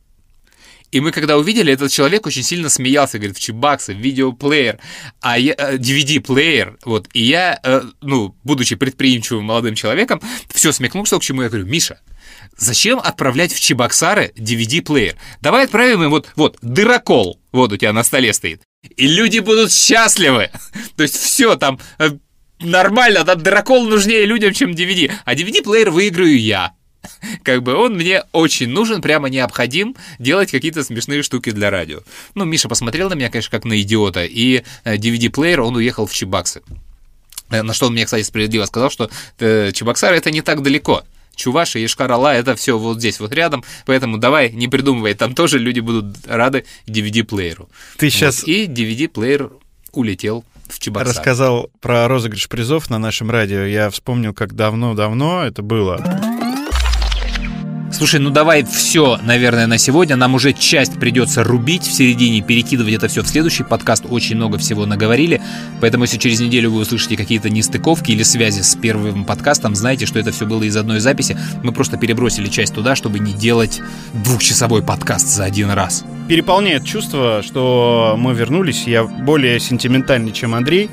И 0.92 1.00
мы 1.00 1.12
когда 1.12 1.38
увидели, 1.38 1.72
этот 1.72 1.92
человек 1.92 2.26
очень 2.26 2.42
сильно 2.42 2.68
смеялся, 2.68 3.18
говорит, 3.18 3.36
в 3.36 3.40
Чебаксы, 3.40 3.92
видеоплеер, 3.92 4.78
а 5.20 5.38
я, 5.38 5.54
э, 5.56 5.76
DVD-плеер, 5.76 6.78
вот, 6.84 7.08
и 7.12 7.22
я, 7.22 7.58
э, 7.62 7.82
ну, 8.00 8.34
будучи 8.42 8.74
предприимчивым 8.74 9.44
молодым 9.44 9.74
человеком, 9.74 10.20
все 10.52 10.72
смекнулся, 10.72 11.18
к 11.18 11.22
чему 11.22 11.42
я 11.42 11.48
говорю, 11.48 11.66
Миша, 11.66 12.00
зачем 12.56 12.98
отправлять 12.98 13.52
в 13.52 13.60
Чебоксары 13.60 14.32
DVD-плеер? 14.36 15.16
Давай 15.40 15.64
отправим 15.64 16.02
им 16.02 16.10
вот, 16.10 16.30
вот, 16.34 16.58
дырокол, 16.60 17.40
вот 17.52 17.72
у 17.72 17.76
тебя 17.76 17.92
на 17.92 18.02
столе 18.02 18.32
стоит, 18.32 18.62
и 18.96 19.06
люди 19.06 19.38
будут 19.38 19.72
счастливы. 19.72 20.50
То 20.96 21.04
есть 21.04 21.16
все 21.16 21.54
там 21.54 21.78
э, 21.98 22.10
нормально, 22.58 23.22
да, 23.22 23.36
дырокол 23.36 23.86
нужнее 23.86 24.24
людям, 24.26 24.52
чем 24.52 24.72
DVD, 24.72 25.12
а 25.24 25.34
DVD-плеер 25.34 25.90
выиграю 25.90 26.38
я. 26.38 26.72
Как 27.42 27.62
бы 27.62 27.74
он 27.74 27.94
мне 27.94 28.22
очень 28.32 28.68
нужен, 28.68 29.00
прямо 29.02 29.28
необходим 29.28 29.96
делать 30.18 30.50
какие-то 30.50 30.84
смешные 30.84 31.22
штуки 31.22 31.50
для 31.50 31.70
радио. 31.70 32.00
Ну, 32.34 32.44
Миша 32.44 32.68
посмотрел 32.68 33.08
на 33.08 33.14
меня, 33.14 33.30
конечно, 33.30 33.50
как 33.50 33.64
на 33.64 33.80
идиота, 33.80 34.24
и 34.24 34.62
э, 34.84 34.96
DVD-плеер 34.96 35.60
он 35.60 35.76
уехал 35.76 36.06
в 36.06 36.12
Чебаксы. 36.12 36.62
Э, 37.50 37.62
На 37.62 37.72
что 37.74 37.86
он 37.86 37.92
мне, 37.92 38.04
кстати, 38.04 38.22
справедливо 38.22 38.64
сказал, 38.66 38.90
что 38.90 39.10
э, 39.38 39.72
Чебоксары 39.72 40.16
это 40.16 40.30
не 40.30 40.42
так 40.42 40.62
далеко. 40.62 41.02
Чуваши, 41.36 41.78
Ешкар-Ола, 41.78 42.34
это 42.34 42.54
все 42.54 42.76
вот 42.78 42.98
здесь, 42.98 43.18
вот 43.18 43.32
рядом, 43.32 43.64
поэтому 43.86 44.18
давай, 44.18 44.50
не 44.52 44.68
придумывай, 44.68 45.14
там 45.14 45.34
тоже 45.34 45.58
люди 45.58 45.80
будут 45.80 46.26
рады 46.26 46.66
DVD-плееру. 46.86 47.70
Ты 47.96 48.10
сейчас 48.10 48.40
Вот, 48.40 48.48
И 48.48 48.66
DVD-плеер 48.66 49.50
улетел 49.92 50.44
в 50.68 50.78
Чебоксар. 50.78 51.08
рассказал 51.08 51.70
про 51.80 52.06
розыгрыш 52.08 52.46
призов 52.48 52.90
на 52.90 52.98
нашем 52.98 53.30
радио. 53.30 53.64
Я 53.64 53.88
вспомнил, 53.90 54.34
как 54.34 54.54
давно-давно 54.54 55.42
это 55.44 55.62
было. 55.62 56.20
Слушай, 57.92 58.20
ну 58.20 58.30
давай 58.30 58.64
все, 58.64 59.18
наверное, 59.22 59.66
на 59.66 59.76
сегодня. 59.76 60.14
Нам 60.16 60.34
уже 60.34 60.52
часть 60.52 60.98
придется 60.98 61.42
рубить 61.42 61.82
в 61.82 61.92
середине, 61.92 62.40
перекидывать 62.40 62.94
это 62.94 63.08
все 63.08 63.22
в 63.22 63.28
следующий 63.28 63.64
подкаст. 63.64 64.04
Очень 64.08 64.36
много 64.36 64.58
всего 64.58 64.86
наговорили. 64.86 65.42
Поэтому, 65.80 66.04
если 66.04 66.16
через 66.16 66.40
неделю 66.40 66.70
вы 66.70 66.80
услышите 66.80 67.16
какие-то 67.16 67.50
нестыковки 67.50 68.12
или 68.12 68.22
связи 68.22 68.62
с 68.62 68.76
первым 68.76 69.24
подкастом, 69.24 69.74
знайте, 69.74 70.06
что 70.06 70.18
это 70.20 70.30
все 70.30 70.46
было 70.46 70.62
из 70.62 70.76
одной 70.76 71.00
записи. 71.00 71.36
Мы 71.64 71.72
просто 71.72 71.96
перебросили 71.96 72.48
часть 72.48 72.74
туда, 72.74 72.94
чтобы 72.94 73.18
не 73.18 73.32
делать 73.32 73.80
двухчасовой 74.14 74.82
подкаст 74.82 75.26
за 75.26 75.44
один 75.44 75.70
раз. 75.70 76.04
Переполняет 76.28 76.84
чувство, 76.84 77.42
что 77.42 78.14
мы 78.16 78.34
вернулись. 78.34 78.84
Я 78.86 79.02
более 79.04 79.58
сентиментальный, 79.58 80.30
чем 80.30 80.54
Андрей. 80.54 80.90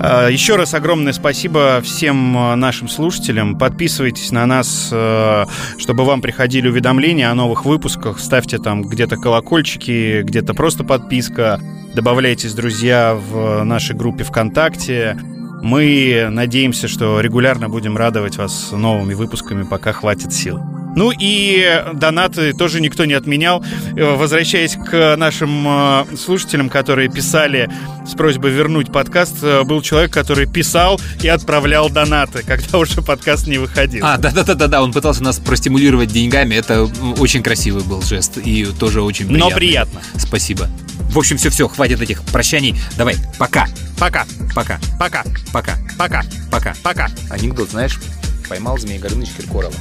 А, 0.00 0.28
Еще 0.28 0.56
раз 0.56 0.74
огромное 0.74 1.12
спасибо 1.12 1.80
всем 1.82 2.36
а, 2.36 2.56
нашим 2.56 2.88
слушателям. 2.88 3.58
Подписывайтесь 3.58 4.30
на 4.30 4.46
нас, 4.46 4.90
э, 4.92 5.44
чтобы 5.78 6.04
вам 6.04 6.20
приходили 6.20 6.68
уведомления 6.68 7.30
о 7.30 7.34
новых 7.34 7.64
выпусках. 7.64 8.20
Ставьте 8.20 8.58
там 8.58 8.82
где-то 8.82 9.16
колокольчики, 9.16 10.22
где-то 10.22 10.54
просто 10.54 10.84
подписка. 10.84 11.60
Добавляйтесь, 11.94 12.54
друзья, 12.54 13.14
в 13.14 13.64
нашей 13.64 13.96
группе 13.96 14.24
ВКонтакте. 14.24 15.18
Мы 15.62 16.28
надеемся, 16.30 16.86
что 16.86 17.20
регулярно 17.20 17.68
будем 17.68 17.96
радовать 17.96 18.36
вас 18.36 18.70
новыми 18.70 19.14
выпусками, 19.14 19.64
пока 19.64 19.92
хватит 19.92 20.32
сил. 20.32 20.77
Ну 20.98 21.12
и 21.16 21.84
донаты 21.94 22.52
тоже 22.52 22.80
никто 22.80 23.04
не 23.04 23.14
отменял. 23.14 23.64
Э, 23.96 24.16
Возвращаясь 24.16 24.74
к 24.74 25.14
нашим 25.16 25.64
э, 25.64 26.16
слушателям, 26.16 26.68
которые 26.68 27.08
писали 27.08 27.70
с 28.04 28.14
просьбой 28.14 28.50
вернуть 28.50 28.90
подкаст, 28.90 29.36
э, 29.42 29.62
был 29.62 29.80
человек, 29.80 30.12
который 30.12 30.46
писал 30.46 31.00
и 31.22 31.28
отправлял 31.28 31.88
донаты, 31.88 32.42
когда 32.44 32.78
уже 32.80 33.00
подкаст 33.00 33.46
не 33.46 33.58
выходил. 33.58 34.04
А, 34.04 34.18
да-да-да-да, 34.18 34.82
он 34.82 34.92
пытался 34.92 35.22
нас 35.22 35.38
простимулировать 35.38 36.08
деньгами. 36.08 36.56
Это 36.56 36.88
очень 37.18 37.44
красивый 37.44 37.84
был 37.84 38.02
жест 38.02 38.36
и 38.36 38.64
тоже 38.64 39.00
очень 39.00 39.28
приятный. 39.28 39.50
Но 39.50 39.54
приятно. 39.54 40.00
Спасибо. 40.16 40.68
В 41.12 41.18
общем, 41.18 41.36
все-все, 41.36 41.68
хватит 41.68 42.02
этих 42.02 42.22
прощаний. 42.24 42.74
Давай, 42.96 43.14
пока. 43.38 43.68
Пока. 44.00 44.26
Пока. 44.52 44.80
Пока. 44.98 45.24
Пока. 45.52 45.76
Пока. 45.96 46.24
Пока. 46.50 46.74
Пока. 46.82 47.08
Анекдот, 47.30 47.70
знаешь, 47.70 48.00
поймал 48.48 48.78
Змея 48.78 48.98
Горыныч 48.98 49.28
Киркорова. 49.36 49.72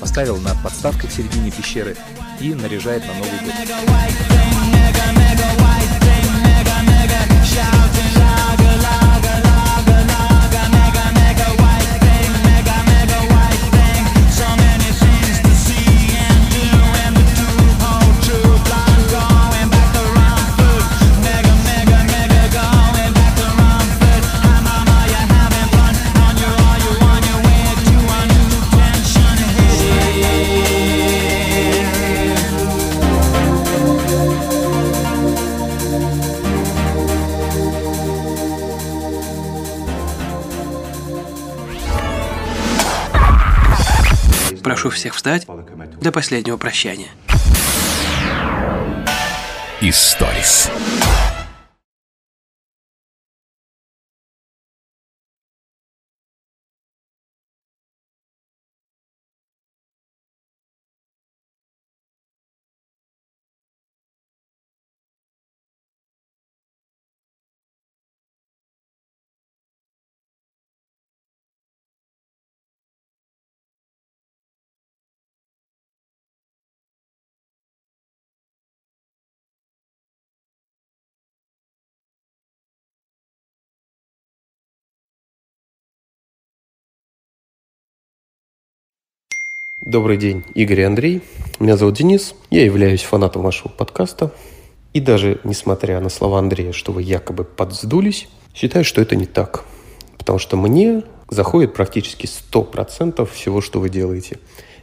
Поставил 0.00 0.36
над 0.38 0.60
подставкой 0.62 1.08
в 1.08 1.12
середине 1.12 1.50
пещеры 1.50 1.96
и 2.40 2.54
наряжает 2.54 3.04
на 3.06 3.14
Новый 3.14 3.40
год. 3.40 3.54
Прошу 44.86 44.98
всех 44.98 45.14
встать 45.16 45.48
до 46.00 46.12
последнего 46.12 46.56
прощания. 46.58 47.08
Историс. 49.80 50.70
Добрый 89.86 90.16
день, 90.16 90.42
Игорь 90.54 90.80
и 90.80 90.82
Андрей. 90.82 91.22
Меня 91.60 91.76
зовут 91.76 91.94
Денис. 91.94 92.34
Я 92.50 92.64
являюсь 92.64 93.04
фанатом 93.04 93.42
вашего 93.42 93.68
подкаста. 93.68 94.32
И 94.92 94.98
даже 94.98 95.38
несмотря 95.44 96.00
на 96.00 96.08
слова 96.08 96.40
Андрея, 96.40 96.72
что 96.72 96.90
вы 96.90 97.02
якобы 97.02 97.44
подсдулись, 97.44 98.26
считаю, 98.52 98.84
что 98.84 99.00
это 99.00 99.14
не 99.14 99.26
так. 99.26 99.62
Потому 100.18 100.40
что 100.40 100.56
мне 100.56 101.04
заходит 101.30 101.72
практически 101.72 102.26
100% 102.26 103.24
всего, 103.30 103.60
что 103.60 103.78
вы 103.78 103.88
делаете. 103.88 104.40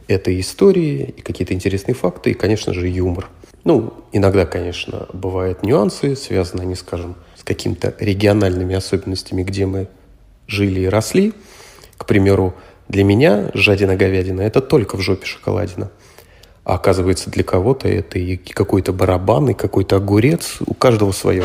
Это 0.08 0.30
и 0.30 0.40
истории, 0.40 1.12
и 1.18 1.20
какие-то 1.20 1.52
интересные 1.52 1.94
факты, 1.94 2.30
и, 2.30 2.34
конечно 2.34 2.72
же, 2.72 2.88
юмор. 2.88 3.28
Ну, 3.64 3.92
иногда, 4.10 4.46
конечно, 4.46 5.06
бывают 5.12 5.62
нюансы, 5.62 6.16
связанные, 6.16 6.62
они, 6.62 6.76
скажем, 6.76 7.16
с 7.36 7.44
какими-то 7.44 7.94
региональными 7.98 8.74
особенностями, 8.74 9.42
где 9.42 9.66
мы 9.66 9.88
жили 10.46 10.80
и 10.80 10.88
росли. 10.88 11.34
К 11.98 12.06
примеру, 12.06 12.54
для 12.88 13.04
меня 13.04 13.50
жадина-говядина– 13.54 14.40
это 14.42 14.60
только 14.60 14.96
в 14.96 15.00
жопе 15.00 15.26
шоколадина. 15.26 15.90
А 16.64 16.74
оказывается, 16.74 17.30
для 17.30 17.44
кого-то 17.44 17.88
это 17.88 18.18
и 18.18 18.36
какой-то 18.36 18.92
барабан, 18.92 19.50
и 19.50 19.54
какой-то 19.54 19.96
огурец. 19.96 20.56
У 20.66 20.74
каждого 20.74 21.12
свое. 21.12 21.44